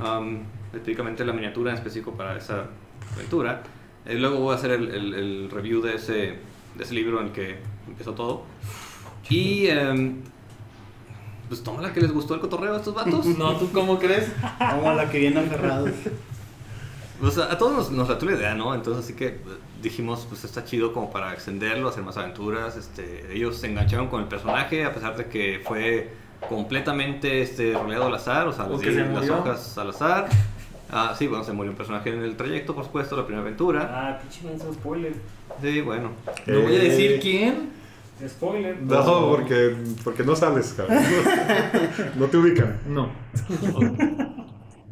am, 0.00 0.40
específicamente 0.72 1.24
la 1.24 1.32
miniatura 1.32 1.70
en 1.72 1.76
específico 1.76 2.12
para 2.12 2.36
esa 2.36 2.66
aventura. 3.14 3.62
Eh, 4.06 4.14
luego 4.16 4.38
voy 4.38 4.54
a 4.54 4.56
hacer 4.56 4.70
el, 4.72 4.88
el- 4.90 5.14
el 5.14 5.50
review 5.50 5.82
de 5.82 5.94
ese, 5.96 6.14
de 6.76 6.84
ese 6.84 6.94
libro 6.94 7.20
en 7.20 7.26
el 7.26 7.32
que 7.32 7.58
empezó 7.86 8.14
todo. 8.14 8.44
Y 9.28 9.66
em, 9.66 10.22
pues 11.50 11.62
toma 11.62 11.82
la 11.82 11.92
que 11.92 12.00
les 12.00 12.12
gustó 12.12 12.34
el 12.34 12.40
cotorreo 12.40 12.72
a 12.74 12.78
estos 12.78 12.94
vatos. 12.94 13.26
No, 13.38 13.56
¿tú 13.58 13.70
cómo 13.72 13.98
crees? 13.98 14.32
Como 14.58 14.92
la 14.94 15.10
que 15.10 15.18
viene 15.18 15.40
aferrados. 15.40 15.90
Pues 17.20 17.36
a, 17.36 17.52
a 17.52 17.58
todos 17.58 17.72
nos, 17.76 17.90
nos 17.90 18.08
lató 18.08 18.24
la 18.24 18.32
idea, 18.32 18.54
¿no? 18.54 18.74
Entonces 18.74 19.04
así 19.04 19.12
que 19.12 19.26
eh, 19.26 19.40
dijimos, 19.82 20.24
pues 20.26 20.42
está 20.44 20.64
chido 20.64 20.94
como 20.94 21.10
para 21.10 21.34
extenderlo, 21.34 21.90
hacer 21.90 22.02
más 22.02 22.16
aventuras. 22.16 22.78
Este, 22.78 23.30
ellos 23.36 23.58
se 23.58 23.66
engancharon 23.66 24.08
con 24.08 24.22
el 24.22 24.26
personaje 24.26 24.86
a 24.86 24.94
pesar 24.94 25.18
de 25.18 25.26
que 25.26 25.60
fue 25.62 26.14
completamente 26.48 27.42
este, 27.42 27.74
roleado 27.74 28.06
al 28.06 28.14
azar, 28.14 28.48
o 28.48 28.54
sea, 28.54 28.64
O 28.64 28.70
les 28.70 28.80
di 28.80 28.94
se 28.94 29.04
las 29.04 29.28
hojas 29.28 29.76
al 29.76 29.90
azar. 29.90 30.28
Ah, 30.90 31.14
sí, 31.18 31.26
bueno, 31.26 31.44
se 31.44 31.52
murió 31.52 31.70
un 31.72 31.76
personaje 31.76 32.08
en 32.10 32.22
el 32.24 32.36
trayecto, 32.38 32.74
por 32.74 32.84
supuesto, 32.84 33.14
la 33.18 33.24
primera 33.26 33.42
aventura. 33.42 33.90
Ah, 33.92 34.18
pinche 34.18 34.42
menso 34.48 34.72
spoiler. 34.72 35.12
Sí, 35.60 35.82
bueno. 35.82 36.12
No 36.46 36.60
voy 36.62 36.74
a 36.74 36.82
Eh, 36.82 36.88
decir 36.88 37.20
quién. 37.20 37.68
Spoiler. 38.28 38.82
No, 38.82 39.28
porque, 39.30 39.76
porque 40.04 40.22
no 40.24 40.36
sales, 40.36 40.74
cabrón. 40.76 40.98
No 42.16 42.26
te 42.26 42.36
ubican. 42.36 42.80
No. 42.86 43.10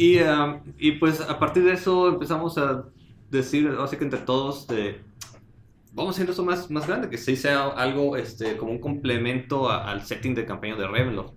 Y, 0.01 0.21
um, 0.21 0.61
y 0.79 0.93
pues 0.93 1.21
a 1.21 1.41
partir 1.41 1.65
de 1.65 1.73
eso 1.73 2.07
empezamos 2.09 2.57
a 2.57 2.85
decir, 3.31 3.69
así 3.81 3.97
que 3.97 4.05
entre 4.05 4.21
todos, 4.21 4.69
de, 4.69 5.01
vamos 5.93 6.15
haciendo 6.15 6.31
esto 6.31 6.45
más, 6.45 6.71
más 6.71 6.87
grande, 6.87 7.11
que 7.11 7.19
sí 7.19 7.35
sea 7.35 7.67
algo 7.67 8.17
este, 8.17 8.57
como 8.57 8.71
un 8.71 8.79
complemento 8.79 9.69
a- 9.69 9.91
al 9.91 10.03
setting 10.07 10.37
de 10.37 10.47
campaña 10.47 10.77
de 10.77 10.87
Ravenloft. 10.87 11.35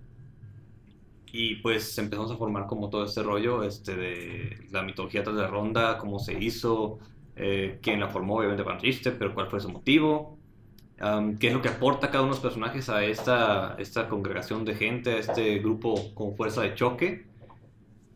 Y 1.32 1.56
pues 1.56 1.98
empezamos 1.98 2.30
a 2.30 2.36
formar 2.36 2.66
como 2.68 2.88
todo 2.90 3.04
este 3.04 3.22
rollo 3.24 3.64
este, 3.64 3.96
de 3.96 4.66
la 4.70 4.82
mitología 4.82 5.24
tras 5.24 5.34
la 5.34 5.48
ronda, 5.48 5.98
cómo 5.98 6.20
se 6.20 6.34
hizo, 6.40 6.98
eh, 7.34 7.78
quién 7.82 7.98
la 7.98 8.08
formó, 8.10 8.36
obviamente 8.36 8.62
Van 8.62 8.78
Richten, 8.78 9.16
pero 9.18 9.34
cuál 9.34 9.48
fue 9.48 9.58
su 9.58 9.70
motivo, 9.70 10.38
um, 11.02 11.38
qué 11.38 11.48
es 11.48 11.54
lo 11.54 11.62
que 11.62 11.68
aporta 11.70 12.10
cada 12.10 12.24
uno 12.24 12.32
de 12.32 12.36
los 12.36 12.40
personajes 12.42 12.88
a 12.88 13.04
esta, 13.04 13.74
esta 13.78 14.08
congregación 14.08 14.64
de 14.64 14.74
gente, 14.76 15.12
a 15.14 15.18
este 15.18 15.58
grupo 15.60 16.14
con 16.14 16.36
fuerza 16.36 16.62
de 16.62 16.74
choque. 16.74 17.30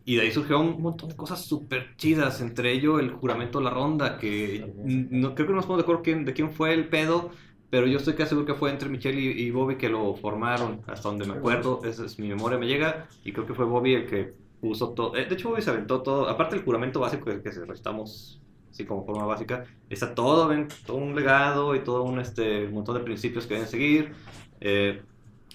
Y 0.05 0.17
de 0.17 0.23
ahí 0.23 0.31
surgió 0.33 0.61
un 0.61 0.81
montón 0.83 1.09
de 1.09 1.17
cosas 1.17 1.45
súper 1.47 1.97
chidas, 1.97 2.41
entre 2.41 2.73
ello 2.73 3.01
el 3.01 3.11
juramento 3.13 3.59
de 3.59 3.65
la 3.65 3.71
ronda, 3.71 4.19
que 4.19 4.73
no, 4.77 5.35
creo 5.35 5.47
que 5.49 5.53
no 5.53 5.57
nos 5.57 5.67
ponemos 5.67 5.79
de 5.79 5.83
acuerdo 5.83 6.03
quién- 6.03 6.25
de 6.25 6.33
quién 6.35 6.53
fue 6.53 6.75
el 6.75 6.89
pedo, 6.89 7.33
pero 7.71 7.87
yo 7.89 7.99
estoy 7.99 8.15
casi 8.15 8.31
seguro 8.31 8.47
que 8.47 8.55
fue 8.55 8.71
entre 8.71 8.89
Michelle 8.89 9.21
y, 9.21 9.29
y 9.47 9.51
Bobby 9.51 9.77
que 9.79 9.89
lo 9.89 10.15
formaron, 10.15 10.83
hasta 10.87 11.09
donde 11.09 11.27
me 11.27 11.35
acuerdo, 11.35 11.83
esa 11.85 12.05
es 12.07 12.19
mi 12.21 12.29
memoria 12.29 12.57
me 12.59 12.69
llega, 12.69 13.09
y 13.25 13.33
creo 13.33 13.47
que 13.47 13.55
fue 13.55 13.65
Bobby 13.65 13.95
el 13.95 14.07
que 14.07 14.37
puso 14.61 14.95
todo, 14.95 15.17
eh, 15.17 15.27
de 15.27 15.35
hecho 15.35 15.49
Bobby 15.51 15.63
se 15.63 15.71
aventó 15.71 16.03
todo, 16.03 16.29
aparte 16.29 16.55
del 16.57 16.65
juramento 16.65 17.01
básico 17.01 17.25
que, 17.27 17.43
que 17.43 17.51
recitamos 17.67 18.41
así 18.77 18.85
como 18.85 19.07
forma 19.07 19.25
básica, 19.25 19.65
está 19.89 20.15
todo, 20.15 20.51
todo 20.85 20.97
un 20.99 21.17
legado 21.17 21.75
y 21.75 21.81
todo 21.81 22.03
un 22.03 22.21
este, 22.21 22.69
montón 22.69 22.99
de 22.99 23.01
principios 23.01 23.47
que 23.47 23.55
deben 23.55 23.69
seguir, 23.69 24.13
eh, 24.61 25.01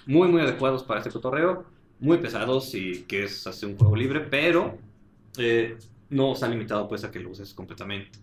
muy 0.07 0.28
muy 0.28 0.41
adecuados 0.41 0.84
para 0.84 1.01
este 1.01 1.11
cotorreo, 1.11 1.65
muy 1.99 2.17
pesados 2.17 2.74
y 2.74 3.03
que 3.03 3.26
es 3.26 3.45
hacer 3.45 3.69
un 3.69 3.78
juego 3.78 3.95
libre, 3.95 4.22
pero 4.22 4.80
eh, 5.38 5.78
no 6.09 6.34
ha 6.34 6.47
limitado 6.47 6.88
pues 6.88 7.03
a 7.03 7.11
que 7.11 7.19
lo 7.19 7.30
uses 7.30 7.53
completamente. 7.53 8.17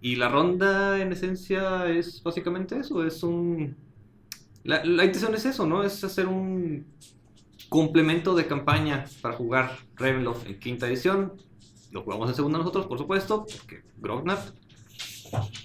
Y 0.00 0.16
la 0.16 0.30
ronda 0.30 0.98
en 0.98 1.12
esencia 1.12 1.86
es 1.90 2.22
básicamente 2.22 2.78
eso, 2.78 3.04
es 3.04 3.22
un... 3.22 3.76
La, 4.64 4.82
la 4.82 5.04
intención 5.04 5.34
es 5.34 5.44
eso, 5.44 5.66
¿no? 5.66 5.84
Es 5.84 6.02
hacer 6.02 6.26
un 6.26 6.86
complemento 7.68 8.34
de 8.34 8.46
campaña 8.46 9.04
para 9.20 9.34
jugar 9.34 9.76
Ravenloft 9.96 10.46
en 10.46 10.58
quinta 10.58 10.88
edición. 10.88 11.34
Lo 11.96 12.02
jugamos 12.02 12.28
en 12.28 12.34
segunda 12.34 12.58
nosotros, 12.58 12.84
por 12.84 12.98
supuesto, 12.98 13.46
porque 13.46 13.82
Grognard. 13.96 14.38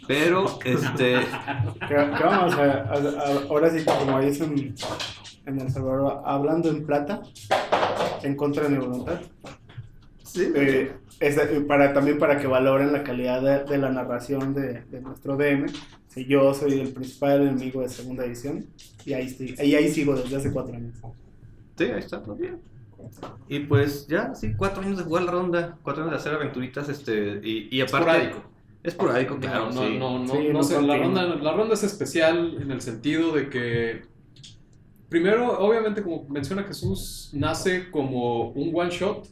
Pero, 0.08 0.60
este... 0.64 1.16
Que 1.90 1.94
vamos 1.94 2.54
a, 2.54 2.64
a- 2.64 2.94
a- 2.94 3.44
ahora 3.50 3.70
sí, 3.70 3.84
como 3.84 4.18
dicen 4.22 4.74
en 5.46 5.60
El 5.60 5.70
Salvador, 5.70 6.22
hablando 6.26 6.70
en 6.70 6.86
plata, 6.86 7.22
en 8.24 8.38
contra 8.38 8.64
de 8.64 8.70
mi 8.70 8.78
voluntad. 8.78 9.20
Eh, 10.38 10.94
es, 11.20 11.38
para, 11.68 11.92
también 11.94 12.18
para 12.18 12.40
que 12.40 12.48
valoren 12.48 12.94
la 12.94 13.04
calidad 13.04 13.42
de, 13.42 13.66
de 13.66 13.78
la 13.78 13.90
narración 13.92 14.54
de, 14.54 14.84
de 14.86 15.02
nuestro 15.02 15.36
DM. 15.36 15.66
Si 16.08 16.26
yo 16.28 16.54
soy 16.54 16.80
el 16.80 16.94
principal 16.94 17.42
enemigo 17.42 17.82
de 17.82 17.90
segunda 17.90 18.24
edición, 18.24 18.68
y 19.06 19.12
ahí, 19.12 19.26
estoy- 19.26 19.54
y 19.68 19.76
ahí 19.76 19.90
sigo 19.92 20.16
desde 20.16 20.38
hace 20.38 20.50
cuatro 20.54 20.74
años. 20.78 20.96
Sí, 21.78 21.84
ahí 21.84 22.00
está, 22.00 22.24
todo 22.24 22.36
bien. 22.36 22.58
Y 23.47 23.60
pues 23.60 24.08
ya, 24.08 24.34
sí, 24.36 24.54
cuatro 24.56 24.84
años 24.84 24.97
de 24.97 25.04
jugar 25.04 25.24
la 25.24 25.32
ronda, 25.32 25.78
cuatro 25.84 26.04
años 26.04 26.14
de 26.14 26.20
hacer 26.20 26.34
aventuritas, 26.34 26.89
este, 26.89 27.41
y, 27.43 27.68
y 27.76 27.82
aparte... 27.82 28.10
Esporádico. 28.12 28.43
Esporádico, 28.84 29.38
claro, 29.38 29.66
no, 29.72 29.84
sí. 29.84 29.97
no, 29.97 30.20
no, 30.20 30.20
no, 30.20 30.34
Sí, 30.34 30.47
no 30.47 30.54
no 30.54 30.64
sé, 30.64 30.82
la 30.82 30.97
ronda, 30.97 31.24
la 31.24 31.54
ronda 31.54 31.76
es 31.76 31.84
especial 31.84 32.58
en 32.62 32.72
el 32.72 32.82
sentido 32.82 33.32
de 33.32 33.49
que, 33.49 34.02
primero, 35.08 35.60
obviamente, 35.60 36.02
como 36.02 36.24
menciona 36.30 36.64
Jesús, 36.64 37.30
nace 37.34 37.91
como 37.91 38.49
un 38.49 38.72
one 38.74 38.89
shot 38.89 39.28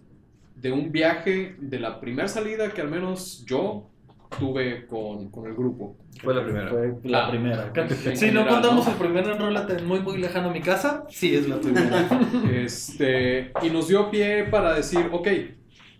de 0.55 0.71
un 0.71 0.91
viaje 0.91 1.55
de 1.59 1.79
la 1.79 1.99
primera 1.99 2.27
salida 2.27 2.71
que 2.73 2.81
al 2.81 2.89
menos 2.89 3.43
yo 3.45 3.89
tuve 4.37 4.85
con, 4.85 5.29
con 5.29 5.47
el 5.47 5.55
grupo. 5.55 5.95
Fue 6.21 6.33
la 6.35 6.43
primera. 6.43 6.69
Fue 6.69 6.93
la 7.03 7.25
Ah, 7.25 7.29
primera. 7.29 7.71
Si 7.95 8.09
no 8.09 8.15
general, 8.15 8.47
contamos 8.47 8.85
¿no? 8.85 8.91
el 8.91 8.97
primer 8.97 9.27
enrólate 9.27 9.81
muy 9.83 9.99
muy 10.01 10.17
lejano 10.17 10.49
a 10.49 10.53
mi 10.53 10.61
casa, 10.61 11.05
sí 11.09 11.35
es 11.35 11.47
la 11.47 11.59
primera. 11.59 12.07
Este, 12.51 13.51
y 13.61 13.69
nos 13.69 13.87
dio 13.87 14.09
pie 14.11 14.45
para 14.45 14.73
decir, 14.73 15.09
ok, 15.11 15.27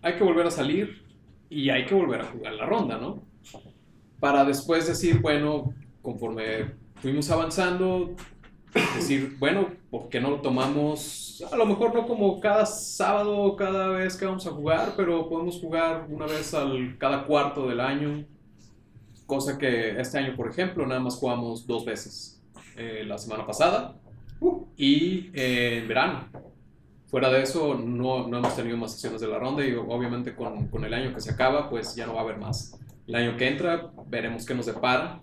hay 0.02 0.14
que 0.16 0.24
volver 0.24 0.48
a 0.48 0.52
salir 0.52 1.04
y 1.50 1.70
hay 1.70 1.86
que 1.86 1.96
volver 1.96 2.22
a 2.22 2.26
jugar 2.26 2.54
la 2.54 2.66
ronda, 2.66 2.98
¿no? 2.98 3.24
Para 4.20 4.44
después 4.44 4.88
decir, 4.88 5.20
bueno, 5.22 5.74
conforme 6.02 6.72
fuimos 6.96 7.30
avanzando, 7.32 8.16
decir, 8.96 9.38
bueno, 9.40 9.68
¿por 9.90 10.10
qué 10.10 10.20
no 10.20 10.30
lo 10.32 10.42
tomamos? 10.42 11.42
A 11.52 11.56
lo 11.56 11.66
mejor 11.66 11.96
no 11.96 12.06
como 12.06 12.40
cada 12.42 12.66
sábado 12.66 13.38
o 13.38 13.56
cada 13.56 13.88
vez 13.90 14.18
que 14.18 14.26
vamos 14.26 14.46
a 14.46 14.52
jugar, 14.52 14.94
pero 14.98 15.30
podemos 15.30 15.56
jugar 15.60 16.06
una 16.10 16.26
vez 16.26 16.54
al 16.54 16.98
cada 16.98 17.24
cuarto 17.26 17.68
del 17.70 17.80
año. 17.80 18.26
Cosa 19.30 19.60
que 19.60 19.92
este 20.02 20.18
año, 20.18 20.36
por 20.36 20.50
ejemplo, 20.50 20.88
nada 20.88 21.00
más 21.00 21.16
jugamos 21.16 21.68
dos 21.68 21.86
veces. 21.86 22.42
Eh, 22.76 23.04
la 23.06 23.20
semana 23.20 23.46
pasada 23.46 23.96
y 24.76 25.30
eh, 25.36 25.78
en 25.84 25.88
verano. 25.88 26.28
Fuera 27.06 27.30
de 27.30 27.44
eso, 27.44 27.76
no, 27.76 28.28
no 28.28 28.38
hemos 28.40 28.56
tenido 28.56 28.76
más 28.76 28.94
sesiones 28.94 29.22
de 29.22 29.28
la 29.28 29.38
ronda 29.38 29.64
y 29.64 29.76
obviamente 29.76 30.34
con, 30.34 30.68
con 30.70 30.84
el 30.84 30.96
año 30.96 31.14
que 31.14 31.22
se 31.22 31.30
acaba, 31.30 31.70
pues 31.70 31.96
ya 31.96 32.08
no 32.08 32.16
va 32.16 32.22
a 32.22 32.24
haber 32.24 32.38
más. 32.38 32.76
El 33.06 33.14
año 33.14 33.38
que 33.38 33.48
entra, 33.48 33.92
veremos 34.08 34.48
qué 34.48 34.56
nos 34.56 34.66
depara, 34.66 35.22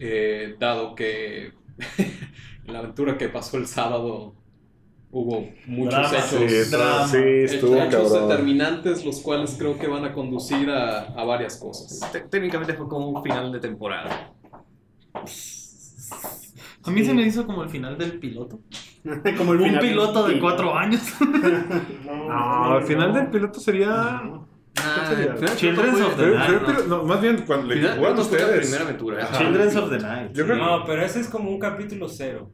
eh, 0.00 0.56
dado 0.58 0.96
que 0.96 1.52
la 2.66 2.80
aventura 2.80 3.16
que 3.16 3.28
pasó 3.28 3.58
el 3.58 3.68
sábado 3.68 4.34
hubo 5.14 5.48
muchos 5.66 5.94
Drama. 6.10 6.18
hechos, 6.18 6.50
Sí, 6.50 6.70
drama. 6.76 7.06
sí, 7.08 7.18
estuvo 7.44 7.76
hechos 7.76 8.12
cabrón. 8.12 8.28
determinantes, 8.28 9.04
los 9.04 9.20
cuales 9.20 9.54
creo 9.58 9.78
que 9.78 9.86
van 9.86 10.04
a 10.04 10.12
conducir 10.12 10.68
a, 10.70 11.04
a 11.14 11.24
varias 11.24 11.56
cosas. 11.56 12.00
Té- 12.12 12.20
Técnicamente 12.28 12.74
fue 12.74 12.88
como 12.88 13.08
un 13.08 13.22
final 13.22 13.52
de 13.52 13.60
temporada. 13.60 14.32
A 16.86 16.90
mí 16.90 17.02
se 17.02 17.14
me 17.14 17.22
hizo 17.22 17.46
como 17.46 17.62
el 17.62 17.70
final 17.70 17.96
del 17.96 18.18
piloto. 18.18 18.60
como 19.38 19.52
el 19.54 19.60
Un 19.60 19.66
final- 19.68 19.80
piloto 19.80 20.28
de 20.28 20.38
cuatro 20.40 20.74
años. 20.76 21.00
No, 22.04 22.74
al 22.74 22.82
final 22.84 23.12
del 23.14 23.28
piloto 23.28 23.60
sería. 23.60 23.90
Ah, 24.76 25.06
sería? 25.08 25.32
el 25.34 25.56
Children's 25.56 26.00
of 26.00 26.16
the 26.16 26.26
Night, 26.26 26.46
pero- 26.48 26.60
¿no? 26.60 26.66
pero- 26.66 26.86
no, 26.88 27.02
más 27.04 27.20
bien 27.22 27.44
cuando 27.46 27.72
le 27.74 27.80
jugaron 27.88 28.16
la 28.16 28.22
ustedes. 28.22 28.60
primera 28.66 28.84
aventura. 28.84 29.24
Ajá. 29.24 29.38
Children's 29.38 29.76
of 29.76 29.90
the 29.90 29.98
Night. 29.98 30.32
Yo 30.32 30.44
creo- 30.44 30.56
No, 30.56 30.84
pero 30.84 31.02
ese 31.02 31.20
es 31.20 31.28
como 31.28 31.48
un 31.50 31.58
capítulo 31.58 32.08
cero. 32.08 32.50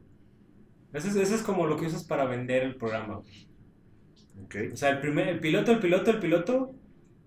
Ese 0.93 1.07
es, 1.09 1.15
ese 1.15 1.35
es 1.35 1.41
como 1.41 1.67
lo 1.67 1.77
que 1.77 1.85
usas 1.85 2.03
para 2.03 2.25
vender 2.25 2.63
el 2.63 2.75
programa. 2.75 3.19
Ok. 4.43 4.55
O 4.73 4.75
sea, 4.77 4.89
el, 4.89 4.99
primer, 4.99 5.27
el 5.29 5.39
piloto, 5.39 5.71
el 5.71 5.79
piloto, 5.79 6.11
el 6.11 6.19
piloto 6.19 6.75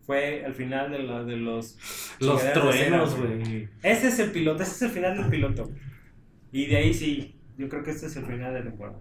fue 0.07 0.45
al 0.45 0.55
final 0.55 0.91
de, 0.91 0.99
la- 1.03 1.25
de 1.25 1.37
los... 1.37 1.79
Los 2.21 2.43
truenos, 2.53 3.17
güey. 3.17 3.69
Ese 3.83 4.09
es 4.09 4.19
el 4.19 4.31
piloto, 4.33 4.63
ese 4.63 4.73
es 4.73 4.83
el 4.83 4.91
final 4.91 5.17
del 5.17 5.31
piloto. 5.31 5.71
Y 6.53 6.67
de 6.67 6.77
ahí 6.77 6.93
sí, 6.95 7.37
Yo 7.57 7.69
creo 7.69 7.83
que 7.83 7.91
este 7.93 8.07
es 8.07 8.17
el 8.17 8.27
final 8.27 8.53
de 8.53 8.63
temporada. 8.63 8.99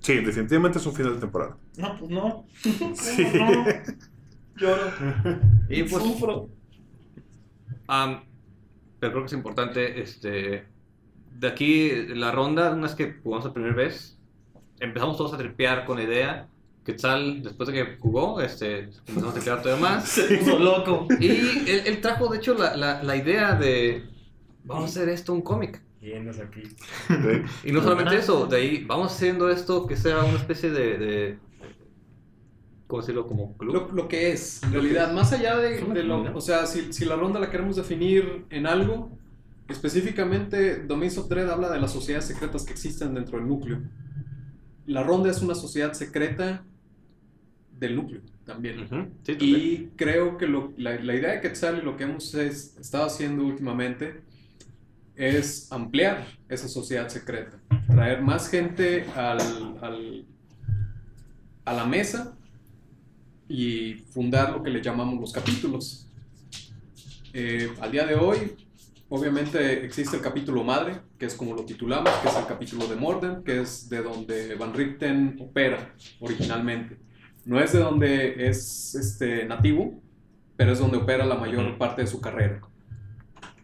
Sí, 0.00 0.14
definitivamente 0.20 0.78
es 0.78 0.86
un 0.86 0.94
final 0.94 1.14
de 1.14 1.20
temporada. 1.20 1.56
No, 1.76 1.96
pues 1.98 2.10
no. 2.10 2.46
Sí. 2.94 3.26
No, 3.34 3.64
Lloro. 4.56 4.90
Y 5.68 5.82
pues, 5.84 6.02
Sufro. 6.02 6.48
am, 7.86 8.22
pero 9.00 9.12
creo 9.12 9.22
que 9.24 9.26
es 9.26 9.32
importante, 9.34 10.00
este, 10.00 10.64
de 11.38 11.48
aquí 11.48 11.90
la 12.08 12.32
ronda, 12.32 12.72
una 12.72 12.82
vez 12.82 12.94
que 12.94 13.14
jugamos 13.22 13.46
la 13.46 13.52
primera 13.52 13.74
vez, 13.74 14.18
empezamos 14.80 15.16
todos 15.16 15.32
a 15.34 15.38
tripear 15.38 15.84
con 15.84 15.98
la 15.98 16.04
idea. 16.04 16.48
Quetzal, 16.84 17.42
después 17.42 17.68
de 17.68 17.74
que 17.74 17.96
jugó, 17.98 18.40
este, 18.40 18.90
empezamos 19.06 19.30
a 19.30 19.34
tripear 19.34 19.62
todavía 19.62 19.88
más. 19.88 20.08
Se 20.08 20.38
puso 20.38 20.58
loco. 20.58 21.06
Y 21.20 21.28
él, 21.28 21.82
él 21.86 22.00
trajo, 22.00 22.28
de 22.28 22.38
hecho, 22.38 22.54
la, 22.54 22.76
la, 22.76 23.02
la 23.02 23.16
idea 23.16 23.54
de, 23.54 24.04
vamos 24.64 24.84
a 24.84 24.86
hacer 24.86 25.08
esto 25.10 25.32
un 25.32 25.42
cómic. 25.42 25.82
Aquí. 26.42 26.62
Y 27.64 27.72
no 27.72 27.82
solamente 27.82 28.16
eso, 28.16 28.46
de 28.46 28.56
ahí 28.56 28.84
vamos 28.84 29.12
haciendo 29.12 29.50
esto 29.50 29.86
que 29.86 29.96
sea 29.96 30.20
una 30.24 30.38
especie 30.38 30.70
de, 30.70 30.96
de 30.96 31.38
¿cómo 32.86 33.02
decirlo? 33.02 33.26
Como 33.26 33.56
club. 33.56 33.74
Lo, 33.74 33.92
lo 33.92 34.08
que 34.08 34.32
es, 34.32 34.62
en 34.62 34.72
realidad, 34.72 35.12
más 35.12 35.32
allá 35.32 35.58
de, 35.58 35.82
de 35.82 36.02
lo, 36.04 36.34
o 36.34 36.40
sea, 36.40 36.66
si, 36.66 36.92
si 36.92 37.04
la 37.04 37.16
ronda 37.16 37.40
la 37.40 37.50
queremos 37.50 37.76
definir 37.76 38.46
en 38.50 38.66
algo, 38.66 39.17
específicamente 39.68 40.82
Domains 40.84 41.18
of 41.18 41.28
Dread 41.28 41.50
habla 41.50 41.70
de 41.70 41.80
las 41.80 41.92
sociedades 41.92 42.26
secretas 42.26 42.64
que 42.64 42.72
existen 42.72 43.14
dentro 43.14 43.38
del 43.38 43.48
núcleo. 43.48 43.80
La 44.86 45.02
ronda 45.02 45.30
es 45.30 45.42
una 45.42 45.54
sociedad 45.54 45.92
secreta 45.92 46.64
del 47.78 47.96
núcleo 47.96 48.22
también. 48.44 48.88
Sí. 49.24 49.36
Y 49.40 49.90
creo 49.96 50.38
que 50.38 50.46
lo- 50.46 50.72
la, 50.78 50.98
la 50.98 51.14
idea 51.14 51.32
de 51.32 51.40
Quetzal 51.40 51.78
y 51.78 51.82
lo 51.82 51.96
que 51.96 52.04
hemos 52.04 52.34
es- 52.34 52.76
estado 52.78 53.04
haciendo 53.04 53.44
últimamente 53.44 54.22
es 55.14 55.70
ampliar 55.70 56.26
esa 56.48 56.68
sociedad 56.68 57.08
secreta, 57.08 57.58
traer 57.88 58.22
más 58.22 58.48
gente 58.48 59.04
al, 59.14 59.38
al- 59.82 60.24
a 61.64 61.72
la 61.74 61.84
mesa 61.84 62.36
y 63.48 63.94
fundar 64.10 64.52
lo 64.52 64.62
que 64.62 64.70
le 64.70 64.80
llamamos 64.80 65.20
los 65.20 65.32
capítulos. 65.32 66.06
Eh, 67.34 67.70
al 67.80 67.92
día 67.92 68.06
de 68.06 68.14
hoy, 68.14 68.56
obviamente 69.08 69.84
existe 69.84 70.16
el 70.16 70.22
capítulo 70.22 70.64
madre, 70.64 71.00
que 71.18 71.26
es 71.26 71.34
como 71.34 71.54
lo 71.54 71.64
titulamos, 71.64 72.10
que 72.22 72.28
es 72.28 72.36
el 72.36 72.46
capítulo 72.46 72.86
de 72.86 72.96
Morden, 72.96 73.42
que 73.42 73.60
es 73.60 73.88
de 73.88 74.02
donde 74.02 74.54
Van 74.54 74.74
Richten 74.74 75.36
opera 75.40 75.94
originalmente. 76.20 76.98
No 77.44 77.60
es 77.60 77.72
de 77.72 77.78
donde 77.78 78.48
es 78.48 78.94
este, 78.94 79.46
nativo, 79.46 80.00
pero 80.56 80.72
es 80.72 80.78
donde 80.78 80.98
opera 80.98 81.24
la 81.24 81.36
mayor 81.36 81.78
parte 81.78 82.02
de 82.02 82.08
su 82.08 82.20
carrera. 82.20 82.60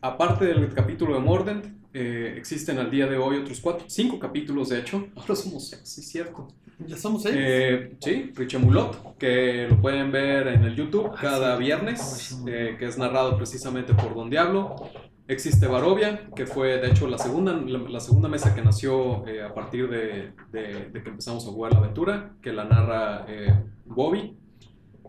Aparte 0.01 0.47
del 0.47 0.73
capítulo 0.73 1.15
de 1.15 1.21
Morden, 1.21 1.83
eh, 1.93 2.35
existen 2.37 2.79
al 2.79 2.91
día 2.91 3.07
de 3.07 3.17
hoy 3.17 3.37
otros 3.37 3.61
cuatro, 3.61 3.85
cinco 3.89 4.19
capítulos, 4.19 4.71
de 4.71 4.81
hecho. 4.81 5.09
Ahora 5.17 5.37
somos 5.37 5.69
seis, 5.69 5.83
sí, 5.85 6.03
cierto. 6.03 6.49
Ya 6.79 6.97
somos 6.97 7.23
seis. 7.23 7.37
Eh, 7.39 7.97
sí, 8.01 8.33
Richemulot, 8.35 9.17
que 9.17 9.69
lo 9.69 9.81
pueden 9.81 10.11
ver 10.11 10.49
en 10.49 10.65
el 10.65 10.75
YouTube 10.75 11.15
cada 11.21 11.57
viernes, 11.57 12.37
eh, 12.49 12.77
que 12.79 12.87
es 12.87 12.99
narrado 12.99 13.37
precisamente 13.37 13.95
por 13.95 14.15
Don 14.15 14.29
Diablo. 14.29 14.91
Existe 15.27 15.67
Barovia, 15.67 16.29
que 16.37 16.45
fue 16.47 16.79
de 16.79 16.89
hecho 16.91 17.09
la 17.09 17.17
segunda, 17.17 17.53
la, 17.55 17.79
la 17.79 18.01
segunda 18.01 18.29
mesa 18.29 18.55
que 18.55 18.61
nació 18.63 19.27
eh, 19.27 19.43
a 19.43 19.55
partir 19.55 19.89
de, 19.89 20.33
de- 20.53 20.91
de 20.93 21.03
que 21.03 21.09
empezamos 21.09 21.47
a 21.47 21.51
jugar 21.51 21.73
la 21.73 21.79
aventura, 21.79 22.33
que 22.43 22.53
la 22.53 22.65
narra 22.65 23.25
eh, 23.29 23.55
Bobby. 23.87 24.37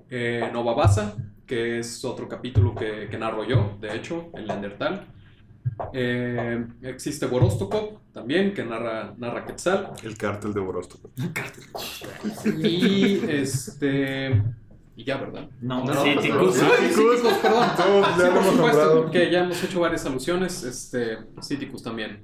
Eh, 0.10 0.50
Nova 0.54 0.74
Basa, 0.76 1.16
que 1.48 1.80
es 1.80 2.06
otro 2.06 2.30
capítulo 2.30 2.76
que, 2.76 3.08
que 3.10 3.18
narro 3.18 3.44
yo, 3.44 3.78
de 3.82 3.96
hecho, 3.96 4.30
el 4.36 4.46
Neandertal. 4.46 5.08
Eh, 5.94 6.64
existe 6.84 7.26
Borostokov 7.26 8.00
también, 8.14 8.54
que 8.54 8.64
narra, 8.64 9.16
narra 9.18 9.46
Quetzal. 9.46 9.90
El 10.04 10.16
cártel 10.16 10.54
de 10.54 10.60
Borostokov. 10.62 11.12
Y 12.58 13.20
este. 13.28 14.44
Y 14.96 15.04
ya, 15.04 15.18
¿verdad? 15.18 15.50
No, 15.62 15.84
No, 15.84 15.94
sí, 15.94 16.14
Cíticos, 16.22 16.58
perdón. 17.42 17.68
Todos 17.76 18.08
Sí, 18.16 18.22
por 18.34 18.44
supuesto, 18.44 18.56
nombrado. 18.56 19.12
que 19.12 19.30
ya 19.32 19.44
hemos 19.44 19.62
hecho 19.64 19.80
varias 19.82 20.06
alusiones. 20.06 20.64
Este, 20.64 21.18
Cíticos 21.42 21.84
también, 21.84 22.24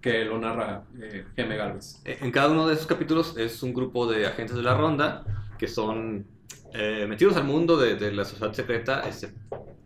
que 0.00 0.24
lo 0.24 0.38
narra 0.38 0.84
eh, 1.00 1.26
Geme 1.36 1.56
Galvez. 1.56 2.00
Eh, 2.04 2.18
En 2.22 2.30
cada 2.30 2.48
uno 2.50 2.66
de 2.66 2.74
esos 2.74 2.86
capítulos 2.86 3.36
es 3.36 3.62
un 3.62 3.74
grupo 3.74 4.06
de 4.10 4.26
agentes 4.26 4.56
de 4.56 4.62
la 4.62 4.74
ronda 4.76 5.24
que 5.58 5.68
son 5.68 6.26
eh, 6.72 7.06
metidos 7.08 7.36
al 7.36 7.44
mundo 7.44 7.76
de, 7.76 7.96
de 7.96 8.12
la 8.12 8.24
sociedad 8.24 8.52
secreta 8.54 9.02
este, 9.08 9.32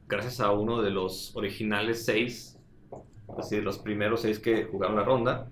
gracias 0.07 0.40
a 0.40 0.53
uno 0.53 0.80
de 0.80 0.90
los 0.90 1.34
originales 1.36 2.05
seis, 2.05 2.57
es 3.30 3.36
decir, 3.36 3.62
los 3.62 3.78
primeros 3.78 4.22
seis 4.22 4.38
que 4.38 4.64
jugaron 4.64 4.96
la 4.96 5.03
ronda. 5.05 5.49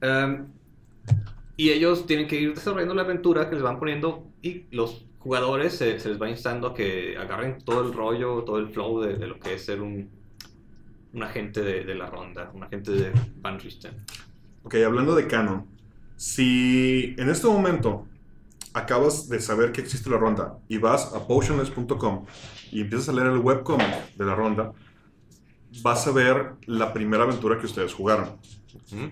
Em, 0.00 0.46
y 1.56 1.70
ellos 1.70 2.06
tienen 2.06 2.26
que 2.28 2.36
ir 2.40 2.54
desarrollando 2.54 2.94
la 2.94 3.02
aventura 3.02 3.48
que 3.48 3.54
les 3.56 3.62
van 3.64 3.78
poniendo 3.78 4.26
y 4.42 4.64
los 4.70 5.04
jugadores 5.26 5.76
se, 5.76 5.98
se 5.98 6.08
les 6.10 6.22
va 6.22 6.28
instando 6.30 6.68
a 6.68 6.74
que 6.74 7.16
agarren 7.18 7.58
todo 7.64 7.82
el 7.84 7.92
rollo, 7.92 8.44
todo 8.44 8.58
el 8.58 8.68
flow 8.68 9.00
de, 9.00 9.16
de 9.16 9.26
lo 9.26 9.40
que 9.40 9.54
es 9.54 9.64
ser 9.64 9.80
un, 9.80 10.08
un 11.12 11.22
agente 11.22 11.62
de, 11.62 11.84
de 11.84 11.94
la 11.96 12.06
ronda, 12.06 12.50
un 12.54 12.62
agente 12.62 12.92
de 12.92 13.12
Van 13.40 13.58
Richten. 13.58 13.92
Ok, 14.62 14.76
hablando 14.86 15.16
de 15.16 15.26
canon, 15.26 15.66
si 16.16 17.14
en 17.18 17.28
este 17.28 17.48
momento 17.48 18.06
acabas 18.72 19.28
de 19.28 19.40
saber 19.40 19.72
que 19.72 19.80
existe 19.80 20.08
la 20.10 20.18
ronda 20.18 20.58
y 20.68 20.78
vas 20.78 21.12
a 21.12 21.26
potionless.com 21.26 22.24
y 22.70 22.82
empiezas 22.82 23.08
a 23.08 23.12
leer 23.12 23.28
el 23.28 23.38
webcomic 23.38 24.14
de 24.14 24.24
la 24.24 24.34
ronda, 24.36 24.72
vas 25.82 26.06
a 26.06 26.12
ver 26.12 26.52
la 26.66 26.92
primera 26.92 27.24
aventura 27.24 27.58
que 27.58 27.66
ustedes 27.66 27.92
jugaron, 27.92 28.36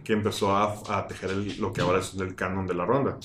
que 0.05 0.13
empezó 0.13 0.55
a, 0.55 0.75
a 0.97 1.09
tejer 1.09 1.31
el- 1.31 1.61
lo 1.61 1.73
que 1.73 1.81
ahora 1.81 1.99
es 1.99 2.15
el 2.15 2.35
canon 2.37 2.67
de 2.69 2.75
la 2.75 2.85
ronda. 2.85 3.19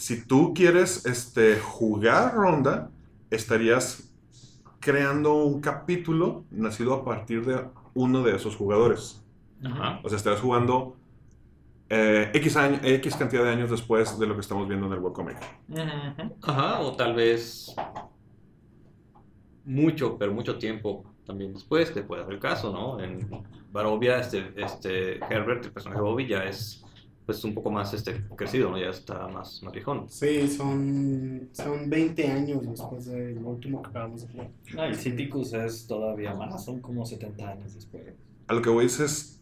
Si 0.00 0.24
tú 0.26 0.54
quieres 0.54 1.04
este, 1.04 1.58
jugar 1.60 2.34
ronda, 2.34 2.90
estarías 3.28 4.10
creando 4.80 5.34
un 5.44 5.60
capítulo 5.60 6.44
nacido 6.50 6.94
a 6.94 7.04
partir 7.04 7.44
de 7.44 7.66
uno 7.92 8.22
de 8.22 8.34
esos 8.34 8.56
jugadores. 8.56 9.22
Ajá. 9.62 10.00
O 10.02 10.08
sea, 10.08 10.16
estarás 10.16 10.40
jugando 10.40 10.96
eh, 11.90 12.30
X, 12.32 12.56
año- 12.56 12.80
X 12.82 13.14
cantidad 13.14 13.44
de 13.44 13.50
años 13.50 13.70
después 13.70 14.18
de 14.18 14.26
lo 14.26 14.34
que 14.34 14.40
estamos 14.40 14.66
viendo 14.66 14.86
en 14.86 14.94
el 14.94 15.00
webcomic. 15.00 15.36
Ajá, 16.44 16.80
o 16.80 16.96
tal 16.96 17.14
vez 17.14 17.74
mucho, 19.66 20.16
pero 20.16 20.32
mucho 20.32 20.56
tiempo 20.56 21.04
también 21.26 21.52
después, 21.52 21.90
que 21.90 22.00
puede 22.02 22.24
ser 22.24 22.32
el 22.32 22.40
caso, 22.40 22.72
¿no? 22.72 22.98
En 23.00 23.28
Barovia, 23.70 24.18
este, 24.18 24.54
este 24.56 25.18
Herbert, 25.18 25.66
el 25.66 25.72
personaje 25.72 26.00
de 26.00 26.08
Bobby, 26.08 26.26
ya 26.26 26.44
es 26.44 26.82
pues 27.26 27.44
un 27.44 27.54
poco 27.54 27.70
más 27.70 27.92
este, 27.94 28.24
crecido, 28.36 28.70
¿no? 28.70 28.78
Ya 28.78 28.90
está 28.90 29.28
más, 29.28 29.62
más 29.62 29.72
viejón. 29.72 30.08
Sí, 30.08 30.48
son, 30.48 31.48
son 31.52 31.88
20 31.88 32.26
años 32.28 32.66
después 32.66 33.06
del 33.06 33.38
último 33.38 33.82
que 33.82 33.90
acabamos 33.90 34.22
de 34.22 34.32
jugar. 34.32 34.50
No, 34.74 34.90
y 34.90 34.94
Citicus 34.94 35.52
es 35.52 35.86
todavía 35.86 36.34
más, 36.34 36.64
son 36.64 36.80
como 36.80 37.06
70 37.06 37.48
años 37.48 37.74
después. 37.74 38.02
A 38.48 38.54
lo 38.54 38.62
que 38.62 38.70
voy 38.70 38.86
es, 38.86 39.40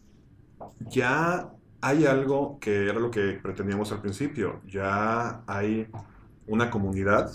ya 0.89 1.51
hay 1.81 2.05
algo 2.05 2.59
que 2.59 2.89
era 2.89 2.99
lo 2.99 3.09
que 3.09 3.39
pretendíamos 3.41 3.91
al 3.91 4.01
principio. 4.01 4.61
Ya 4.67 5.43
hay 5.47 5.87
una 6.47 6.69
comunidad, 6.69 7.31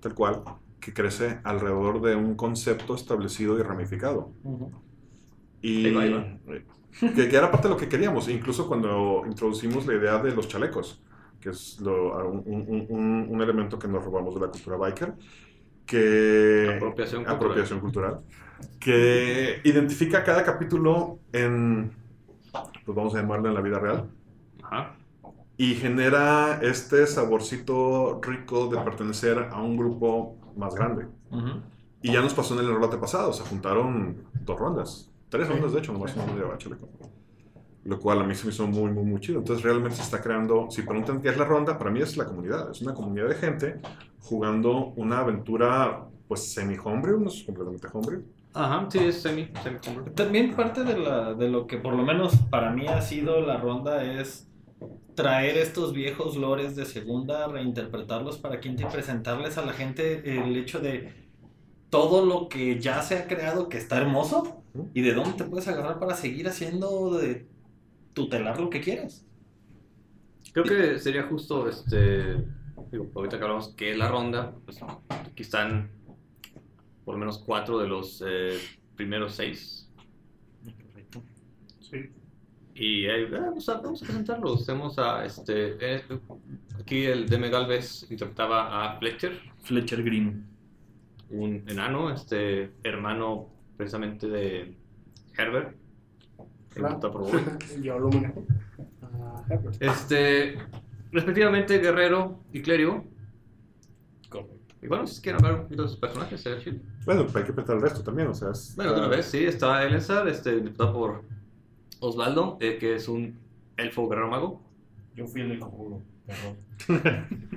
tal 0.00 0.14
cual, 0.14 0.42
que 0.80 0.92
crece 0.92 1.40
alrededor 1.44 2.00
de 2.02 2.16
un 2.16 2.34
concepto 2.34 2.94
establecido 2.94 3.58
y 3.58 3.62
ramificado. 3.62 4.32
Y 5.62 5.86
Ahí 5.86 6.12
va, 6.12 6.20
ahí 6.52 6.64
Que, 7.14 7.28
que 7.28 7.36
era 7.36 7.50
parte 7.50 7.68
de 7.68 7.74
lo 7.74 7.80
que 7.80 7.88
queríamos, 7.88 8.28
incluso 8.28 8.68
cuando 8.68 9.22
introducimos 9.26 9.86
la 9.86 9.94
idea 9.94 10.18
de 10.18 10.34
los 10.34 10.46
chalecos, 10.48 11.02
que 11.40 11.50
es 11.50 11.80
lo- 11.80 12.28
un, 12.28 12.42
un- 12.46 12.86
un- 12.90 13.26
un 13.30 13.42
elemento 13.42 13.78
que 13.78 13.88
nos 13.88 14.04
robamos 14.04 14.34
de 14.34 14.40
la 14.42 14.48
cultura 14.48 14.76
biker, 14.76 15.14
que 15.86 16.74
Apropiación 16.76 17.24
cultural. 17.24 17.36
apropiación 17.36 17.80
cultural, 17.80 18.20
que 18.78 19.60
identifica 19.64 20.22
cada 20.24 20.44
capítulo 20.44 21.20
en, 21.32 21.92
pues 22.84 22.96
vamos 22.96 23.14
a 23.14 23.20
llamarlo 23.22 23.48
en 23.48 23.54
la 23.54 23.60
vida 23.62 23.78
real, 23.78 24.10
Ajá. 24.62 24.96
y 25.56 25.74
genera 25.74 26.60
este 26.62 27.06
saborcito 27.06 28.20
rico 28.22 28.68
de 28.68 28.78
pertenecer 28.80 29.38
a 29.50 29.60
un 29.62 29.76
grupo 29.76 30.36
más 30.56 30.74
grande. 30.74 31.06
Y 32.02 32.12
ya 32.12 32.20
nos 32.20 32.34
pasó 32.34 32.58
en 32.58 32.66
el 32.66 32.74
relate 32.74 32.98
pasado, 32.98 33.32
se 33.32 33.44
juntaron 33.44 34.24
dos 34.44 34.58
rondas, 34.58 35.11
tres 35.32 35.48
rondas 35.48 35.72
de 35.72 35.78
hecho, 35.78 35.92
nomás 35.94 36.14
no 36.14 36.26
llevaba 36.26 36.58
chaleco. 36.58 36.88
Lo 37.84 37.98
cual 37.98 38.20
a 38.20 38.24
mí 38.24 38.34
se 38.34 38.44
me 38.44 38.52
hizo 38.52 38.66
muy, 38.66 38.92
muy, 38.92 39.02
muy 39.02 39.18
chido. 39.18 39.38
Entonces 39.38 39.64
realmente 39.64 39.96
se 39.96 40.02
está 40.02 40.20
creando, 40.20 40.70
si 40.70 40.82
preguntan 40.82 41.22
qué 41.22 41.30
es 41.30 41.38
la 41.38 41.46
ronda, 41.46 41.78
para 41.78 41.90
mí 41.90 42.00
es 42.00 42.16
la 42.18 42.26
comunidad. 42.26 42.70
Es 42.70 42.82
una 42.82 42.92
comunidad 42.92 43.28
de 43.28 43.34
gente 43.34 43.80
jugando 44.20 44.92
una 44.94 45.20
aventura 45.20 46.06
pues 46.28 46.52
semi-homebrew, 46.52 47.18
no 47.18 47.28
es 47.28 47.42
completamente 47.44 47.88
homebrew. 47.90 48.22
Ajá, 48.52 48.86
sí, 48.90 48.98
es 48.98 49.22
semi, 49.22 49.48
semi 49.62 49.78
También 50.14 50.54
parte 50.54 50.84
de, 50.84 50.98
la, 50.98 51.32
de 51.32 51.48
lo 51.48 51.66
que 51.66 51.78
por 51.78 51.94
lo 51.94 52.02
menos 52.04 52.36
para 52.50 52.70
mí 52.70 52.86
ha 52.86 53.00
sido 53.00 53.40
la 53.40 53.56
ronda 53.56 54.04
es 54.04 54.50
traer 55.14 55.56
estos 55.56 55.94
viejos 55.94 56.36
lores 56.36 56.76
de 56.76 56.84
segunda, 56.84 57.48
reinterpretarlos 57.48 58.36
para 58.36 58.60
quinta 58.60 58.82
y 58.82 58.86
presentarles 58.86 59.56
a 59.56 59.64
la 59.64 59.72
gente 59.72 60.38
el 60.38 60.54
hecho 60.56 60.78
de 60.80 61.10
todo 61.88 62.24
lo 62.24 62.48
que 62.50 62.78
ya 62.78 63.00
se 63.02 63.16
ha 63.16 63.26
creado 63.26 63.70
que 63.70 63.78
está 63.78 63.96
hermoso 63.96 64.61
y 64.94 65.02
de 65.02 65.14
dónde 65.14 65.32
te 65.36 65.44
puedes 65.44 65.68
agarrar 65.68 65.98
para 65.98 66.14
seguir 66.14 66.48
haciendo 66.48 67.18
de 67.18 67.46
tutelar 68.14 68.60
lo 68.60 68.70
que 68.70 68.80
quieras. 68.80 69.26
Creo 70.52 70.64
que 70.64 70.98
sería 70.98 71.24
justo, 71.24 71.68
este, 71.68 72.36
digo, 72.90 73.10
ahorita 73.14 73.38
que 73.38 73.44
hablamos 73.44 73.68
que 73.68 73.92
es 73.92 73.98
la 73.98 74.08
ronda, 74.08 74.54
pues 74.64 74.80
aquí 75.08 75.42
están 75.42 75.90
por 77.04 77.14
lo 77.14 77.20
menos 77.20 77.38
cuatro 77.38 77.78
de 77.78 77.88
los 77.88 78.22
eh, 78.26 78.58
primeros 78.96 79.34
seis. 79.34 79.90
Sí. 81.80 82.10
Y 82.74 83.04
eh, 83.04 83.26
vamos, 83.26 83.68
a, 83.68 83.80
vamos 83.80 84.02
a 84.02 84.06
presentarlos. 84.06 84.66
Tenemos 84.66 84.98
a, 84.98 85.24
este, 85.24 85.76
eh, 85.80 86.02
aquí 86.80 87.04
el 87.04 87.28
Deme 87.28 87.50
Galvez 87.50 88.06
interpretaba 88.10 88.84
a 88.84 88.98
Fletcher, 88.98 89.38
Fletcher 89.60 90.02
Green. 90.02 90.46
un 91.30 91.64
enano, 91.66 92.10
este, 92.10 92.72
hermano 92.82 93.51
precisamente 93.76 94.28
de 94.28 94.76
Herbert. 95.36 95.76
interpretado 96.68 97.12
por 97.12 97.20
Bowie. 97.22 97.82
Yo 97.82 97.98
lo 97.98 98.08
manejo. 98.10 98.44
Ah, 99.02 99.44
Herbert. 99.50 99.76
Este, 99.82 100.56
respectivamente, 101.10 101.78
guerrero 101.78 102.40
y 102.52 102.62
clérigo. 102.62 103.04
Y 104.80 104.88
bueno, 104.88 105.06
si 105.06 105.22
quieren 105.22 105.44
hablar 105.44 105.60
un 105.60 105.64
poquito 105.66 105.82
de 105.84 105.88
sus 105.90 105.98
personajes, 105.98 106.40
sería 106.40 106.58
chido. 106.58 106.78
Bueno, 107.04 107.24
hay 107.34 107.44
que 107.44 107.52
prestar 107.52 107.76
el 107.76 107.82
resto 107.82 108.02
también, 108.02 108.26
o 108.28 108.34
sea, 108.34 108.50
es- 108.50 108.74
Bueno, 108.74 108.90
otra 108.92 109.06
vez, 109.06 109.26
sí, 109.26 109.44
está 109.44 109.84
Elensar, 109.84 110.26
este, 110.26 110.54
interpretado 110.54 110.92
por 110.92 111.22
Osvaldo, 112.00 112.58
eh, 112.60 112.78
que 112.78 112.96
es 112.96 113.06
un 113.06 113.38
elfo 113.76 114.08
guerrero 114.08 114.28
mago. 114.28 114.60
Yo 115.14 115.24
fui 115.28 115.42
el 115.42 115.50
del 115.50 115.60
conjuro, 115.60 116.02
perdón. 116.26 116.56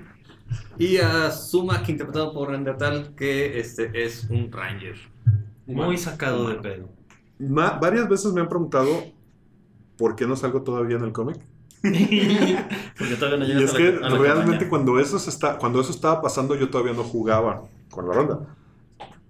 Y 0.77 0.97
a 0.97 1.31
Sumak, 1.31 1.89
interpretado 1.89 2.31
por 2.31 2.49
Rendertal, 2.49 3.15
que 3.15 3.59
este, 3.59 3.89
es 4.05 4.29
un 4.29 4.51
ranger. 4.51 4.95
Muy 5.67 5.97
sacado 5.97 6.49
de 6.49 6.55
pedo. 6.55 6.89
Ma- 7.39 7.77
varias 7.81 8.07
veces 8.07 8.31
me 8.33 8.41
han 8.41 8.49
preguntado 8.49 8.87
por 9.97 10.15
qué 10.15 10.25
no 10.27 10.35
salgo 10.35 10.61
todavía 10.61 10.97
en 10.97 11.03
el 11.03 11.11
cómic. 11.11 11.37
Porque 11.81 13.15
todavía 13.19 13.37
no 13.37 13.59
Y 13.59 13.63
es 13.63 13.73
a 13.73 13.77
que 13.77 13.91
la, 13.93 14.07
a 14.07 14.09
la 14.09 14.17
realmente 14.17 14.67
cuando 14.69 14.99
eso, 14.99 15.19
se 15.19 15.29
está, 15.29 15.57
cuando 15.57 15.81
eso 15.81 15.91
estaba 15.91 16.21
pasando 16.21 16.55
yo 16.55 16.69
todavía 16.69 16.93
no 16.93 17.03
jugaba 17.03 17.63
con 17.91 18.07
la 18.07 18.13
ronda. 18.13 18.39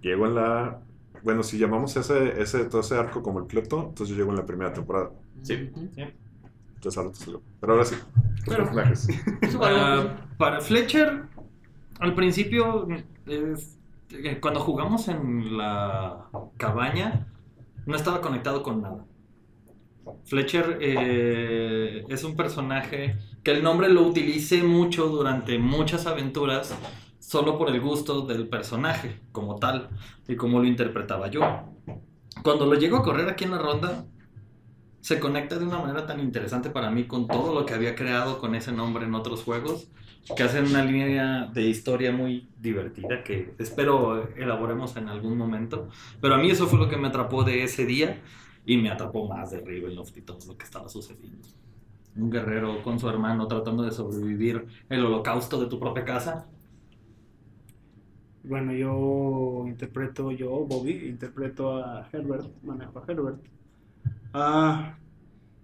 Llego 0.00 0.26
en 0.26 0.34
la... 0.34 0.78
Bueno, 1.22 1.42
si 1.42 1.58
llamamos 1.58 1.96
ese, 1.96 2.40
ese, 2.40 2.64
todo 2.66 2.80
ese 2.80 2.96
arco 2.96 3.22
como 3.22 3.40
el 3.40 3.46
piloto, 3.46 3.86
entonces 3.88 4.08
yo 4.08 4.16
llego 4.16 4.30
en 4.30 4.36
la 4.36 4.46
primera 4.46 4.72
temporada. 4.72 5.10
Sí. 5.42 5.70
Entonces 5.74 6.96
ahora 6.98 7.10
te 7.10 7.16
salgo. 7.18 7.42
Pero 7.60 7.72
ahora 7.72 7.84
sí. 7.84 7.96
personajes. 8.46 9.08
Para, 9.58 10.28
para 10.38 10.60
Fletcher, 10.60 11.22
al 11.98 12.14
principio, 12.14 12.86
eh, 13.26 13.54
cuando 14.40 14.60
jugamos 14.60 15.08
en 15.08 15.56
la 15.56 16.28
cabaña, 16.56 17.26
no 17.86 17.96
estaba 17.96 18.20
conectado 18.20 18.62
con 18.62 18.82
nada. 18.82 19.04
Fletcher 20.24 20.78
eh, 20.80 22.04
es 22.08 22.24
un 22.24 22.36
personaje 22.36 23.18
que 23.42 23.52
el 23.52 23.62
nombre 23.62 23.88
lo 23.88 24.02
utilicé 24.02 24.62
mucho 24.62 25.06
durante 25.08 25.58
muchas 25.58 26.06
aventuras 26.06 26.76
solo 27.18 27.58
por 27.58 27.70
el 27.70 27.80
gusto 27.80 28.22
del 28.22 28.48
personaje 28.48 29.20
como 29.32 29.56
tal 29.56 29.88
y 30.28 30.36
como 30.36 30.60
lo 30.60 30.66
interpretaba 30.66 31.28
yo. 31.28 31.40
Cuando 32.42 32.66
lo 32.66 32.74
llego 32.74 32.98
a 32.98 33.02
correr 33.02 33.28
aquí 33.28 33.44
en 33.44 33.50
la 33.50 33.58
ronda, 33.58 34.04
se 35.00 35.18
conecta 35.18 35.58
de 35.58 35.64
una 35.64 35.78
manera 35.78 36.06
tan 36.06 36.20
interesante 36.20 36.70
para 36.70 36.90
mí 36.90 37.04
con 37.04 37.26
todo 37.26 37.54
lo 37.54 37.66
que 37.66 37.74
había 37.74 37.94
creado 37.94 38.38
con 38.38 38.54
ese 38.54 38.72
nombre 38.72 39.06
en 39.06 39.14
otros 39.14 39.42
juegos, 39.42 39.88
que 40.34 40.42
hacen 40.42 40.66
una 40.66 40.84
línea 40.84 41.46
de 41.46 41.62
historia 41.62 42.10
muy 42.10 42.48
divertida 42.60 43.22
que 43.22 43.54
espero 43.58 44.28
elaboremos 44.36 44.96
en 44.96 45.08
algún 45.08 45.36
momento. 45.36 45.88
Pero 46.20 46.34
a 46.34 46.38
mí 46.38 46.50
eso 46.50 46.66
fue 46.66 46.78
lo 46.78 46.88
que 46.88 46.96
me 46.96 47.08
atrapó 47.08 47.44
de 47.44 47.62
ese 47.62 47.86
día 47.86 48.20
y 48.64 48.76
me 48.76 48.90
atrapó 48.90 49.28
más 49.28 49.52
de 49.52 49.60
Ravenloft 49.60 50.16
y 50.16 50.22
todo 50.22 50.38
lo 50.48 50.56
que 50.56 50.64
estaba 50.64 50.88
sucediendo. 50.88 51.46
Un 52.16 52.30
guerrero 52.30 52.82
con 52.82 52.98
su 52.98 53.08
hermano 53.08 53.46
tratando 53.46 53.84
de 53.84 53.92
sobrevivir 53.92 54.66
el 54.88 55.04
holocausto 55.04 55.60
de 55.60 55.66
tu 55.66 55.78
propia 55.78 56.04
casa. 56.04 56.46
Bueno, 58.42 58.72
yo 58.72 59.64
interpreto, 59.66 60.30
yo, 60.32 60.50
Bobby, 60.64 61.08
interpreto 61.08 61.84
a 61.84 62.08
Herbert, 62.12 62.46
manejo 62.62 62.98
a 62.98 63.04
Herbert. 63.12 63.40
Ah, 64.32 64.96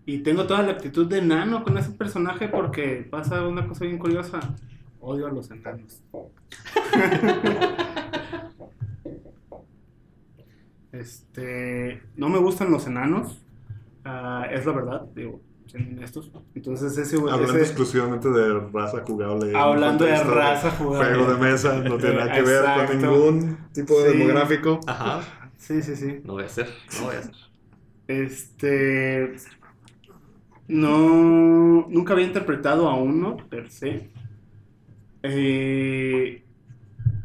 y 0.07 0.19
tengo 0.19 0.47
toda 0.47 0.63
la 0.63 0.73
actitud 0.73 1.07
de 1.07 1.19
enano 1.19 1.63
con 1.65 1.79
ese 1.79 1.91
personaje 1.91 2.49
porque 2.49 3.07
pasa 3.11 3.47
una 3.47 3.67
cosa 3.67 3.85
bien 3.85 3.99
curiosa. 3.99 4.41
Odio 5.01 5.27
a 5.27 5.31
los 5.31 5.51
enanos. 5.51 6.01
este, 10.93 12.03
no 12.17 12.29
me 12.29 12.39
gustan 12.39 12.71
los 12.71 12.87
enanos. 12.87 13.41
ah, 14.05 14.47
es 14.51 14.67
la 14.67 14.73
verdad, 14.73 15.03
digo, 15.15 15.41
siendo 15.67 15.97
honestos. 15.97 16.31
Entonces 16.55 16.97
ese, 16.99 17.17
Hablando 17.17 17.45
ese- 17.55 17.61
exclusivamente 17.63 18.29
de 18.31 18.61
raza 18.73 19.03
jugable. 19.07 19.57
Hablando 19.57 20.05
de 20.05 20.23
raza 20.23 20.71
jugable. 20.73 21.15
Juego 21.15 21.33
de 21.35 21.41
mesa, 21.41 21.79
no 21.79 21.97
tiene 21.99 22.17
nada 22.17 22.33
que 22.33 22.43
ver 22.43 22.65
con 22.87 22.99
ningún 23.03 23.59
tipo 23.73 24.01
de 24.03 24.13
Sí. 24.13 24.19
demográfico. 24.19 24.81
Ajá. 24.87 25.21
Sí, 25.57 25.81
sí, 25.83 25.95
sí. 25.97 26.21
No 26.25 26.35
voy 26.35 26.43
a 26.43 26.47
hacer, 26.47 26.69
no 26.99 27.07
voy 27.07 27.17
a 27.17 27.19
hacer. 27.21 27.35
Este. 28.09 29.35
No. 30.73 31.87
Nunca 31.89 32.15
había 32.15 32.27
interpretado 32.27 32.89
a 32.89 32.95
uno, 32.97 33.37
per 33.37 33.71
se. 33.71 34.09
Eh, 35.23 36.43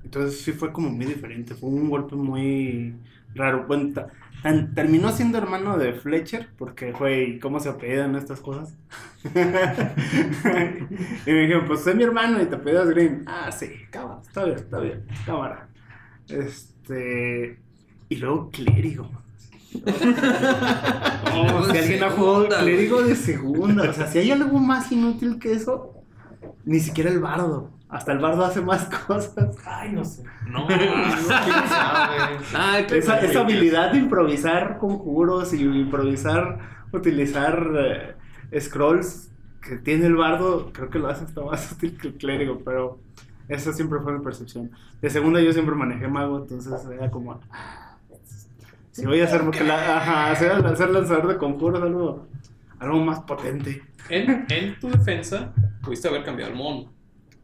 entonces 0.04 0.42
sí 0.42 0.52
fue 0.52 0.74
como 0.74 0.90
muy 0.90 1.06
diferente. 1.06 1.56
Fue 1.56 1.70
un 1.70 1.90
golpe 1.90 2.16
muy 2.16 2.96
raro. 3.34 3.66
Bueno, 3.66 3.94
terminó 4.76 5.12
siendo 5.12 5.38
hermano 5.38 5.78
de 5.78 5.94
Fletcher, 5.94 6.50
porque, 6.58 6.92
güey, 6.92 7.40
¿cómo 7.40 7.62
se 7.62 7.70
apellidan 7.70 8.16
estas 8.16 8.42
cosas? 8.42 8.78
y 11.26 11.32
me 11.32 11.42
dijeron, 11.42 11.66
pues 11.68 11.82
soy 11.84 11.96
mi 11.96 12.04
hermano 12.04 12.42
y 12.42 12.46
te 12.48 12.56
apellidas 12.56 12.90
Green. 12.90 13.24
Ah, 13.28 13.52
sí, 13.52 13.72
cámara, 13.90 14.22
está 14.22 14.44
bien, 14.44 14.58
está 14.58 14.80
bien, 14.80 15.06
cámara. 15.26 15.70
Este. 16.28 17.60
Y 18.10 18.16
luego 18.18 18.50
clérigo. 18.50 19.10
No, 19.74 21.66
si 21.66 21.78
alguien 21.78 22.04
ha 22.04 22.10
jugado 22.10 22.36
Segunda, 22.42 22.60
clérigo 22.60 23.02
de 23.04 23.16
segunda. 23.16 23.90
O 23.90 23.94
sea, 23.94 24.08
si 24.08 24.20
hay 24.20 24.32
algo 24.32 24.60
más 24.60 24.92
inútil 24.92 25.40
que 25.40 25.54
eso, 25.54 25.94
ni 26.66 26.80
siquiera 26.80 27.10
el 27.10 27.20
bardo. 27.20 27.72
Hasta 27.90 28.12
el 28.12 28.20
bardo 28.20 28.44
hace 28.44 28.62
más 28.62 28.86
cosas. 29.08 29.56
Ay, 29.66 29.92
no 29.94 30.04
sé. 30.04 30.24
No, 30.50 30.68
quién 30.68 30.80
sabe. 31.68 32.38
Ay, 32.54 32.86
Esa, 32.92 33.20
esa 33.20 33.40
habilidad 33.42 33.92
de 33.92 34.00
improvisar 34.00 34.78
conjuros 34.78 35.54
y 35.54 35.64
improvisar, 35.64 36.60
utilizar 36.92 38.16
eh, 38.52 38.60
scrolls 38.60 39.32
que 39.62 39.78
tiene 39.78 40.08
el 40.08 40.16
bardo, 40.16 40.72
creo 40.74 40.90
que 40.90 41.00
lo 41.00 41.08
hace 41.10 41.26
hasta 41.26 41.42
más 41.42 41.72
útil 41.72 41.98
que 41.98 42.08
el 42.10 42.14
clérigo, 42.16 42.62
pero 42.64 43.00
esa 43.48 43.74
siempre 43.74 44.00
fue 44.00 44.14
mi 44.14 44.24
percepción. 44.24 44.72
De 45.02 45.10
segunda 45.10 45.42
yo 45.42 45.52
siempre 45.54 45.76
manejé 45.76 46.08
mago, 46.08 46.40
entonces 46.40 46.74
era 46.92 47.10
como... 47.12 47.40
Si 48.98 49.06
voy 49.06 49.22
a 49.22 49.26
hacer, 49.26 49.44
la- 49.64 49.98
ajá, 49.98 50.32
hacer 50.32 50.64
lanzador 50.64 51.28
de 51.28 51.38
conjuros, 51.38 51.82
algo, 51.84 52.28
algo 52.80 53.00
más 53.00 53.20
potente. 53.22 53.84
En, 54.10 54.46
en 54.50 54.80
tu 54.80 54.90
defensa, 54.90 55.54
pudiste 55.84 56.08
haber 56.08 56.24
cambiado 56.24 56.52
el 56.52 56.58
mono. 56.58 56.92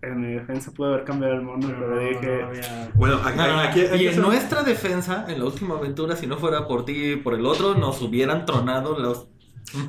En 0.01 0.19
mi 0.19 0.33
defensa 0.33 0.71
pude 0.71 0.87
haber 0.89 1.03
cambiado 1.05 1.35
el 1.35 1.43
mono, 1.43 1.67
pero 1.67 1.95
No, 1.95 1.99
dije... 2.01 2.37
no 2.41 2.47
había- 2.47 2.91
Bueno, 2.95 3.19
aquí, 3.23 3.37
No, 3.37 3.47
no, 3.47 3.59
aquí- 3.59 3.81
aquí 3.85 4.03
y 4.03 4.07
en 4.07 4.19
nuestra 4.21 4.63
defensa, 4.63 5.25
en 5.29 5.37
la 5.39 5.45
última 5.45 5.75
aventura, 5.77 6.15
si 6.15 6.25
no 6.25 6.37
fuera 6.37 6.67
por 6.67 6.85
ti 6.85 7.11
y 7.11 7.15
por 7.17 7.35
el 7.35 7.45
otro, 7.45 7.75
nos 7.75 8.01
hubieran 8.01 8.45
tronado 8.45 8.97
los... 8.97 9.27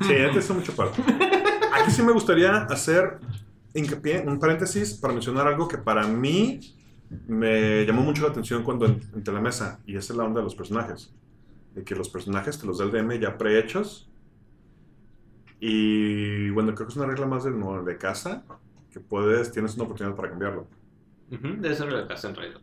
Sí, 0.06 0.14
antes 0.24 0.44
son 0.44 0.58
mucho 0.58 0.76
parte. 0.76 1.02
Aquí 1.72 1.90
sí 1.90 2.02
me 2.02 2.12
gustaría 2.12 2.54
hacer 2.64 3.18
hincapié, 3.74 4.22
un 4.26 4.38
paréntesis, 4.38 4.92
para 4.94 5.14
mencionar 5.14 5.46
algo 5.48 5.66
que 5.66 5.78
para 5.78 6.06
mí 6.06 6.60
me 7.26 7.84
llamó 7.86 8.02
mucho 8.02 8.22
la 8.22 8.28
atención 8.28 8.62
cuando 8.62 8.86
en- 8.86 9.00
entré 9.14 9.32
a 9.32 9.34
la 9.36 9.40
mesa, 9.40 9.80
y 9.86 9.96
esa 9.96 10.12
es 10.12 10.16
la 10.16 10.24
onda 10.24 10.40
de 10.40 10.44
los 10.44 10.54
personajes. 10.54 11.12
De 11.74 11.84
que 11.84 11.94
los 11.94 12.08
personajes 12.08 12.58
te 12.58 12.66
los 12.66 12.78
da 12.78 12.84
el 12.86 12.90
DM 12.92 13.20
ya 13.20 13.36
prehechos. 13.36 14.10
Y 15.60 16.50
bueno, 16.50 16.74
creo 16.74 16.86
que 16.86 16.92
es 16.92 16.96
una 16.96 17.06
regla 17.06 17.26
más 17.26 17.44
del 17.44 17.58
no- 17.58 17.82
de 17.82 17.96
casa, 17.98 18.44
que 18.90 19.00
puedes, 19.00 19.50
tienes 19.52 19.74
una 19.76 19.84
oportunidad 19.84 20.16
para 20.16 20.30
cambiarlo. 20.30 20.68
Ujú, 21.30 21.48
Debe 21.60 21.74
ser 21.74 21.92
la 21.92 22.06
casa 22.06 22.28
en 22.28 22.34
realidad. 22.36 22.60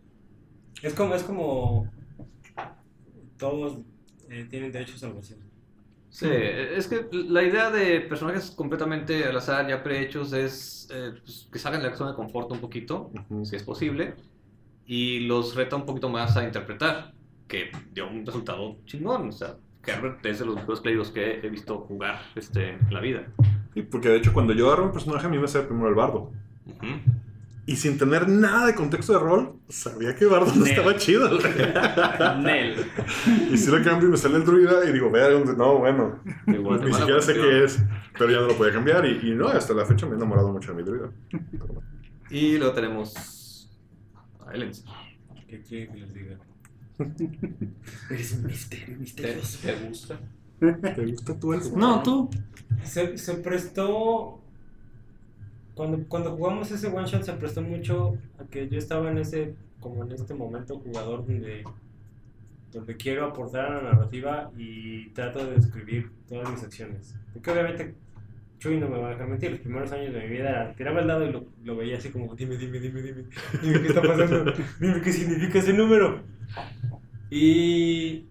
Es 0.84 0.93
como, 0.93 1.16
es 1.16 1.24
como 1.24 1.91
todos 3.38 3.80
eh, 4.30 4.45
tienen 4.49 4.72
derecho 4.72 4.95
a 4.95 4.99
salvación. 4.99 5.39
Sí, 6.09 6.28
es 6.30 6.88
que 6.88 7.07
la 7.12 7.41
idea 7.43 7.72
de 7.72 8.01
personajes 8.01 8.51
completamente 8.51 9.24
al 9.26 9.38
azar, 9.38 9.68
ya 9.68 9.82
prehechos, 9.82 10.34
es 10.34 10.88
eh, 10.91 11.14
pues, 11.24 11.47
que 11.51 11.57
salgan 11.57 11.82
de 11.82 11.89
la 11.89 11.95
zona 11.95 12.12
de 12.12 12.18
confort 12.18 12.51
un 12.51 12.59
poquito, 12.59 13.12
Ujú. 13.14 13.45
si 13.45 13.55
es 13.55 13.64
posible, 13.64 14.16
y 14.86 15.22
los 15.22 15.55
reta 15.55 15.76
un 15.78 15.86
poquito 15.86 16.09
más 16.09 16.38
a 16.38 16.43
interpretar, 16.43 17.14
que 17.52 17.70
dio 17.93 18.08
un 18.08 18.26
resultado 18.26 18.78
chingón. 18.86 19.28
O 19.28 19.32
sea, 19.34 19.58
Herbert 19.86 20.26
es 20.26 20.39
de 20.39 20.45
los 20.45 20.56
mejores 20.56 20.80
clérigos 20.80 21.12
que 21.12 21.41
he 21.43 21.49
visto 21.49 21.80
jugar 21.80 22.22
este, 22.36 22.70
en 22.70 22.93
la 22.93 23.02
vida. 23.02 23.28
Sí, 23.74 23.82
porque 23.82 24.08
de 24.08 24.18
hecho 24.18 24.32
cuando 24.32 24.54
yo 24.54 24.68
agarro 24.68 24.86
un 24.86 24.93
personaje 24.93 25.28
a 25.28 25.30
mí 25.30 25.38
me 25.38 25.49
sale 25.49 25.66
primero 25.66 25.89
el 25.89 25.95
bardo. 25.95 26.32
Ujú. 26.66 26.88
Y 27.66 27.76
sin 27.76 27.97
tener 27.97 28.28
nada 28.28 28.68
de 28.68 28.76
contexto 28.76 29.14
de 29.14 29.20
rol, 29.20 29.54
Sabía 29.70 30.16
que 30.16 30.26
Bardo 30.26 30.52
no 30.56 30.66
estaba 30.66 30.95
chido. 30.97 31.30
Nel. 32.39 32.86
Y 33.52 33.58
si 33.58 33.70
lo 33.72 33.84
cambio 33.84 34.08
y 34.08 34.12
me 34.12 34.18
sale 34.18 34.38
el 34.38 34.45
druida 34.45 34.84
y 34.89 34.91
digo, 34.91 35.12
vea, 35.12 35.30
no, 35.30 35.78
bueno. 35.78 36.20
Igual, 36.47 36.84
Ni 36.84 36.91
siquiera 36.91 37.22
sé 37.22 37.34
qué 37.36 37.64
es. 37.64 37.82
Pero 38.18 38.32
ya 38.32 38.39
no 38.41 38.47
lo 38.47 38.58
podía 38.58 38.74
cambiar. 38.74 39.06
Y, 39.06 39.30
y 39.30 39.36
no, 39.36 39.47
hasta 39.47 39.74
la 39.74 39.86
fecha 39.86 40.06
me 40.06 40.14
he 40.14 40.16
enamorado 40.16 40.52
mucho 40.52 40.74
de 40.74 40.78
mi 40.78 40.84
druida. 40.84 41.12
Y 42.30 42.58
luego 42.58 42.74
tenemos 42.74 43.70
a 44.45 44.54
Elens. 44.54 44.84
¿Qué 45.47 45.62
quiere 45.62 45.88
que 45.91 45.99
les 45.99 46.14
diga? 46.14 46.38
Es 48.09 48.33
un 48.33 48.45
misterio, 48.45 48.85
¿Te, 48.87 48.95
misterioso. 48.95 49.59
te 49.61 49.87
gusta? 49.87 50.19
¿Te 50.59 51.05
gusta 51.05 51.39
tú 51.39 51.53
eso? 51.53 51.75
No, 51.75 52.03
tú. 52.03 52.29
Se, 52.83 53.17
se 53.17 53.35
prestó. 53.35 54.39
Cuando, 55.73 56.03
cuando 56.07 56.35
jugamos 56.35 56.69
ese 56.71 56.87
one 56.87 57.07
shot 57.07 57.23
se 57.23 57.33
prestó 57.33 57.61
mucho 57.61 58.17
a 58.37 58.43
que 58.45 58.67
yo 58.69 58.77
estaba 58.77 59.09
en 59.09 59.17
ese, 59.17 59.55
como 59.79 60.03
en 60.03 60.11
este 60.11 60.33
momento 60.33 60.77
jugador 60.79 61.25
donde, 61.25 61.63
donde 62.71 62.97
quiero 62.97 63.25
aportar 63.25 63.65
a 63.65 63.75
la 63.81 63.93
narrativa 63.93 64.51
y 64.57 65.09
trato 65.09 65.43
de 65.45 65.55
describir 65.55 66.11
todas 66.27 66.51
mis 66.51 66.61
acciones. 66.63 67.15
Porque 67.33 67.51
obviamente 67.51 67.95
Chuy 68.59 68.79
no 68.79 68.89
me 68.89 68.99
va 68.99 69.07
a 69.07 69.11
dejar 69.11 69.27
mentir, 69.27 69.51
los 69.51 69.59
primeros 69.61 69.91
años 69.91 70.13
de 70.13 70.19
mi 70.19 70.27
vida 70.27 70.49
era, 70.49 70.73
tiraba 70.75 70.99
el 70.99 71.07
dado 71.07 71.25
y 71.25 71.31
lo, 71.31 71.45
lo 71.63 71.75
veía 71.77 71.97
así 71.97 72.09
como, 72.09 72.35
dime, 72.35 72.57
dime, 72.57 72.79
dime, 72.79 73.01
dime, 73.01 73.23
dime 73.63 73.81
qué 73.81 73.87
está 73.87 74.01
pasando, 74.03 74.53
dime 74.79 75.01
qué 75.01 75.11
significa 75.11 75.57
ese 75.57 75.73
número. 75.73 76.21
Y 77.30 78.28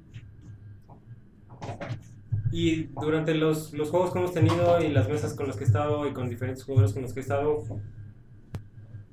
y 2.53 2.85
durante 3.01 3.35
los, 3.35 3.73
los 3.73 3.91
juegos 3.91 4.13
que 4.13 4.19
hemos 4.19 4.35
tenido 4.35 4.83
y 4.83 4.89
las 4.89 5.09
mesas 5.09 5.35
con 5.35 5.47
las 5.47 5.57
que 5.57 5.65
he 5.65 5.67
estado 5.67 6.07
y 6.09 6.13
con 6.13 6.29
diferentes 6.29 6.65
jugadores 6.65 6.93
con 6.93 7.03
los 7.03 7.13
que 7.13 7.21
he 7.21 7.23
estado, 7.23 7.63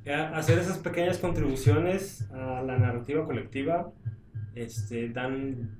eh, 0.06 0.14
hacer 0.14 0.58
esas 0.58 0.80
pequeñas 0.80 1.20
contribuciones 1.20 2.30
a 2.32 2.64
la 2.64 2.78
narrativa 2.78 3.26
colectiva 3.26 3.92
este, 4.56 5.10
dan 5.10 5.78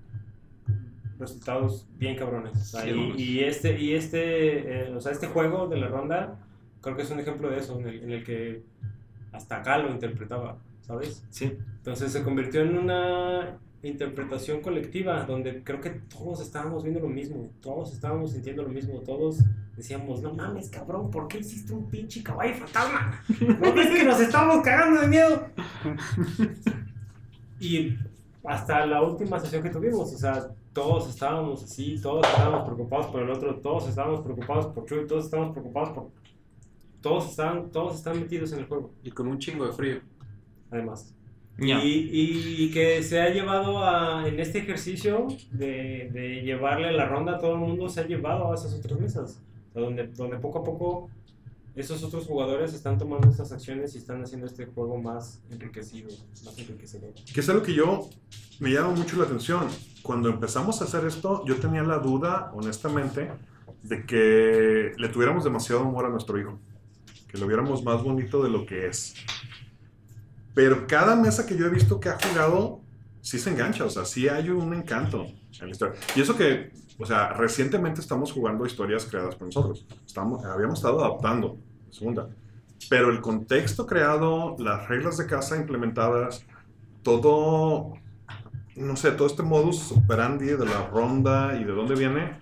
resultados 1.18 1.88
bien 1.98 2.16
cabrones. 2.16 2.56
O 2.58 2.64
sea, 2.64 2.84
Sí, 2.84 3.14
y, 3.18 3.40
este, 3.40 3.82
y 3.82 3.96
este, 3.96 4.90
eh, 4.90 4.96
o 4.96 5.02
sea, 5.02 5.12
este 5.12 5.28
juego 5.28 5.68
de 5.68 5.78
la 5.78 5.88
ronda 5.88 6.38
creo 6.82 6.96
que 6.96 7.02
es 7.02 7.10
un 7.10 7.20
ejemplo 7.20 7.50
de 7.50 7.58
eso, 7.58 7.80
en 7.80 7.88
el, 7.88 8.04
en 8.04 8.12
el 8.12 8.24
que 8.24 8.62
hasta 9.32 9.58
acá 9.58 9.80
lo 9.80 9.90
interpretaba, 9.90 10.60
¿sabes? 10.88 11.24
Sí. 11.30 11.58
Entonces 11.78 12.12
se 12.12 12.24
convirtió 12.24 12.62
en 12.62 12.78
una 12.78 13.60
interpretación 13.84 14.62
colectiva 14.62 15.24
donde 15.24 15.64
creo 15.64 15.80
que 15.80 15.90
todos 15.90 16.42
estábamos 16.42 16.84
viendo 16.84 17.00
lo 17.02 17.10
mismo, 17.10 17.50
todos 17.62 17.94
estábamos 17.94 18.32
sintiendo 18.32 18.64
lo 18.64 18.70
mismo, 18.70 19.00
todos 19.02 19.44
decíamos, 19.76 20.22
no 20.22 20.34
mames, 20.34 20.70
cabrón, 20.70 21.12
¿por 21.12 21.28
qué 21.28 21.40
hiciste 21.40 21.74
un 21.74 21.88
pinche 21.88 22.24
caballo 22.24 22.56
fantasma? 22.56 23.24
¿No 23.60 23.74
ves 23.74 23.90
que 23.90 24.04
nos 24.04 24.20
estamos 24.20 24.64
cagando 24.64 25.02
de 25.02 25.08
miedo? 25.08 25.48
Y 27.60 27.98
hasta 28.44 28.86
la 28.86 29.02
última 29.02 29.40
sesión 29.40 29.64
que 29.64 29.70
tuvimos, 29.70 30.14
o 30.14 30.18
sea, 30.18 30.48
todos 30.74 31.10
estábamos 31.10 31.64
así, 31.64 32.00
todos 32.00 32.28
estábamos 32.28 32.66
preocupados 32.66 33.08
por 33.08 33.24
el 33.24 33.30
otro, 33.32 33.56
todos 33.56 33.90
estábamos 33.90 34.22
preocupados 34.22 34.68
por 34.68 34.86
Chuy, 34.86 35.08
todos 35.08 35.26
estábamos 35.26 35.54
preocupados 35.54 35.90
por... 35.90 36.12
Todos 37.02 37.30
están, 37.30 37.72
todos 37.72 37.96
están 37.96 38.20
metidos 38.20 38.52
en 38.54 38.60
el 38.60 38.66
juego, 38.66 38.92
Y 39.04 39.12
con 39.12 39.28
un 39.28 39.40
chingo 39.40 39.66
de 39.66 39.74
frío. 39.74 40.02
Además. 40.72 41.14
Ya. 41.60 41.84
Y, 41.84 42.10
y 42.12 42.72
que 42.72 43.02
se 43.02 43.20
ha 43.20 43.30
llevado 43.30 43.84
a, 43.84 44.28
en 44.28 44.40
este 44.40 44.60
ejercicio 44.60 45.28
de, 45.52 46.10
de 46.14 46.42
llevarle 46.44 46.92
la 46.92 47.08
ronda 47.08 47.36
a 47.36 47.40
todo 47.40 47.54
el 47.54 47.60
mundo, 47.60 47.90
se 47.90 48.02
ha 48.02 48.08
llevado 48.08 48.52
a 48.52 48.56
esas 48.56 48.74
otras 48.76 49.00
mesas, 49.00 49.42
o 49.72 49.74
sea, 49.74 49.82
donde, 49.82 50.08
donde 50.08 50.38
poco 50.38 50.60
a 50.60 50.64
poco 50.64 51.10
esos 51.78 52.04
otros 52.04 52.26
jugadores 52.26 52.74
están 52.74 52.98
tomando 52.98 53.30
estas 53.30 53.52
acciones 53.52 53.94
y 53.94 54.00
están 54.00 54.24
haciendo 54.24 54.48
este 54.48 54.66
juego 54.66 54.98
más 54.98 55.44
enriquecido, 55.52 56.10
más 56.44 56.58
enriquecedor. 56.58 57.14
Que 57.14 57.40
es 57.40 57.50
algo 57.50 57.62
que 57.62 57.74
yo 57.74 58.10
me 58.60 58.72
llama 58.72 58.90
mucho 58.90 59.16
la 59.18 59.26
atención. 59.26 59.68
Cuando 60.02 60.30
empezamos 60.30 60.82
a 60.82 60.86
hacer 60.86 61.06
esto, 61.06 61.46
yo 61.46 61.58
tenía 61.58 61.84
la 61.84 62.00
duda, 62.00 62.52
honestamente, 62.56 63.30
de 63.84 64.06
que 64.06 64.94
le 64.98 65.10
tuviéramos 65.10 65.44
demasiado 65.44 65.82
amor 65.82 66.06
a 66.06 66.10
nuestro 66.10 66.40
hijo. 66.40 66.58
Que 67.28 67.38
lo 67.38 67.46
viéramos 67.46 67.84
más 67.84 68.04
bonito 68.04 68.42
de 68.42 68.50
lo 68.50 68.66
que 68.66 68.88
es. 68.88 69.14
Pero 70.58 70.88
cada 70.88 71.16
mesa 71.16 71.46
que 71.46 71.56
yo 71.56 71.68
he 71.68 71.70
visto 71.70 72.00
que 72.00 72.10
ha 72.10 72.18
jugado, 72.18 72.82
sí 73.22 73.38
se 73.38 73.52
engancha. 73.52 73.86
O 73.86 73.92
sea, 73.92 74.06
sí 74.06 74.28
hay 74.28 74.50
un 74.50 74.74
encanto 74.74 75.22
en 75.26 75.66
la 75.68 75.70
historia. 75.70 76.00
Y 76.16 76.22
eso 76.22 76.36
que, 76.36 76.72
o 76.98 77.06
sea, 77.06 77.34
recientemente 77.34 78.02
estamos 78.02 78.32
jugando 78.32 78.66
historias 78.66 79.06
creadas 79.06 79.36
por 79.36 79.46
nosotros. 79.50 79.86
Estamos, 80.04 80.44
habíamos 80.44 80.80
estado 80.80 81.06
adaptando, 81.06 81.60
segunda. 81.92 82.28
Pero 82.90 83.12
el 83.12 83.22
contexto 83.22 83.86
creado, 83.86 84.56
las 84.58 84.88
reglas 84.90 85.18
de 85.18 85.28
casa 85.28 85.58
implementadas, 85.58 86.44
todo, 87.04 87.94
no 88.76 88.96
sé, 88.96 89.12
todo 89.12 89.28
este 89.28 89.44
modus 89.44 89.92
operandi 89.92 90.48
de 90.48 90.66
la 90.66 90.88
ronda 90.88 91.56
y 91.62 91.66
de 91.66 91.72
dónde 91.72 91.94
viene, 91.94 92.40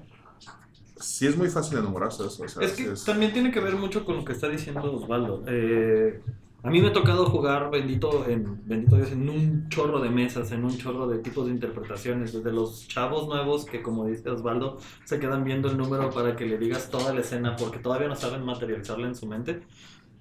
sí 1.01 1.27
es 1.27 1.35
muy 1.35 1.49
fácil 1.49 1.79
enamorarse 1.79 2.23
de 2.23 2.29
eso. 2.29 2.43
o 2.43 2.47
sea, 2.47 2.63
Es 2.63 2.71
sí 2.77 2.85
que 2.85 2.91
es- 2.93 3.03
también 3.03 3.33
tiene 3.33 3.51
que 3.51 3.59
ver 3.59 3.75
mucho 3.75 4.05
con 4.05 4.15
lo 4.15 4.23
que 4.23 4.31
está 4.31 4.47
diciendo 4.47 4.89
Osvaldo. 4.93 5.43
Eh, 5.47 6.21
a 6.65 6.69
mí 6.71 6.81
me 6.81 6.87
ha 6.87 6.93
tocado 6.93 7.27
jugar 7.27 7.69
bendito 7.69 8.25
en 8.27 8.59
bendito 8.65 8.95
Dios 8.95 9.11
en 9.11 9.29
un 9.29 9.69
chorro 9.69 10.01
de 10.01 10.09
mesas, 10.09 10.51
en 10.51 10.65
un 10.65 10.75
chorro 10.75 11.05
de 11.07 11.19
tipos 11.19 11.45
de 11.45 11.51
interpretaciones, 11.51 12.33
desde 12.33 12.51
los 12.51 12.87
chavos 12.87 13.27
nuevos 13.27 13.65
que 13.65 13.83
como 13.83 14.07
dice 14.07 14.31
Osvaldo 14.31 14.79
se 15.03 15.19
quedan 15.19 15.43
viendo 15.43 15.69
el 15.69 15.77
número 15.77 16.09
para 16.09 16.35
que 16.35 16.47
le 16.47 16.57
digas 16.57 16.89
toda 16.89 17.13
la 17.13 17.21
escena 17.21 17.55
porque 17.55 17.77
todavía 17.77 18.07
no 18.07 18.15
saben 18.15 18.43
materializarla 18.43 19.07
en 19.07 19.13
su 19.13 19.27
mente, 19.27 19.61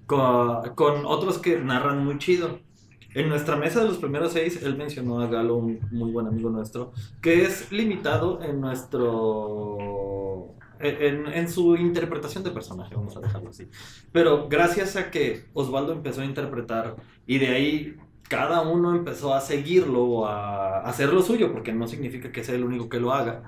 con, 0.05 0.75
con 0.75 1.07
otros 1.07 1.39
que 1.39 1.59
narran 1.59 2.05
muy 2.05 2.19
chido. 2.19 2.59
En 3.15 3.27
nuestra 3.29 3.55
mesa 3.55 3.81
de 3.81 3.87
los 3.87 3.97
primeros 3.97 4.33
seis, 4.33 4.61
él 4.61 4.77
mencionó 4.77 5.21
a 5.21 5.27
Galo, 5.27 5.55
un 5.55 5.79
muy 5.89 6.11
buen 6.11 6.27
amigo 6.27 6.51
nuestro, 6.51 6.91
que 7.21 7.43
es 7.43 7.71
limitado 7.71 8.43
en 8.43 8.61
nuestro. 8.61 9.77
En, 10.79 11.27
en 11.27 11.49
su 11.49 11.75
interpretación 11.75 12.43
de 12.43 12.51
personaje, 12.51 12.95
vamos 12.95 13.15
a 13.17 13.21
dejarlo 13.21 13.49
así. 13.49 13.67
Pero 14.11 14.47
gracias 14.49 14.95
a 14.95 15.11
que 15.11 15.45
Osvaldo 15.53 15.93
empezó 15.93 16.21
a 16.21 16.25
interpretar 16.25 16.95
y 17.25 17.37
de 17.39 17.47
ahí 17.49 17.95
cada 18.27 18.61
uno 18.61 18.95
empezó 18.95 19.33
a 19.33 19.41
seguirlo 19.41 20.27
a 20.27 20.81
hacer 20.81 21.13
lo 21.13 21.21
suyo, 21.21 21.51
porque 21.51 21.73
no 21.73 21.87
significa 21.87 22.31
que 22.31 22.43
sea 22.43 22.55
el 22.55 22.63
único 22.63 22.89
que 22.89 22.99
lo 22.99 23.13
haga. 23.13 23.43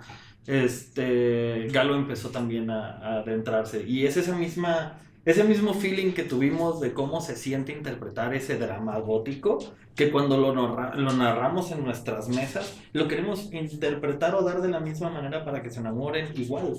Este, 0.45 1.67
Galo 1.71 1.95
empezó 1.95 2.29
también 2.29 2.69
a, 2.69 2.97
a 2.99 3.19
adentrarse 3.19 3.83
y 3.85 4.05
es 4.05 4.15
esa 4.15 4.35
misma, 4.37 4.99
ese 5.27 5.43
mismo 5.43 5.73
feeling 5.73 6.13
que 6.13 6.23
tuvimos 6.23 6.79
de 6.79 6.93
cómo 6.93 7.19
se 7.19 7.35
siente 7.35 7.73
interpretar 7.73 8.33
ese 8.33 8.57
drama 8.57 8.97
gótico, 8.99 9.59
que 9.93 10.09
cuando 10.09 10.37
lo, 10.37 10.53
lo 10.55 11.13
narramos 11.13 11.69
en 11.71 11.83
nuestras 11.83 12.29
mesas, 12.29 12.77
lo 12.93 13.09
queremos 13.09 13.51
interpretar 13.51 14.35
o 14.35 14.41
dar 14.41 14.61
de 14.61 14.69
la 14.69 14.79
misma 14.79 15.09
manera 15.09 15.43
para 15.43 15.61
que 15.61 15.69
se 15.69 15.81
enamoren 15.81 16.31
igual, 16.39 16.75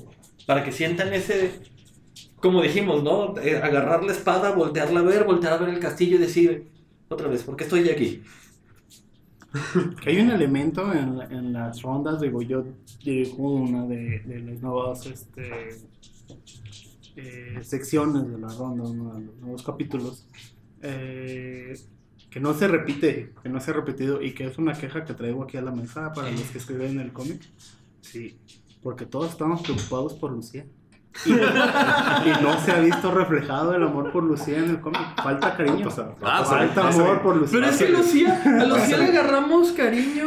para 0.47 0.65
que 0.65 0.73
sientan 0.73 1.13
ese, 1.13 1.61
como 2.37 2.63
dijimos, 2.63 3.03
¿no? 3.03 3.39
Eh, 3.39 3.59
agarrar 3.59 4.03
la 4.03 4.13
espada, 4.13 4.53
voltearla 4.53 5.01
a 5.01 5.03
ver, 5.03 5.25
voltear 5.25 5.53
a 5.53 5.59
ver 5.59 5.69
el 5.69 5.79
castillo 5.79 6.17
y 6.17 6.21
decir, 6.21 6.71
otra 7.09 7.29
vez, 7.29 7.43
¿por 7.43 7.55
qué 7.55 7.65
estoy 7.65 7.91
aquí? 7.91 8.23
Hay 10.07 10.21
un 10.21 10.31
elemento 10.31 10.91
en, 10.95 11.21
en 11.31 11.53
las 11.53 11.83
rondas, 11.83 12.23
digo, 12.23 12.41
yo 12.41 12.65
dirijo 13.05 13.43
una 13.43 13.85
de, 13.87 14.21
de 14.21 14.41
las 14.41 14.63
nuevas 14.63 15.05
este, 15.05 15.69
eh, 17.21 17.59
secciones 17.63 18.31
de 18.31 18.39
la 18.39 18.49
ronda, 18.49 18.85
uno 18.85 19.15
de 19.15 19.25
los 19.27 19.37
nuevos 19.39 19.63
capítulos, 19.65 20.27
eh, 20.83 21.77
que 22.31 22.41
no 22.41 22.55
se 22.55 22.69
repite, 22.69 23.33
que 23.43 23.49
no 23.49 23.59
se 23.61 23.71
ha 23.71 23.75
repetido 23.75 24.23
y 24.23 24.33
que 24.35 24.47
es 24.47 24.59
una 24.59 24.73
queja 24.75 25.05
que 25.05 25.15
traigo 25.15 25.43
aquí 25.43 25.57
a 25.57 25.63
la 25.63 25.73
mesa 25.73 26.13
para 26.13 26.31
los 26.31 26.43
que 26.43 26.59
escriben 26.59 27.01
el 27.01 27.13
cómic. 27.13 27.41
Sí, 28.03 28.39
porque 28.83 29.05
todos 29.07 29.31
estamos 29.31 29.63
preocupados 29.63 30.15
por 30.15 30.31
Lucía. 30.33 30.65
Y, 31.27 31.31
y 31.33 32.43
no 32.43 32.61
se 32.61 32.71
ha 32.71 32.79
visto 32.81 33.11
reflejado 33.11 33.75
el 33.75 33.83
amor 33.83 34.13
por 34.13 34.23
Lucía 34.23 34.59
en 34.59 34.71
el 34.71 34.81
cómic. 34.81 35.01
Falta 35.21 35.57
cariño. 35.57 35.79
Va 35.79 35.83
a 35.83 35.89
pasar, 35.89 36.07
va 36.23 36.29
a 36.29 36.37
Ah, 36.37 36.41
pasar, 36.43 36.59
Falta 36.69 36.89
amor 36.91 37.23
por 37.23 37.37
Lucía. 37.39 37.59
Pero 37.59 37.71
es 37.73 37.79
que 37.79 37.89
Lucía, 37.89 38.43
a 38.45 38.65
Lucía 38.65 38.99
le 38.99 39.05
agarramos 39.07 39.73
cariño 39.73 40.27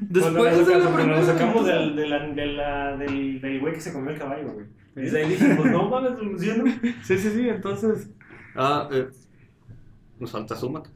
después 0.00 0.66
de 0.66 0.78
la 0.78 0.94
primera 0.94 1.18
nos 1.18 1.26
sacamos 1.26 1.66
del, 1.66 1.96
de 1.96 2.08
la- 2.08 2.28
de 2.28 2.46
la- 2.46 2.96
del, 2.96 3.40
del 3.40 3.60
güey 3.60 3.74
que 3.74 3.80
se 3.80 3.92
comió 3.92 4.10
el 4.12 4.18
caballo, 4.18 4.52
güey. 4.54 4.66
Desde 4.94 5.22
ahí 5.22 5.30
dijimos, 5.30 5.66
no 5.66 5.88
mames, 5.88 6.18
Luciano. 6.18 6.64
Sí, 7.02 7.18
sí, 7.18 7.30
sí, 7.30 7.48
entonces. 7.48 8.10
Ah, 8.54 8.88
eh, 8.92 9.08
nos 10.18 10.30
falta 10.30 10.56
Sumac. 10.56 10.90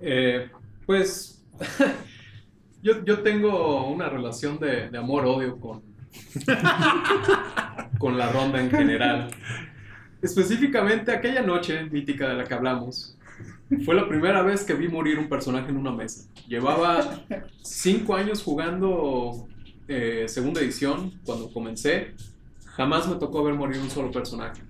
Eh, 0.00 0.50
pues 0.86 1.44
yo, 2.82 3.04
yo 3.04 3.22
tengo 3.22 3.88
una 3.88 4.08
relación 4.08 4.58
de, 4.58 4.90
de 4.90 4.98
amor-odio 4.98 5.58
con, 5.58 5.82
con 7.98 8.18
la 8.18 8.30
ronda 8.30 8.60
en 8.60 8.70
general. 8.70 9.30
Específicamente 10.22 11.12
aquella 11.12 11.42
noche 11.42 11.84
mítica 11.84 12.28
de 12.28 12.34
la 12.34 12.44
que 12.44 12.54
hablamos. 12.54 13.18
Fue 13.84 13.94
la 13.94 14.08
primera 14.08 14.42
vez 14.42 14.64
que 14.64 14.74
vi 14.74 14.88
morir 14.88 15.18
un 15.18 15.28
personaje 15.28 15.70
en 15.70 15.76
una 15.76 15.90
mesa. 15.90 16.30
Llevaba 16.46 17.24
cinco 17.62 18.14
años 18.14 18.42
jugando 18.42 19.48
eh, 19.88 20.26
segunda 20.28 20.60
edición 20.60 21.12
cuando 21.24 21.52
comencé. 21.52 22.14
Jamás 22.76 23.06
me 23.08 23.16
tocó 23.16 23.44
ver 23.44 23.54
morir 23.54 23.80
un 23.80 23.90
solo 23.90 24.10
personaje. 24.10 24.62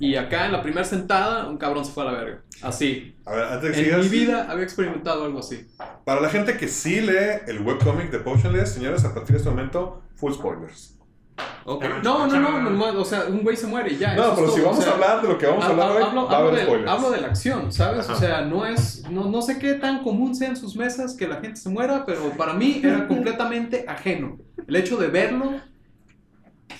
Y 0.00 0.16
acá 0.16 0.46
en 0.46 0.52
la 0.52 0.62
primera 0.62 0.84
sentada, 0.84 1.46
un 1.46 1.56
cabrón 1.56 1.84
se 1.84 1.92
fue 1.92 2.04
a 2.04 2.06
la 2.06 2.12
verga. 2.12 2.42
Así. 2.62 3.14
A 3.24 3.32
ver, 3.32 3.44
antes 3.44 3.76
de 3.76 3.84
que 3.84 3.90
En 3.90 4.00
mi 4.00 4.08
vida 4.08 4.46
había 4.50 4.64
experimentado 4.64 5.24
algo 5.24 5.40
así. 5.40 5.66
Para 6.04 6.20
la 6.20 6.28
gente 6.28 6.56
que 6.56 6.68
sí 6.68 7.00
lee 7.00 7.42
el 7.46 7.60
webcomic 7.60 8.10
de 8.10 8.18
Potionless, 8.18 8.72
señores, 8.72 9.04
a 9.04 9.14
partir 9.14 9.32
de 9.32 9.38
este 9.38 9.50
momento, 9.50 10.02
full 10.16 10.32
spoilers. 10.32 10.98
Ok. 11.64 11.84
No, 12.02 12.26
no, 12.26 12.38
no, 12.38 12.62
normal, 12.62 12.96
o 12.96 13.04
sea, 13.04 13.24
un 13.24 13.42
güey 13.42 13.56
se 13.56 13.66
muere 13.66 13.92
y 13.92 13.96
ya. 13.96 14.14
No, 14.14 14.22
eso 14.22 14.32
es 14.32 14.38
pero 14.38 14.52
si 14.52 14.60
vamos 14.60 14.78
o 14.78 14.82
sea, 14.82 14.90
a 14.92 14.94
hablar 14.94 15.22
de 15.22 15.28
lo 15.28 15.38
que 15.38 15.46
vamos 15.46 15.64
a 15.64 15.68
hablar 15.68 15.90
hoy, 15.90 16.02
hablo, 16.02 16.28
va 16.28 16.36
a 16.36 16.38
haber 16.38 16.54
de, 16.54 16.90
hablo 16.90 17.10
de 17.10 17.20
la 17.20 17.26
acción, 17.28 17.72
¿sabes? 17.72 18.04
Ajá. 18.04 18.12
O 18.12 18.16
sea, 18.16 18.40
no 18.42 18.66
es, 18.66 19.08
no, 19.10 19.24
no 19.24 19.42
sé 19.42 19.58
qué 19.58 19.74
tan 19.74 20.02
común 20.04 20.34
sea 20.36 20.50
en 20.50 20.56
sus 20.56 20.76
mesas 20.76 21.14
que 21.14 21.26
la 21.26 21.36
gente 21.40 21.56
se 21.56 21.70
muera, 21.70 22.04
pero 22.06 22.30
para 22.36 22.52
mí 22.52 22.80
era 22.84 23.08
completamente 23.08 23.84
ajeno. 23.88 24.38
El 24.66 24.76
hecho 24.76 24.96
de 24.96 25.08
verlo 25.08 25.60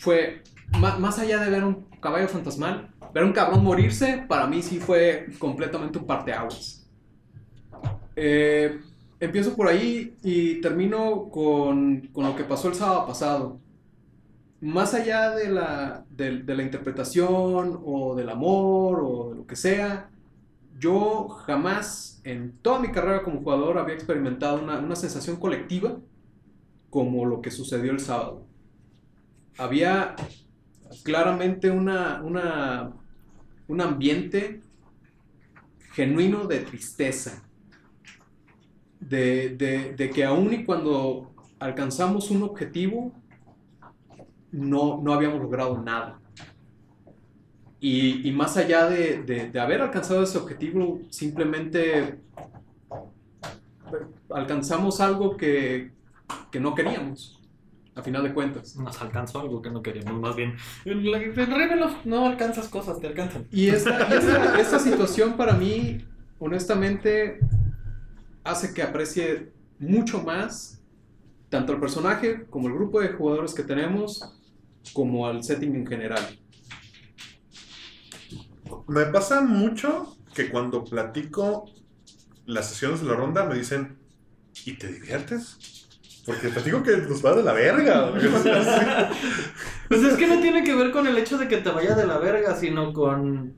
fue, 0.01 0.43
ma- 0.79 0.99
más 0.99 1.19
allá 1.19 1.41
de 1.41 1.51
ver 1.51 1.65
un 1.65 1.87
caballo 2.01 2.29
fantasmal, 2.29 2.91
ver 3.13 3.25
un 3.25 3.33
cabrón 3.33 3.65
morirse, 3.65 4.25
para 4.29 4.47
mí 4.47 4.63
sí 4.63 4.79
fue 4.81 5.27
completamente 5.39 5.99
un 5.99 6.07
parteaguas. 6.07 6.87
Eh, 8.17 8.81
empiezo 9.21 9.57
por 9.57 9.69
ahí 9.69 10.17
y 10.23 10.61
termino 10.61 11.29
con, 11.31 12.09
con 12.13 12.25
lo 12.27 12.37
que 12.37 12.45
pasó 12.45 12.69
el 12.69 12.75
sábado 12.75 13.07
pasado 13.07 13.61
más 14.61 14.95
allá 14.95 15.31
de 15.31 15.51
la, 15.51 16.07
de 16.09 16.55
la 16.55 16.63
interpretación 16.63 17.81
o 17.85 18.15
del 18.15 18.31
amor 18.31 19.01
o 19.05 19.31
de 19.31 19.37
lo 19.37 19.47
que 19.47 19.57
sea, 19.57 20.11
yo 20.79 21.29
jamás 21.29 22.21
en 22.25 22.59
toda 22.63 22.79
mi 22.79 22.91
carrera 22.91 23.23
como 23.23 23.41
jugador 23.41 23.79
había 23.79 23.95
experimentado 23.95 24.63
una, 24.63 24.79
una 24.79 24.97
sensación 24.97 25.37
colectiva 25.37 25.99
como 26.91 27.27
lo 27.27 27.43
que 27.43 27.51
sucedió 27.51 27.93
el 27.93 28.01
sábado. 28.01 28.47
Había 29.59 30.17
claramente 31.05 31.71
una, 31.71 32.23
una, 32.23 32.93
un 33.69 33.81
ambiente 33.81 34.61
genuino 35.93 36.47
de 36.47 36.61
tristeza, 36.61 37.43
de, 39.01 39.51
de, 39.51 39.95
que 40.11 40.25
aún 40.25 40.53
y 40.53 40.65
cuando 40.65 41.35
alcanzamos 41.59 42.31
un 42.31 42.43
objetivo, 42.43 43.13
no, 44.53 45.01
no 45.03 45.13
habíamos 45.13 45.41
logrado 45.41 45.79
nada. 45.83 46.21
Y, 47.81 48.27
y 48.27 48.33
más 48.33 48.57
allá 48.57 48.89
de, 48.89 49.23
de- 49.23 49.51
de 49.51 49.61
haber 49.61 49.83
alcanzado 49.83 50.23
ese 50.23 50.39
objetivo, 50.39 51.01
simplemente 51.11 52.19
alcanzamos 54.31 55.01
algo 55.01 55.37
que, 55.37 55.93
que 56.51 56.61
no 56.61 56.75
queríamos, 56.75 57.44
a 57.95 58.03
final 58.03 58.23
de 58.25 58.33
cuentas. 58.35 58.77
Nos 58.77 59.01
alcanzó 59.01 59.41
algo 59.41 59.63
que 59.63 59.71
no 59.71 59.83
queríamos, 59.83 60.21
más 60.21 60.35
bien. 60.37 60.57
En 60.85 61.11
la- 61.11 61.23
en 61.23 61.35
Ravenloft 61.35 62.05
no 62.05 62.27
alcanzas 62.27 62.69
cosas, 62.69 63.01
te 63.01 63.07
alcanzan. 63.07 63.47
Y 63.51 63.69
esta, 63.69 64.09
y 64.11 64.17
esta, 64.19 64.61
esta 64.61 64.79
situación 64.79 65.37
para 65.37 65.55
mí, 65.55 66.05
honestamente, 66.39 67.41
hace 68.43 68.75
que 68.75 68.83
aprecie 68.83 69.53
mucho 69.79 70.23
más 70.23 70.81
tanto 71.49 71.73
el 71.73 71.81
personaje 71.81 72.47
como 72.51 72.69
el 72.69 72.75
grupo 72.75 73.01
de 73.01 73.09
jugadores 73.11 73.55
que 73.55 73.63
tenemos, 73.63 74.21
como 74.93 75.27
al 75.27 75.45
setting 75.45 75.75
en 75.77 75.87
general. 75.87 76.39
Me 78.89 79.07
pasa 79.07 79.41
mucho 79.41 80.17
que 80.35 80.51
cuando 80.51 80.85
platico 80.85 81.71
las 82.47 82.69
sesiones 82.71 83.01
de 83.01 83.07
la 83.07 83.15
ronda 83.15 83.45
me 83.47 83.55
dicen, 83.55 83.99
¿y 84.67 84.73
te 84.77 84.89
diviertes? 84.93 85.84
Porque 86.27 86.49
te 86.49 86.63
digo 86.63 86.83
que 86.83 86.97
nos 86.97 87.25
va 87.25 87.35
de 87.35 87.43
la 87.43 87.53
verga. 87.53 88.11
güey. 88.11 88.27
O 88.27 88.39
sea, 88.39 88.63
sí. 89.13 89.19
Pues 89.89 90.03
es 90.03 90.15
que 90.17 90.27
no 90.27 90.41
tiene 90.41 90.65
que 90.65 90.75
ver 90.75 90.91
con 90.91 91.07
el 91.07 91.17
hecho 91.19 91.37
de 91.39 91.49
que 91.49 91.59
te 91.59 91.71
vaya 91.71 91.95
de 91.95 92.07
la 92.07 92.19
verga, 92.19 92.55
sino 92.57 92.93
con 92.93 93.55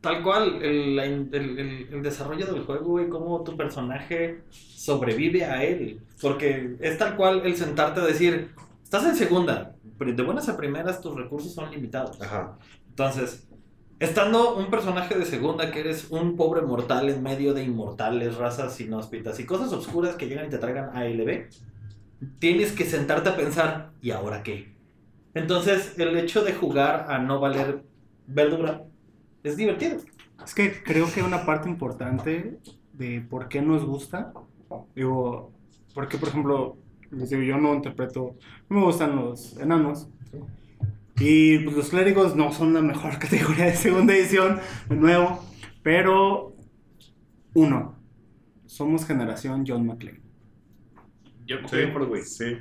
tal 0.00 0.22
cual 0.22 0.62
el, 0.62 0.98
el- 0.98 1.28
el- 1.32 1.88
el 1.92 2.02
desarrollo 2.02 2.44
del 2.46 2.64
juego 2.64 3.00
y 3.00 3.08
cómo 3.08 3.42
tu 3.42 3.56
personaje 3.56 4.42
sobrevive 4.50 5.44
a 5.46 5.64
él. 5.64 6.00
Porque 6.20 6.76
es 6.80 6.98
tal 6.98 7.16
cual 7.16 7.40
el 7.44 7.56
sentarte 7.56 8.00
a 8.00 8.04
decir, 8.04 8.50
estás 8.82 9.04
en 9.06 9.16
segunda, 9.16 9.74
de 9.98 10.22
buenas 10.22 10.48
a 10.50 10.56
primeras 10.58 11.00
tus 11.00 11.14
recursos 11.16 11.54
son 11.54 11.70
limitados. 11.70 12.20
Ajá. 12.20 12.58
Entonces, 12.90 13.46
estando 13.98 14.56
un 14.56 14.70
personaje 14.70 15.14
de 15.18 15.24
segunda 15.24 15.70
que 15.70 15.80
eres 15.80 16.08
un 16.10 16.36
pobre 16.36 16.60
mortal 16.60 17.08
en 17.08 17.22
medio 17.22 17.54
de 17.54 17.64
inmortales, 17.64 18.36
razas 18.36 18.78
inhóspitas 18.82 19.40
y 19.40 19.46
cosas 19.46 19.72
oscuras 19.72 20.16
que 20.16 20.28
llegan 20.28 20.46
y 20.46 20.50
te 20.50 20.58
traigan 20.58 20.90
ALB, 20.94 21.46
tienes 22.38 22.72
que 22.72 22.84
sentarte 22.84 23.28
a 23.28 23.36
pensar, 23.36 23.92
¿y 24.00 24.10
ahora 24.10 24.42
qué? 24.42 24.74
Entonces, 25.34 25.98
el 25.98 26.16
hecho 26.16 26.44
de 26.44 26.52
jugar 26.52 27.06
a 27.08 27.18
no 27.18 27.40
valer 27.40 27.84
verdura 28.26 28.84
es 29.42 29.56
divertido. 29.56 29.98
Es 30.44 30.54
que 30.54 30.82
creo 30.82 31.10
que 31.12 31.22
una 31.22 31.44
parte 31.44 31.68
importante 31.68 32.58
de 32.92 33.20
por 33.20 33.48
qué 33.48 33.60
nos 33.60 33.84
gusta, 33.84 34.32
digo, 34.94 35.52
porque 35.94 36.18
por 36.18 36.28
ejemplo, 36.28 36.76
yo 37.10 37.58
no 37.58 37.74
interpreto, 37.74 38.36
no 38.68 38.78
me 38.78 38.84
gustan 38.84 39.16
los 39.16 39.56
enanos. 39.58 40.08
Y 41.18 41.58
pues, 41.60 41.76
los 41.76 41.88
clérigos 41.90 42.34
no 42.34 42.52
son 42.52 42.74
la 42.74 42.82
mejor 42.82 43.18
categoría 43.18 43.66
de 43.66 43.76
segunda 43.76 44.14
edición, 44.14 44.60
de 44.88 44.96
nuevo, 44.96 45.40
pero 45.82 46.54
uno, 47.54 47.96
somos 48.66 49.06
generación 49.06 49.64
John 49.66 49.86
McClane. 49.86 50.23
Yo 51.46 51.56
Sí, 51.68 51.76
por 51.92 52.06
güey. 52.06 52.22
sí. 52.22 52.56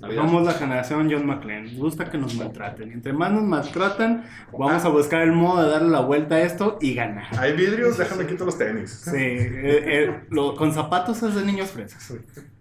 Navidad. 0.00 0.22
Somos 0.24 0.44
la 0.44 0.52
generación 0.52 1.08
John 1.10 1.26
McClane. 1.26 1.62
Nos 1.72 1.74
gusta 1.76 2.10
que 2.10 2.18
nos 2.18 2.34
maltraten. 2.34 2.90
Entre 2.90 3.12
más 3.12 3.30
nos 3.32 3.44
maltratan, 3.44 4.24
vamos 4.52 4.84
a 4.84 4.88
buscar 4.88 5.22
el 5.22 5.32
modo 5.32 5.62
de 5.62 5.70
darle 5.70 5.90
la 5.90 6.00
vuelta 6.00 6.34
a 6.34 6.40
esto 6.42 6.76
y 6.80 6.94
ganar. 6.94 7.26
Hay 7.38 7.52
vidrios, 7.54 7.96
déjame 7.98 8.26
quito 8.26 8.44
los 8.44 8.58
tenis. 8.58 8.90
Sí, 8.90 9.10
eh, 9.16 9.84
eh, 9.86 10.20
lo- 10.30 10.56
con 10.56 10.72
zapatos 10.72 11.22
es 11.22 11.34
de 11.36 11.44
niños 11.44 11.70
fresas. 11.70 12.12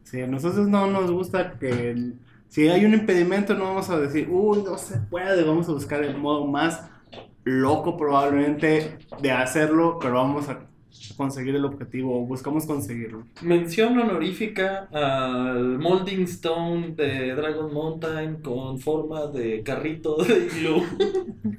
Sí, 0.03 0.22
a 0.22 0.28
nosotros 0.28 0.68
no 0.68 0.86
nos 0.89 1.09
gusta 1.09 1.53
que 1.59 1.89
el- 1.91 2.20
si 2.47 2.68
hay 2.70 2.86
un 2.86 2.93
impedimento 2.93 3.55
no 3.55 3.63
vamos 3.66 3.89
a 3.89 3.99
decir, 3.99 4.28
uy, 4.30 4.61
no 4.63 4.78
se 4.78 4.99
puede, 4.99 5.43
vamos 5.43 5.68
a 5.68 5.72
buscar 5.72 6.03
el 6.03 6.16
modo 6.18 6.45
más 6.45 6.88
loco 7.43 7.97
probablemente 7.97 8.97
de 9.22 9.32
hacerlo, 9.32 9.97
pero 9.99 10.13
vamos 10.16 10.47
a 10.49 10.59
conseguir 11.17 11.55
el 11.55 11.65
objetivo 11.65 12.21
o 12.21 12.25
buscamos 12.25 12.65
conseguirlo. 12.65 13.25
Mención 13.41 13.97
honorífica 13.97 14.87
al 14.91 15.79
Molding 15.79 16.23
Stone 16.23 16.95
de 16.95 17.35
Dragon 17.35 17.73
Mountain 17.73 18.41
con 18.41 18.79
forma 18.79 19.27
de 19.27 19.63
carrito 19.63 20.17
de 20.23 20.47
hilo. 20.57 20.77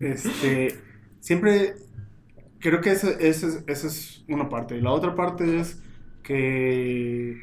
Este, 0.00 0.78
siempre 1.18 1.74
creo 2.60 2.80
que 2.80 2.92
esa 2.92 3.10
esa 3.18 3.48
es, 3.48 3.64
esa 3.66 3.86
es 3.88 4.24
una 4.28 4.48
parte. 4.48 4.76
Y 4.76 4.80
la 4.80 4.92
otra 4.92 5.16
parte 5.16 5.58
es 5.58 5.82
que 6.22 7.36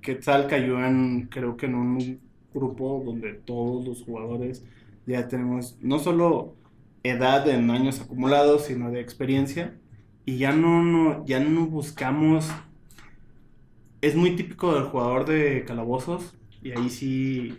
Quetzal 0.00 0.46
cayó 0.46 0.84
en, 0.84 1.28
creo 1.28 1.56
que 1.56 1.66
en 1.66 1.74
un 1.74 2.20
grupo 2.54 3.02
donde 3.04 3.34
todos 3.34 3.86
los 3.86 4.02
jugadores 4.04 4.64
ya 5.06 5.28
tenemos 5.28 5.76
no 5.80 5.98
solo 5.98 6.54
edad 7.02 7.48
en 7.48 7.70
años 7.70 8.00
acumulados, 8.00 8.66
sino 8.66 8.90
de 8.90 9.00
experiencia. 9.00 9.74
Y 10.24 10.38
ya 10.38 10.52
no, 10.52 10.82
no, 10.82 11.24
ya 11.26 11.40
no 11.40 11.66
buscamos. 11.66 12.50
Es 14.00 14.14
muy 14.14 14.36
típico 14.36 14.74
del 14.74 14.84
jugador 14.84 15.26
de 15.26 15.64
calabozos. 15.64 16.34
Y 16.62 16.72
ahí 16.72 16.90
sí. 16.90 17.58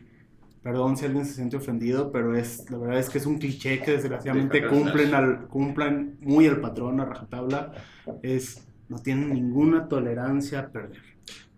Perdón 0.61 0.95
si 0.95 1.03
alguien 1.03 1.26
se 1.26 1.34
siente 1.34 1.57
ofendido, 1.57 2.14
pero 2.14 2.38
es 2.38 2.70
la 2.72 2.78
verdad 2.78 2.97
es 2.97 3.09
que 3.09 3.18
es 3.18 3.26
un 3.26 3.38
cliché 3.38 3.82
que 3.82 3.91
desgraciadamente 3.91 4.66
cumplen 4.66 5.14
al, 5.14 5.47
cumplan 5.49 6.16
muy 6.22 6.45
el 6.45 6.61
patrón 6.61 7.01
a 7.01 7.05
rajatabla. 7.05 7.74
Es 8.22 8.66
no 8.88 8.99
tienen 8.99 9.34
ninguna 9.34 9.88
tolerancia 9.88 10.59
a 10.59 10.68
perder. 10.70 11.01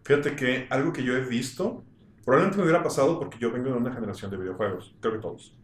Fíjate 0.03 0.35
que 0.35 0.67
algo 0.69 0.93
que 0.93 1.03
yo 1.03 1.15
he 1.15 1.21
visto, 1.21 1.83
probablemente 2.23 2.57
me 2.57 2.63
hubiera 2.63 2.83
pasado 2.83 3.19
porque 3.19 3.37
yo 3.39 3.51
vengo 3.51 3.69
de 3.69 3.77
una 3.77 3.93
generación 3.93 4.31
de 4.31 4.37
videojuegos, 4.37 4.95
creo 4.99 5.13
que 5.13 5.19
todos. 5.19 5.57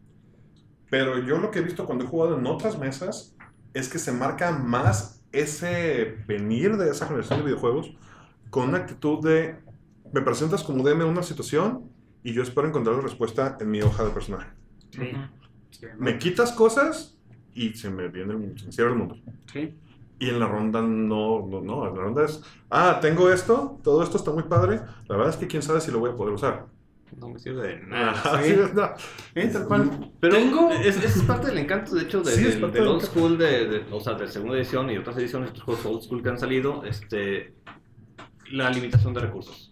Pero 0.89 1.19
yo 1.19 1.37
lo 1.37 1.51
que 1.51 1.59
he 1.59 1.61
visto 1.61 1.85
cuando 1.85 2.03
he 2.03 2.07
jugado 2.07 2.37
en 2.37 2.45
otras 2.45 2.77
mesas 2.77 3.35
es 3.73 3.87
que 3.87 3.99
se 3.99 4.11
marca 4.11 4.51
más 4.51 5.20
ese 5.31 6.17
venir 6.27 6.77
de 6.77 6.89
esa 6.89 7.07
generación 7.07 7.39
de 7.39 7.45
videojuegos 7.45 7.95
con 8.49 8.69
una 8.69 8.79
actitud 8.79 9.23
de 9.23 9.55
me 10.13 10.21
presentas 10.21 10.63
como 10.63 10.83
DM 10.83 11.05
una 11.05 11.23
situación 11.23 11.89
y 12.23 12.33
yo 12.33 12.43
espero 12.43 12.67
encontrar 12.67 12.97
la 12.97 13.01
respuesta 13.01 13.57
en 13.59 13.71
mi 13.71 13.81
hoja 13.81 14.03
de 14.03 14.11
personaje. 14.11 14.49
Me 15.97 16.17
quitas 16.17 16.51
cosas 16.51 17.17
y 17.53 17.73
se 17.73 17.89
me 17.89 18.09
viene 18.09 18.33
el, 18.33 18.59
se 18.59 18.65
me 18.65 18.71
cierra 18.71 18.91
el 18.91 18.97
mundo. 18.97 19.17
Sí. 19.51 19.73
Y 20.19 20.29
en 20.29 20.39
la 20.39 20.47
ronda 20.47 20.81
no, 20.81 21.47
no, 21.47 21.61
no, 21.61 21.87
en 21.87 21.95
la 21.95 22.01
ronda 22.01 22.25
es, 22.25 22.43
ah, 22.69 22.99
tengo 23.01 23.31
esto, 23.31 23.79
todo 23.83 24.03
esto 24.03 24.17
está 24.17 24.31
muy 24.31 24.43
padre, 24.43 24.81
la 25.07 25.15
verdad 25.15 25.33
es 25.33 25.37
que 25.37 25.47
quién 25.47 25.63
sabe 25.63 25.81
si 25.81 25.91
lo 25.91 25.99
voy 25.99 26.11
a 26.11 26.15
poder 26.15 26.33
usar. 26.33 26.67
No 27.17 27.29
me 27.29 27.39
sirve 27.39 27.67
de 27.67 27.79
nada. 27.87 28.13
Sí. 28.43 28.55
no. 28.73 29.51
Tal 29.51 29.67
cual. 29.67 30.11
Pero 30.19 30.35
Tengo- 30.35 30.71
es, 30.71 30.97
es 31.03 31.23
parte 31.23 31.47
del 31.47 31.57
encanto, 31.59 31.95
de 31.95 32.03
hecho, 32.03 32.21
de, 32.21 32.31
Sí, 32.31 32.45
es 32.45 32.51
del, 32.53 32.61
del 32.61 32.71
del 32.71 32.87
old 32.87 33.01
school, 33.03 33.37
de, 33.37 33.67
de- 33.67 33.85
o 33.91 33.99
sea, 33.99 34.13
de 34.13 34.27
segunda 34.27 34.55
edición 34.57 34.89
y 34.89 34.97
otras 34.97 35.17
ediciones, 35.17 35.49
estos 35.49 35.63
juegos 35.63 35.85
old 35.85 36.01
school 36.01 36.23
que 36.23 36.29
han 36.29 36.39
salido, 36.39 36.83
este, 36.85 37.53
la 38.51 38.69
limitación 38.69 39.13
de 39.13 39.19
recursos. 39.21 39.67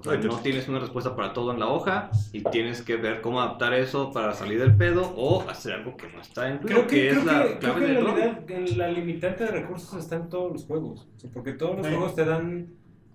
O 0.00 0.04
sea, 0.04 0.16
no 0.16 0.38
tienes 0.38 0.68
una 0.68 0.78
respuesta 0.78 1.16
para 1.16 1.32
todo 1.32 1.52
en 1.52 1.58
la 1.58 1.66
hoja 1.66 2.10
y 2.32 2.42
tienes 2.44 2.82
que 2.82 2.94
ver 2.96 3.20
cómo 3.20 3.40
adaptar 3.40 3.74
eso 3.74 4.12
para 4.12 4.32
salir 4.32 4.60
del 4.60 4.76
pedo 4.76 5.12
o 5.16 5.42
hacer 5.50 5.72
algo 5.72 5.96
que 5.96 6.08
no 6.08 6.20
está 6.20 6.42
Creo 6.42 6.54
incluido, 6.54 6.86
que, 6.86 6.94
que, 6.96 7.08
creo 7.08 7.18
es 7.20 7.26
la 7.26 7.42
que, 7.42 7.58
creo 7.58 7.74
clave 7.74 7.86
que 7.86 7.98
en 7.98 8.04
realidad 8.06 8.50
en 8.50 8.78
la 8.78 8.88
limitante 8.92 9.42
de 9.44 9.50
recursos 9.50 9.98
está 9.98 10.14
en 10.14 10.28
todos 10.28 10.52
los 10.52 10.64
juegos. 10.66 11.08
O 11.16 11.18
sea, 11.18 11.30
porque 11.34 11.52
todos 11.54 11.78
los 11.78 11.86
Sí. 11.86 11.92
juegos 11.92 12.14
te 12.14 12.24
dan 12.24 12.68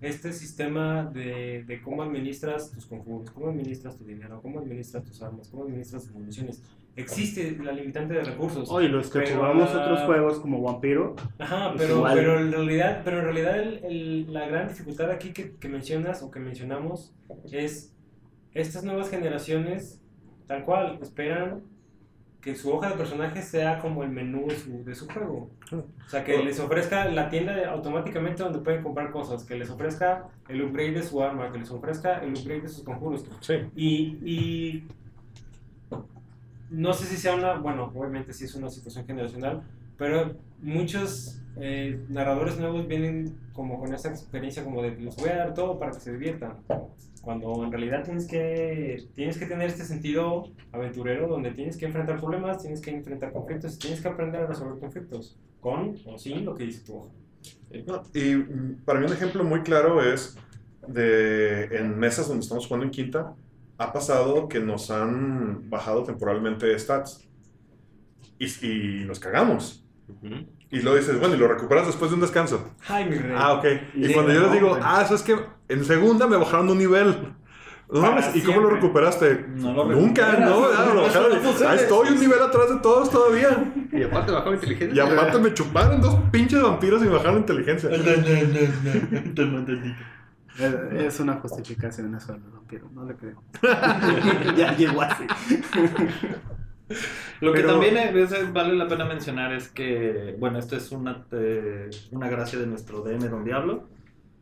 este 0.03 0.33
sistema 0.33 1.05
de, 1.05 1.63
de 1.65 1.81
cómo 1.81 2.03
administras 2.03 2.71
tus 2.71 2.85
conjuros, 2.85 3.31
cómo 3.31 3.49
administras 3.49 3.97
tu 3.97 4.03
dinero, 4.03 4.41
cómo 4.41 4.59
administras 4.59 5.03
tus 5.03 5.21
armas, 5.23 5.47
cómo 5.49 5.63
administras 5.63 6.03
tus 6.03 6.13
municiones. 6.13 6.61
Existe 6.95 7.57
la 7.63 7.71
limitante 7.71 8.13
de 8.13 8.23
recursos. 8.23 8.69
Oye, 8.69 8.87
los 8.89 9.09
que 9.09 9.19
Pero 9.21 9.37
jugamos 9.37 9.73
otros 9.73 10.01
juegos 10.01 10.39
como 10.39 10.61
Vampiro, 10.61 11.15
Ajá, 11.39 11.73
pero, 11.77 12.03
pero 12.13 12.39
en 12.39 12.51
realidad, 12.51 13.01
pero 13.03 13.17
en 13.19 13.23
realidad 13.23 13.59
el- 13.59 13.83
el- 13.85 14.33
la 14.33 14.47
gran 14.47 14.67
dificultad 14.67 15.09
aquí 15.09 15.31
que, 15.33 15.55
que 15.55 15.69
mencionas 15.69 16.21
o 16.21 16.29
que 16.29 16.39
mencionamos 16.39 17.13
es 17.51 17.95
estas 18.53 18.83
nuevas 18.83 19.09
generaciones, 19.09 20.01
tal 20.45 20.65
cual, 20.65 20.99
esperan 21.01 21.63
que 22.43 22.55
su 22.55 22.71
hoja 22.73 22.89
de 22.89 22.95
personaje 22.95 23.41
sea 23.41 23.79
como 23.79 24.03
el 24.03 24.09
menú 24.09 24.47
de 24.47 24.57
su, 24.57 24.83
de 24.83 24.93
su 24.93 25.07
juego. 25.07 25.49
O 25.71 26.09
sea, 26.09 26.23
que 26.25 26.43
les 26.43 26.59
ofrezca 26.59 27.05
la 27.05 27.29
tienda 27.29 27.55
de- 27.55 27.65
automáticamente 27.65 28.43
donde 28.43 28.59
pueden 28.59 28.83
comprar 28.83 29.11
cosas, 29.11 29.43
que 29.45 29.55
les 29.55 29.69
ofrezca 29.69 30.27
el 30.49 30.61
upgrade 30.61 30.91
de 30.91 31.03
su 31.03 31.23
arma, 31.23 31.51
que 31.51 31.59
les 31.59 31.71
ofrezca 31.71 32.19
el 32.19 32.33
upgrade 32.37 32.61
de 32.63 32.67
sus 32.67 32.83
conjuros. 32.83 33.25
Sí. 33.39 33.53
Y, 33.75 34.17
y 34.29 34.87
no 36.69 36.93
sé 36.93 37.05
si 37.05 37.15
sea 37.17 37.35
una, 37.35 37.53
bueno, 37.55 37.91
obviamente 37.95 38.33
sí 38.33 38.45
es 38.45 38.55
una 38.55 38.69
situación 38.69 39.05
generacional, 39.05 39.61
pero 39.97 40.35
muchos 40.61 41.39
eh, 41.57 42.03
narradores 42.09 42.57
nuevos 42.59 42.87
vienen 42.87 43.37
como 43.53 43.79
con 43.79 43.93
esa 43.93 44.09
experiencia 44.09 44.63
como 44.63 44.81
de 44.81 44.91
les 44.97 45.15
voy 45.15 45.29
a 45.29 45.37
dar 45.37 45.53
todo 45.53 45.77
para 45.79 45.91
que 45.91 45.99
se 45.99 46.11
diviertan. 46.11 46.55
Cuando 47.23 47.63
en 47.63 47.71
realidad 47.71 48.03
tienes 48.03 48.27
que, 48.27 49.01
tienes 49.15 49.37
que 49.37 49.45
tener 49.45 49.69
este 49.69 49.85
sentido 49.85 50.43
aventurero 50.73 51.29
donde 51.29 51.51
tienes 51.51 51.77
que 51.77 51.85
enfrentar 51.85 52.19
problemas, 52.19 52.61
tienes 52.61 52.81
que 52.81 52.91
enfrentar 52.91 53.31
conflictos 53.31 53.75
y 53.75 53.79
tienes 53.79 54.01
que 54.01 54.09
aprender 54.09 54.41
a 54.41 54.47
resolver 54.47 54.77
conflictos, 54.77 55.37
con 55.61 55.95
o 56.05 56.17
sin 56.17 56.43
lo 56.43 56.53
que 56.53 56.65
dice 56.65 56.83
tu 56.83 56.97
hoja. 56.97 57.11
No, 57.87 58.03
Y 58.13 58.35
mm, 58.35 58.83
para 58.83 58.99
mí 58.99 59.05
un 59.05 59.13
ejemplo 59.13 59.45
muy 59.45 59.61
claro 59.61 60.03
es 60.03 60.37
de 60.85 61.63
en 61.77 61.97
mesas 61.97 62.27
donde 62.27 62.41
estamos 62.41 62.67
jugando 62.67 62.87
en 62.87 62.91
quinta, 62.91 63.33
ha 63.77 63.93
pasado 63.93 64.49
que 64.49 64.59
nos 64.59 64.91
han 64.91 65.69
bajado 65.69 66.03
temporalmente 66.03 66.77
stats 66.77 67.25
y, 68.37 68.45
y 68.67 69.05
nos 69.05 69.19
cagamos. 69.21 69.85
Ujú. 70.09 70.45
Y 70.73 70.81
luego 70.81 70.97
dices, 70.97 71.19
bueno, 71.19 71.35
y 71.35 71.37
lo 71.37 71.47
recuperas 71.47 71.85
después 71.85 72.09
de 72.09 72.15
un 72.15 72.21
descanso. 72.21 72.67
Ay, 72.87 73.05
mi 73.05 73.15
rey. 73.15 73.35
Ah, 73.37 73.53
ok. 73.53 73.65
Y 73.93 74.07
Sí, 74.07 74.13
cuando 74.13 74.33
yo 74.33 74.39
les 74.39 74.49
no, 74.49 74.55
digo, 74.55 74.79
ah, 74.81 75.03
eso 75.05 75.13
es 75.13 75.21
que 75.21 75.37
en 75.69 75.85
segunda 75.85 76.25
me 76.25 76.35
bajaron 76.35 76.67
un 76.67 76.79
nivel. 76.79 77.35
No 77.91 78.01
mames, 78.01 78.35
¿y 78.35 78.41
cómo 78.41 78.59
lo 78.59 78.71
recuperaste? 78.71 79.45
No 79.55 79.71
lo 79.71 79.85
Nunca, 79.85 80.35
no, 80.39 80.61
lo 80.95 81.01
bajaron. 81.01 81.43
No. 81.43 81.69
Ahí 81.69 81.77
estoy 81.77 82.09
un 82.09 82.19
nivel 82.19 82.41
atrás 82.41 82.69
de 82.69 82.79
todos 82.79 83.11
todavía. 83.11 83.71
Y 83.91 84.01
aparte 84.01 84.31
bajó 84.31 84.51
inteligencia. 84.51 84.95
Y 84.95 84.99
aparte 85.07 85.37
me 85.37 85.53
chuparon 85.53 86.01
dos 86.01 86.15
pinches 86.31 86.59
vampiros 86.59 87.03
y 87.03 87.05
me 87.05 87.11
bajaron 87.11 87.37
inteligencia. 87.37 87.91
es, 90.57 91.03
es 91.05 91.19
una 91.19 91.35
justificación 91.35 92.15
eso 92.15 92.33
del 92.33 92.41
vampiro, 92.41 92.89
no 92.95 93.05
le 93.05 93.15
creo. 93.15 93.43
ya 94.57 94.75
llegó 94.75 95.03
así. 95.03 95.27
Lo 97.41 97.51
que 97.53 97.59
Pero- 97.61 97.71
también 97.73 97.97
a 97.97 98.11
veces 98.11 98.51
vale 98.53 98.73
la 98.75 98.87
pena 98.87 99.05
mencionar 99.05 99.53
es 99.53 99.67
que, 99.67 100.35
bueno, 100.39 100.59
esto 100.59 100.75
es 100.75 100.91
una, 100.91 101.25
eh, 101.31 101.89
una 102.11 102.29
gracia 102.29 102.59
de 102.59 102.67
nuestro 102.67 103.01
DM 103.01 103.27
Don 103.29 103.43
Diablo. 103.43 103.87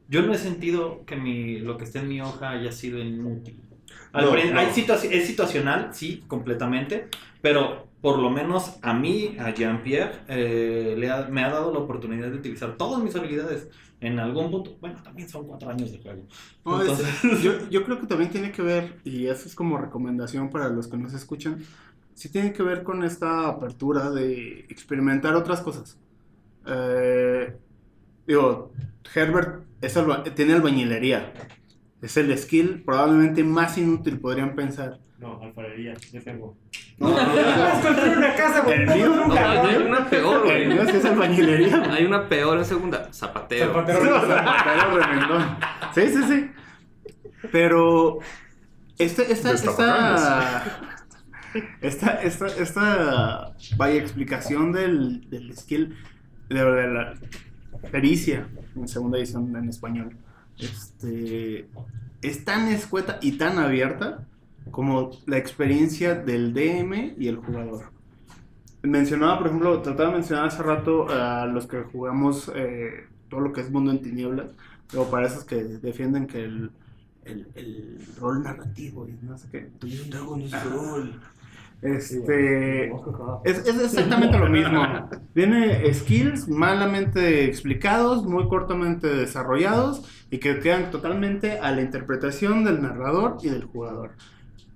Yo 0.08 0.22
no 0.24 0.34
he 0.34 0.38
sentido 0.38 1.06
que 1.06 1.16
mi, 1.16 1.60
lo 1.60 1.78
que 1.78 1.86
esté 1.86 2.00
en 2.00 2.10
mi 2.10 2.22
hoja 2.22 2.52
haya 2.52 2.72
sido 2.72 3.00
inútil. 3.00 3.60
Al 4.14 4.26
No, 4.26 4.32
prin- 4.32 4.54
no. 4.54 4.60
hay 4.60 4.68
situa- 4.68 5.02
es 5.10 5.26
situacional, 5.26 5.90
sí, 5.94 6.24
completamente, 6.28 7.08
pero 7.42 7.88
por 8.02 8.20
lo 8.20 8.30
menos 8.30 8.78
a 8.82 8.94
mí, 8.94 9.38
a 9.40 9.52
Jean-Pierre, 9.54 10.12
eh, 10.28 11.28
me 11.30 11.44
ha 11.44 11.50
dado 11.50 11.72
la 11.72 11.80
oportunidad 11.80 12.30
de 12.30 12.38
utilizar 12.38 12.76
todas 12.76 13.02
mis 13.02 13.16
habilidades 13.16 13.70
en 14.02 14.20
algún 14.20 14.50
punto. 14.50 14.76
Bueno, 14.82 14.98
también 15.04 15.30
son 15.30 15.46
cuatro 15.48 15.70
años 15.70 15.92
de 15.92 16.00
juego. 16.00 16.24
No, 16.66 16.82
es- 16.82 16.90
Entonces- 16.90 17.22
yo, 17.44 17.70
yo 17.70 17.84
creo 17.86 18.00
que 18.02 18.08
también 18.08 18.32
tiene 18.32 18.52
que 18.52 18.64
ver, 18.64 18.96
y 19.06 19.28
eso 19.28 19.48
es 19.48 19.56
como 19.56 19.78
recomendación 19.78 20.50
para 20.50 20.68
los 20.70 20.88
que 20.88 20.98
nos 20.98 21.14
escuchan, 21.14 21.64
sí 22.22 22.30
tiene 22.30 22.54
que 22.54 22.62
ver 22.62 22.84
con 22.84 23.04
esta 23.04 23.48
apertura 23.48 24.12
de 24.12 24.66
experimentar 24.70 25.34
otras 25.36 25.62
cosas. 25.62 25.98
Eh, 26.68 27.58
digo, 28.28 28.72
Herbert 29.16 29.64
es 29.82 29.98
alba- 29.98 30.24
tiene 30.24 30.54
albañilería. 30.54 31.34
Es 32.00 32.18
el 32.18 32.38
skill 32.38 32.84
probablemente 32.86 33.44
más 33.44 33.76
inútil, 33.80 34.20
podrían 34.20 34.54
pensar. 34.56 35.00
No, 35.18 35.40
alfarería, 35.42 35.96
yo 36.14 36.22
tengo. 36.24 36.56
No, 37.00 37.10
no, 37.10 37.16
no. 37.16 37.82
construir 37.82 38.18
una 38.18 38.36
casa, 38.36 38.72
El 38.72 38.86
mío, 38.88 39.16
No, 39.28 39.34
hay 39.34 39.78
una 39.78 40.08
peor, 40.08 40.48
el 40.48 40.68
mío 40.70 40.84
güey. 40.84 40.96
es 40.98 41.06
albañilería. 41.06 41.92
Hay 41.92 42.06
una 42.06 42.30
peor 42.30 42.60
en 42.60 42.66
segunda. 42.66 43.12
Zapateo. 43.12 43.68
Zapatero. 43.68 44.22
Zapatero 44.22 44.98
remendón. 45.00 45.58
Sí, 45.96 46.02
sí, 46.08 46.24
sí. 46.28 46.52
Pero 47.52 48.20
este, 49.00 49.32
esta, 49.32 49.52
esta, 49.54 50.64
esta, 51.82 52.22
esta, 52.22 52.48
esta, 52.48 53.56
vaya 53.78 54.00
explicación 54.00 54.72
del, 54.72 55.30
del 55.30 55.56
skill, 55.58 55.96
de, 56.50 56.64
de 56.64 56.88
la 56.88 57.14
pericia, 57.92 58.48
en 58.76 58.88
segunda 58.88 59.18
edición 59.18 59.56
en 59.56 59.70
español, 59.70 60.16
este, 60.60 61.68
es 62.22 62.46
tan 62.46 62.68
escueta 62.68 63.18
y 63.22 63.34
tan 63.34 63.58
abierta 63.58 64.28
como 64.70 65.12
la 65.26 65.38
experiencia 65.38 66.16
del 66.16 66.54
DM 66.54 67.16
y 67.18 67.28
el 67.28 67.38
jugador. 67.38 67.92
Mencionaba, 68.84 69.38
por 69.38 69.48
ejemplo, 69.48 69.82
trataba 69.82 70.10
de 70.10 70.16
mencionar 70.16 70.46
hace 70.48 70.64
rato 70.64 71.08
a 71.10 71.46
los 71.46 71.68
que 71.68 71.82
jugamos 71.84 72.52
eh, 72.56 73.08
todo 73.30 73.40
lo 73.42 73.54
que 73.54 73.62
es 73.62 73.72
mundo 73.72 73.92
en 73.92 74.02
tinieblas, 74.02 74.48
pero 74.92 75.10
para 75.10 75.28
esos 75.28 75.44
que 75.44 75.56
defienden 75.64 76.28
que 76.28 76.44
el, 76.44 76.72
el, 77.26 77.48
el 77.56 78.00
rol 78.20 78.44
narrativo 78.44 79.08
y 79.08 79.18
no 79.22 79.38
sé 79.38 79.48
qué. 79.52 79.70
Este, 81.82 82.86
es, 83.44 83.58
es 83.66 83.82
exactamente 83.82 84.38
lo 84.38 84.50
mismo. 84.50 85.10
Tiene 85.34 85.94
skills 85.94 86.48
malamente 86.48 87.46
explicados, 87.46 88.26
muy 88.26 88.48
cortamente 88.48 89.08
desarrollados 89.08 90.08
y 90.30 90.38
que 90.38 90.60
quedan 90.60 90.92
totalmente 90.92 91.60
a 91.60 91.72
la 91.72 91.82
interpretación 91.82 92.64
del 92.64 92.82
narrador 92.82 93.38
y 93.42 93.50
del 93.50 93.66
jugador. 93.66 94.12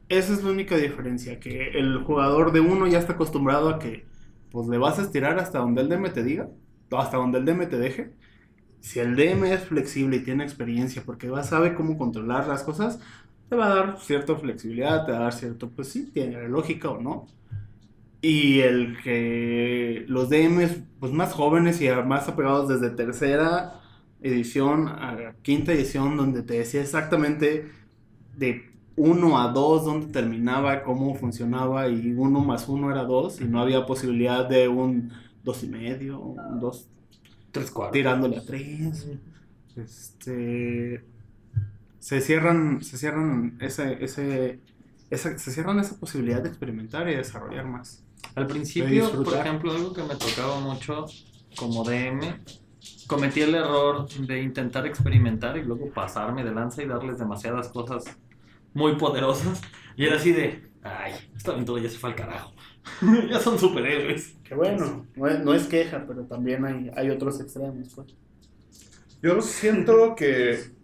Esa 0.10 0.34
es 0.34 0.44
la 0.44 0.52
única 0.52 0.78
diferencia, 0.78 1.40
que 1.40 1.70
el 1.70 2.04
jugador 2.04 2.52
de 2.52 2.60
uno 2.60 2.86
ya 2.88 3.00
está 3.00 3.14
acostumbrado 3.14 3.70
a 3.70 3.80
que 3.80 4.06
pues 4.52 4.68
le 4.68 4.78
vas 4.78 5.00
a 5.00 5.02
estirar 5.02 5.40
hasta 5.40 5.60
donde 5.60 5.82
el 5.82 5.90
DM 5.90 6.14
te 6.14 6.24
diga, 6.24 6.50
o 6.92 6.98
hasta 6.98 7.18
donde 7.18 7.40
el 7.40 7.46
DM 7.46 7.68
te 7.68 7.78
deje. 7.78 8.14
Si 8.80 9.00
el 9.00 9.16
DM 9.16 9.46
es 9.46 9.62
flexible 9.62 10.18
y 10.18 10.24
tiene 10.24 10.44
experiencia 10.44 11.02
porque 11.04 11.30
va, 11.30 11.44
sabe 11.44 11.74
cómo 11.74 11.98
controlar 11.98 12.48
las 12.48 12.62
cosas, 12.64 13.00
te 13.50 13.56
va 13.56 13.68
a 13.68 13.76
dar 13.76 14.00
cierta 14.00 14.36
flexibilidad, 14.36 15.06
te 15.06 15.12
va 15.12 15.20
a 15.20 15.22
dar 15.24 15.34
cierto, 15.34 15.70
pues 15.70 15.90
sí, 15.90 16.10
tiene 16.14 16.48
lógica 16.50 16.90
o 16.90 17.02
no. 17.02 17.28
Y 18.22 18.62
el 18.62 18.98
que 19.04 20.06
los 20.08 20.30
DMs 20.30 20.80
pues 21.00 21.12
más 21.12 21.34
jóvenes 21.34 21.82
y 21.82 21.90
más 22.06 22.28
apegados 22.28 22.68
desde 22.70 22.96
tercera 22.96 23.82
edición 24.22 24.88
a 24.88 25.36
quinta 25.44 25.74
edición, 25.74 26.18
donde 26.18 26.42
te 26.42 26.56
decía 26.56 26.82
exactamente 26.82 27.70
de 28.36 28.72
1 28.96 29.40
a 29.40 29.50
2 29.50 29.86
dónde 29.86 30.08
terminaba, 30.08 30.84
cómo 30.84 31.16
funcionaba, 31.16 31.88
y 31.90 32.14
1 32.14 32.40
más 32.40 32.68
1 32.68 32.92
era 32.92 33.04
2, 33.04 33.42
y 33.42 33.46
no 33.46 33.60
había 33.60 33.86
posibilidad 33.86 34.48
de 34.48 34.68
un 34.68 35.12
2 35.44 35.64
y 35.64 35.68
medio, 35.68 36.20
un 36.20 36.60
2 36.60 36.90
Tres 37.52 37.72
cuartos. 37.72 37.94
tirándole 37.94 38.38
a 38.38 38.42
3. 38.42 39.08
Este 39.78 41.06
se 42.06 42.22
cierran 42.22 42.84
se 42.84 43.00
cierran 43.00 43.58
ese, 43.60 43.98
ese, 44.00 44.60
esa, 45.10 45.40
se 45.40 45.52
cierran 45.52 45.80
esa 45.80 46.00
posibilidad 46.00 46.40
de 46.40 46.50
experimentar 46.50 47.10
y 47.10 47.16
desarrollar 47.16 47.66
más. 47.66 48.06
Al 48.36 48.46
principio, 48.46 49.12
por 49.24 49.34
ejemplo, 49.34 49.72
algo 49.72 49.92
que 49.92 50.04
me 50.04 50.14
tocaba 50.16 50.60
mucho 50.60 51.08
como 51.56 51.84
DM, 51.84 52.22
cometí 53.08 53.42
el 53.42 53.56
error 53.56 54.08
de 54.08 54.40
intentar 54.40 54.86
experimentar 54.86 55.58
y 55.58 55.64
luego 55.64 55.90
pasarme 55.90 56.44
de 56.44 56.54
lanza 56.54 56.84
y 56.84 56.86
darles 56.86 57.18
demasiadas 57.18 57.70
cosas 57.70 58.04
muy 58.76 58.98
poderosas. 58.98 59.60
Y 59.98 60.06
era 60.06 60.18
así 60.18 60.32
de, 60.32 60.62
ay, 60.84 61.14
esta 61.36 61.54
aventura 61.54 61.82
ya 61.82 61.90
se 61.90 61.98
fue 61.98 62.12
al 62.12 62.16
carajo. 62.16 62.54
ya 63.32 63.40
son 63.40 63.58
superhéroes. 63.58 64.36
Que 64.44 64.54
bueno, 64.54 65.08
no 65.16 65.28
es, 65.28 65.40
no 65.40 65.56
es 65.56 65.66
queja, 65.66 66.06
pero 66.08 66.26
también 66.26 66.66
hay, 66.66 66.92
hay 66.96 67.10
otros 67.10 67.42
extremos. 67.42 67.96
Pues. 67.96 68.16
Yo 69.24 69.42
siento 69.42 70.14
que 70.16 70.75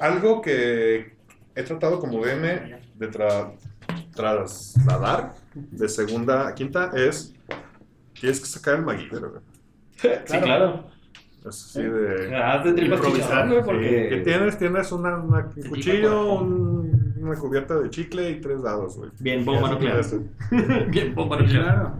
algo 0.00 0.40
que 0.42 1.14
he 1.54 1.62
tratado 1.62 1.98
como 2.00 2.24
DM 2.24 2.42
de 2.96 3.10
tra- 3.10 3.52
trasladar 4.14 5.34
de 5.54 5.88
segunda 5.88 6.48
a 6.48 6.54
quinta 6.54 6.90
es 6.94 7.34
tienes 8.18 8.40
que 8.40 8.46
sacar 8.46 8.76
el 8.76 8.82
maguillero. 8.84 9.30
güey. 9.30 9.42
Sí, 10.26 10.38
claro. 10.38 10.88
Es 11.40 11.46
así 11.46 11.82
de... 11.82 12.36
Haz 12.36 12.64
de 12.64 12.84
Improvisar, 12.84 13.48
güey, 13.48 13.60
Sí, 13.60 13.64
porque... 13.66 14.06
¿Qué 14.10 14.16
tienes? 14.18 14.58
Tienes 14.58 14.92
una, 14.92 15.16
una- 15.16 15.50
un 15.56 15.68
cuchillo, 15.70 16.34
un- 16.34 17.14
una 17.20 17.34
cubierta 17.36 17.78
de 17.78 17.88
chicle 17.90 18.30
y 18.30 18.40
tres 18.40 18.62
dados, 18.62 18.96
güey. 18.96 19.10
Bien, 19.20 19.44
Bomba 19.44 19.70
nuclear. 19.70 20.02
Bien, 20.88 21.14
bomba 21.14 21.38
nuclear. 21.38 21.64
Claro. 21.64 21.94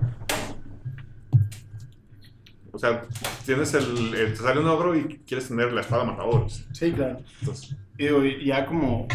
O 2.72 2.78
sea, 2.78 3.02
tienes 3.44 3.72
el, 3.74 4.14
el- 4.14 4.30
Te 4.32 4.36
sale 4.36 4.60
un 4.60 4.66
ogro 4.68 4.94
y 4.94 5.20
quieres 5.26 5.48
tener 5.48 5.72
la 5.72 5.80
espada 5.82 6.04
matadores. 6.04 6.66
Sí, 6.72 6.92
claro. 6.92 7.18
Entonces, 7.40 7.76
Y 8.00 8.04
digo, 8.04 8.22
ya 8.24 8.64
como, 8.64 9.06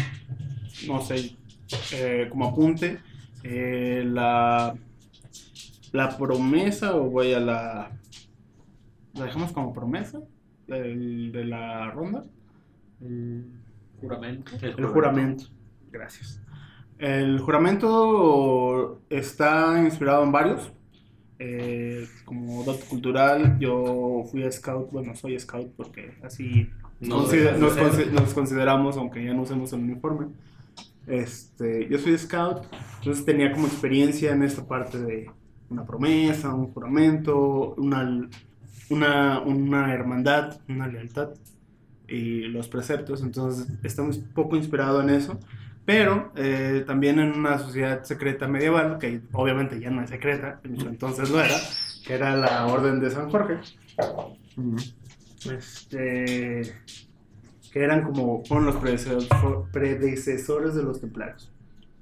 no 0.86 1.00
sé, 1.02 1.36
eh, 1.92 2.28
como 2.30 2.46
apunte, 2.46 3.00
eh, 3.42 4.04
la, 4.06 4.76
la 5.92 6.16
promesa, 6.16 6.94
o 6.94 7.10
voy 7.10 7.32
a 7.32 7.40
la, 7.40 7.90
la 9.14 9.24
dejamos 9.24 9.50
como 9.50 9.72
promesa 9.72 10.20
del- 10.68 11.32
de 11.32 11.44
la 11.46 11.90
ronda, 11.90 12.24
el, 13.00 13.44
Juramento. 14.00 14.52
el 14.62 14.86
juramento. 14.86 15.44
Gracias. 15.90 16.40
El 16.98 17.40
juramento 17.40 19.02
está 19.10 19.82
inspirado 19.82 20.22
en 20.22 20.30
varios. 20.32 20.72
Eh, 21.40 22.06
como 22.24 22.62
dato 22.64 22.84
cultural, 22.88 23.58
yo 23.58 24.22
fui 24.30 24.48
scout, 24.52 24.90
bueno, 24.92 25.14
soy 25.16 25.38
scout 25.40 25.72
porque 25.76 26.14
así 26.22 26.70
No 27.00 27.18
consider- 27.18 27.58
nos, 27.58 27.76
consi- 27.76 28.10
nos 28.10 28.34
consideramos, 28.34 28.96
aunque 28.96 29.24
ya 29.24 29.34
no 29.34 29.42
usemos 29.42 29.72
el 29.72 29.80
uniforme. 29.80 30.26
Este, 31.06 31.88
yo 31.88 31.98
soy 31.98 32.18
scout, 32.18 32.64
entonces 32.98 33.24
tenía 33.24 33.52
como 33.52 33.66
experiencia 33.68 34.32
en 34.32 34.42
esta 34.42 34.66
parte 34.66 34.98
de 34.98 35.30
una 35.70 35.84
promesa, 35.84 36.52
un 36.52 36.72
juramento, 36.72 37.74
una, 37.76 38.28
una, 38.90 39.40
una 39.40 39.92
hermandad, 39.94 40.58
una 40.68 40.88
lealtad 40.88 41.28
y 42.08 42.42
los 42.48 42.68
preceptos, 42.68 43.22
entonces 43.22 43.68
estamos 43.84 44.18
poco 44.18 44.56
inspirado 44.56 45.00
en 45.00 45.10
eso, 45.10 45.38
pero 45.84 46.32
eh, 46.36 46.82
también 46.86 47.20
en 47.20 47.38
una 47.38 47.58
sociedad 47.58 48.02
secreta 48.02 48.48
medieval, 48.48 48.98
que 48.98 49.20
obviamente 49.32 49.78
ya 49.78 49.90
no 49.90 50.02
es 50.02 50.10
secreta, 50.10 50.60
entonces 50.64 51.30
lo 51.30 51.40
era, 51.40 51.54
que 52.04 52.14
era 52.14 52.34
la 52.36 52.66
Orden 52.66 52.98
de 53.00 53.10
San 53.10 53.30
Jorge. 53.30 53.58
Este, 55.50 56.62
que 57.72 57.82
eran 57.82 58.02
como 58.04 58.44
fueron 58.44 58.66
los 58.66 58.76
predecesor- 58.76 59.70
predecesores 59.70 60.74
de 60.74 60.82
los 60.82 61.00
templarios. 61.00 61.50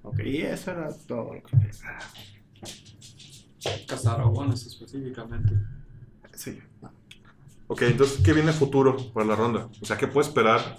Ok, 0.02 0.20
y 0.24 0.42
eso 0.42 0.70
era 0.72 0.88
todo 1.06 1.34
lo 1.34 1.42
que 1.42 1.56
pensaba. 1.56 1.98
Cazaragones 3.88 4.66
específicamente. 4.66 5.54
Sí. 6.34 6.58
ok, 7.68 7.82
entonces, 7.82 8.20
¿qué 8.22 8.32
viene 8.32 8.52
futuro 8.52 8.96
para 9.12 9.26
la 9.26 9.36
ronda? 9.36 9.68
O 9.80 9.84
sea, 9.86 9.96
¿qué 9.96 10.06
puede 10.08 10.26
esperar 10.28 10.78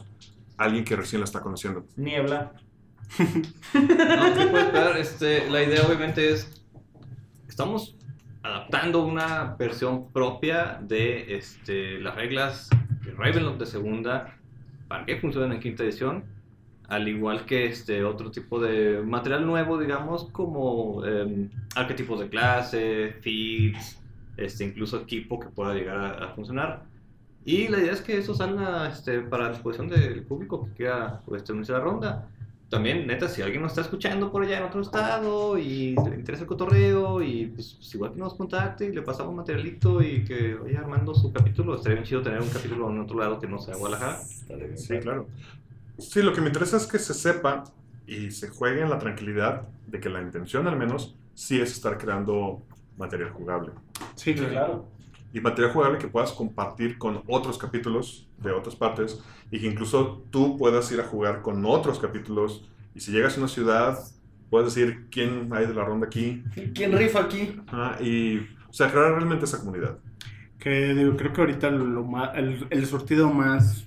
alguien 0.57 0.83
que 0.83 0.95
recién 0.95 1.21
la 1.21 1.25
está 1.25 1.41
conociendo? 1.41 1.85
Niebla. 1.95 2.53
No, 3.73 4.33
¿qué 4.35 4.47
puede 4.47 4.65
esperar? 4.65 4.97
Este, 4.97 5.49
la 5.49 5.63
idea 5.63 5.85
obviamente 5.85 6.31
es, 6.31 6.63
estamos 7.47 7.95
adaptando 8.45 9.03
una 9.03 9.55
versión 9.57 10.11
propia 10.11 10.79
de 10.79 11.35
este, 11.35 11.99
las 11.99 12.13
reglas 12.13 12.69
de 13.03 13.11
Ravenloft 13.11 13.57
de 13.57 13.65
segunda 13.65 14.37
para 14.87 15.03
que 15.03 15.17
funcionen 15.17 15.53
en 15.53 15.59
quinta 15.59 15.83
edición, 15.83 16.23
al 16.87 17.07
igual 17.07 17.45
que 17.45 17.65
este 17.65 18.03
otro 18.03 18.29
tipo 18.29 18.59
de 18.59 19.01
material 19.01 19.47
nuevo, 19.47 19.79
digamos, 19.79 20.25
como 20.25 21.03
em, 21.03 21.49
arquetipos 21.75 22.19
de 22.19 22.29
clase, 22.29 23.15
feeds, 23.21 23.99
este, 24.37 24.65
incluso 24.65 25.01
equipo 25.01 25.39
que 25.39 25.47
pueda 25.47 25.73
llegar 25.73 26.21
a, 26.21 26.27
funcionar. 26.35 26.83
Y 27.45 27.67
la 27.67 27.79
idea 27.79 27.93
es 27.93 28.01
que 28.01 28.19
eso 28.19 28.35
salga 28.35 28.89
este, 28.89 29.21
para 29.21 29.49
disposición 29.49 29.89
del 29.89 30.21
público 30.21 30.65
que 30.65 30.71
quiera 30.73 31.21
pues, 31.25 31.49
unirse 31.49 31.71
a 31.73 31.79
la 31.79 31.83
ronda. 31.83 32.27
También, 32.69 33.05
neta, 33.05 33.27
si 33.29 33.41
alguien 33.41 33.61
nos 33.61 33.71
está 33.71 33.81
escuchando 33.81 34.31
por 34.31 34.43
allá 34.43 34.57
en 34.57 34.63
otro 34.63 34.81
estado 34.81 35.57
y 35.57 35.95
le 35.95 36.15
interesa 36.15 36.43
el 36.43 36.47
cotorreo 36.47 37.21
y 37.21 37.45
pues, 37.47 37.75
pues, 37.75 37.93
igual 37.93 38.13
que 38.13 38.19
nos 38.19 38.33
contacte 38.33 38.85
y 38.85 38.91
le 38.91 39.03
pasamos 39.03 39.35
materialito 39.35 40.01
y 40.01 40.25
que 40.25 40.55
vaya 40.55 40.79
armando 40.79 41.13
su 41.13 41.31
capítulo, 41.31 41.75
estaría 41.75 41.97
bien 41.97 42.05
chido 42.05 42.21
tener 42.23 42.41
un 42.41 42.49
capítulo 42.49 42.89
en 42.89 42.99
otro 42.99 43.19
lado 43.19 43.39
que 43.39 43.47
no 43.47 43.59
sea 43.59 43.75
Guadalajara. 43.75 44.19
Sí, 44.75 44.99
claro. 44.99 45.27
Sí, 45.99 46.23
lo 46.23 46.33
que 46.33 46.41
me 46.41 46.47
interesa 46.47 46.77
es 46.77 46.87
que 46.87 46.97
se 46.97 47.13
sepa 47.13 47.65
y 48.07 48.31
se 48.31 48.49
juegue 48.49 48.81
en 48.81 48.89
la 48.89 48.99
tranquilidad 48.99 49.63
de 49.87 49.99
que 49.99 50.09
la 50.09 50.21
intención, 50.21 50.67
al 50.67 50.75
menos, 50.75 51.15
sí 51.35 51.61
es 51.61 51.71
estar 51.71 51.97
creando 51.97 52.61
material 52.97 53.29
jugable. 53.29 53.71
Sí, 54.15 54.33
Sí, 54.33 54.43
claro. 54.45 54.85
Y 55.35 55.41
material 55.41 55.73
jugable 55.73 55.97
que 55.97 56.07
puedas 56.07 56.31
compartir 56.31 56.97
con 56.97 57.21
otros 57.27 57.57
capítulos 57.57 58.29
de 58.37 58.51
otras 58.51 58.75
partes 58.77 59.21
y 59.51 59.59
que 59.59 59.67
incluso 59.67 60.25
tú 60.31 60.57
puedas 60.57 60.89
ir 60.93 61.01
a 61.01 61.03
jugar 61.03 61.41
con 61.41 61.65
otros 61.65 61.99
capítulos. 61.99 62.69
Y 62.95 63.01
si 63.01 63.11
llegas 63.11 63.35
a 63.35 63.39
una 63.39 63.49
ciudad, 63.49 63.99
puedes 64.49 64.73
decir 64.73 65.07
quién 65.11 65.49
hay 65.51 65.65
de 65.67 65.73
la 65.73 65.83
ronda 65.83 66.07
aquí. 66.07 66.41
¿Quién 66.73 66.97
rifa 66.97 67.19
aquí? 67.23 67.59
Ajá, 67.67 68.01
y, 68.01 68.37
o 68.69 68.71
sea, 68.73 68.89
crear 68.89 69.11
realmente 69.11 69.43
esa 69.43 69.59
comunidad. 69.59 69.97
Que 70.57 70.93
digo, 70.93 71.17
creo 71.17 71.33
que 71.33 71.41
ahorita 71.41 71.69
lo 71.69 72.05
ma- 72.05 72.31
el, 72.33 72.65
el 72.69 72.85
surtido 72.85 73.29
más 73.29 73.85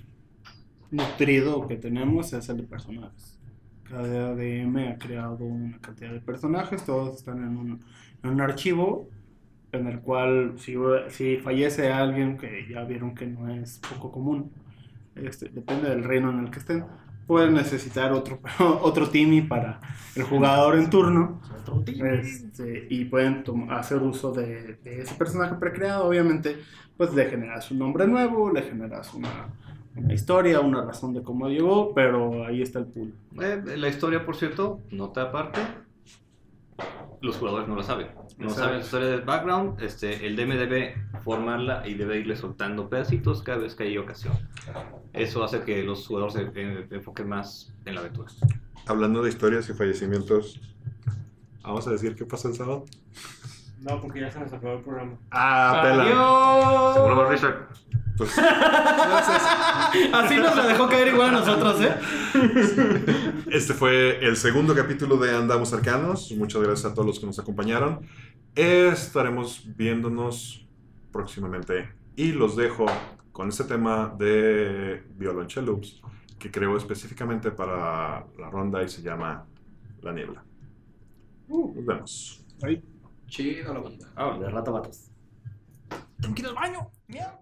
nutrido 0.91 1.67
que 1.67 1.77
tenemos 1.77 2.31
es 2.33 2.47
el 2.49 2.57
de 2.57 2.63
personajes. 2.63 3.39
Cada 3.83 4.29
ADM 4.33 4.77
ha 4.91 4.97
creado 4.99 5.45
una 5.45 5.79
cantidad 5.79 6.11
de 6.11 6.19
personajes, 6.21 6.85
todos 6.85 7.15
están 7.17 7.39
en 7.39 7.57
un, 7.57 7.79
en 8.23 8.29
un 8.29 8.41
archivo 8.41 9.09
en 9.71 9.87
el 9.87 9.99
cual 9.99 10.53
si, 10.57 10.75
si 11.09 11.37
fallece 11.37 11.91
alguien, 11.91 12.37
que 12.37 12.67
ya 12.69 12.83
vieron 12.83 13.15
que 13.15 13.27
no 13.27 13.49
es 13.49 13.79
poco 13.89 14.11
común, 14.11 14.51
este, 15.15 15.49
depende 15.49 15.89
del 15.89 16.03
reino 16.03 16.29
en 16.29 16.39
el 16.39 16.51
que 16.51 16.59
estén, 16.59 16.85
pueden 17.27 17.53
necesitar 17.53 18.11
otro, 18.11 18.39
otro 18.81 19.09
Timmy 19.09 19.41
para 19.41 19.79
el 20.15 20.23
jugador 20.23 20.77
en 20.77 20.89
turno. 20.89 21.39
Este, 21.85 22.87
y 22.89 23.05
pueden 23.05 23.43
hacer 23.69 24.01
uso 24.01 24.31
de, 24.31 24.79
de 24.83 25.01
ese 25.01 25.13
personaje 25.13 25.55
precreado. 25.55 26.07
Obviamente, 26.07 26.57
pues 26.97 27.13
le 27.13 27.25
generas 27.29 27.69
un 27.69 27.79
nombre 27.79 28.07
nuevo, 28.07 28.51
le 28.51 28.63
generas 28.63 29.13
una, 29.13 29.49
una 29.95 30.13
historia, 30.13 30.59
una 30.59 30.83
razón 30.83 31.13
de 31.13 31.21
cómo 31.21 31.47
llegó, 31.47 31.93
pero 31.93 32.45
ahí 32.45 32.61
está 32.61 32.79
el 32.79 32.85
pool. 32.85 33.13
Eh, 33.41 33.61
la 33.77 33.87
historia, 33.87 34.25
por 34.25 34.35
cierto, 34.35 34.79
nota 34.91 35.23
aparte, 35.23 35.59
los 37.21 37.37
jugadores 37.37 37.67
no 37.67 37.75
la 37.75 37.83
saben. 37.83 38.07
No 38.37 38.45
Exacto. 38.45 38.55
saben 38.55 38.75
la 38.77 38.83
historia 38.83 39.07
del 39.07 39.21
background. 39.21 39.81
Este, 39.81 40.25
el 40.25 40.35
DM 40.35 40.57
debe 40.57 40.95
formarla 41.23 41.87
y 41.87 41.93
debe 41.95 42.19
irle 42.19 42.35
soltando 42.35 42.89
pedacitos 42.89 43.43
cada 43.43 43.57
vez 43.59 43.75
que 43.75 43.83
hay 43.83 43.97
ocasión. 43.97 44.33
Eso 45.13 45.43
hace 45.43 45.61
que 45.63 45.83
los 45.83 46.07
jugadores 46.07 46.33
se 46.33 46.51
se 46.87 46.95
enfoquen 46.95 47.27
más 47.29 47.73
en 47.85 47.95
la 47.95 48.01
aventura. 48.01 48.31
Hablando 48.87 49.21
de 49.21 49.29
historias 49.29 49.69
y 49.69 49.73
fallecimientos, 49.73 50.59
vamos 51.61 51.87
a 51.87 51.91
decir 51.91 52.15
qué 52.15 52.25
pasa 52.25 52.47
el 52.47 52.55
sábado. 52.55 52.85
No, 53.81 54.01
porque 54.01 54.19
ya 54.21 54.31
se 54.31 54.39
nos 54.39 54.51
acabó 54.51 54.73
el 54.73 54.83
programa. 54.83 55.17
Ah, 55.31 55.79
pela. 55.83 56.93
Seguro, 56.93 57.29
Richard. 57.29 57.67
Pues, 58.17 58.37
Así 60.13 60.35
nos 60.35 60.55
la 60.55 60.67
dejó 60.67 60.89
caer 60.89 61.07
igual 61.07 61.29
a 61.29 61.39
nosotros, 61.39 61.81
¿eh? 61.81 61.93
Este 63.47 63.73
fue 63.73 64.23
el 64.25 64.35
segundo 64.35 64.75
capítulo 64.75 65.17
de 65.17 65.35
Andamos 65.35 65.73
Arcanos. 65.73 66.31
Muchas 66.37 66.61
gracias 66.61 66.91
a 66.91 66.93
todos 66.93 67.07
los 67.07 67.19
que 67.19 67.25
nos 67.25 67.39
acompañaron. 67.39 68.01
Estaremos 68.55 69.63
viéndonos 69.75 70.67
próximamente. 71.11 71.89
Y 72.15 72.31
los 72.31 72.55
dejo 72.55 72.85
con 73.31 73.49
este 73.49 73.63
tema 73.63 74.13
de 74.17 75.03
Violoncellos 75.15 76.01
que 76.37 76.51
creo 76.51 76.77
específicamente 76.77 77.51
para 77.51 78.25
la 78.37 78.49
ronda 78.49 78.81
y 78.83 78.89
se 78.89 79.01
llama 79.01 79.45
La 80.01 80.13
Niebla. 80.13 80.43
Nos 81.47 81.85
vemos. 81.85 82.45
Chido 83.27 83.73
la 83.73 83.79
banda. 83.79 84.07
Ah, 84.15 84.37
de 84.39 84.49
rato 84.49 84.71
vatos. 84.71 85.11
Tengo 86.19 86.35
que 86.35 86.41
ir 86.41 86.47
al 86.47 86.55
baño. 86.55 86.91
Mierda. 87.07 87.41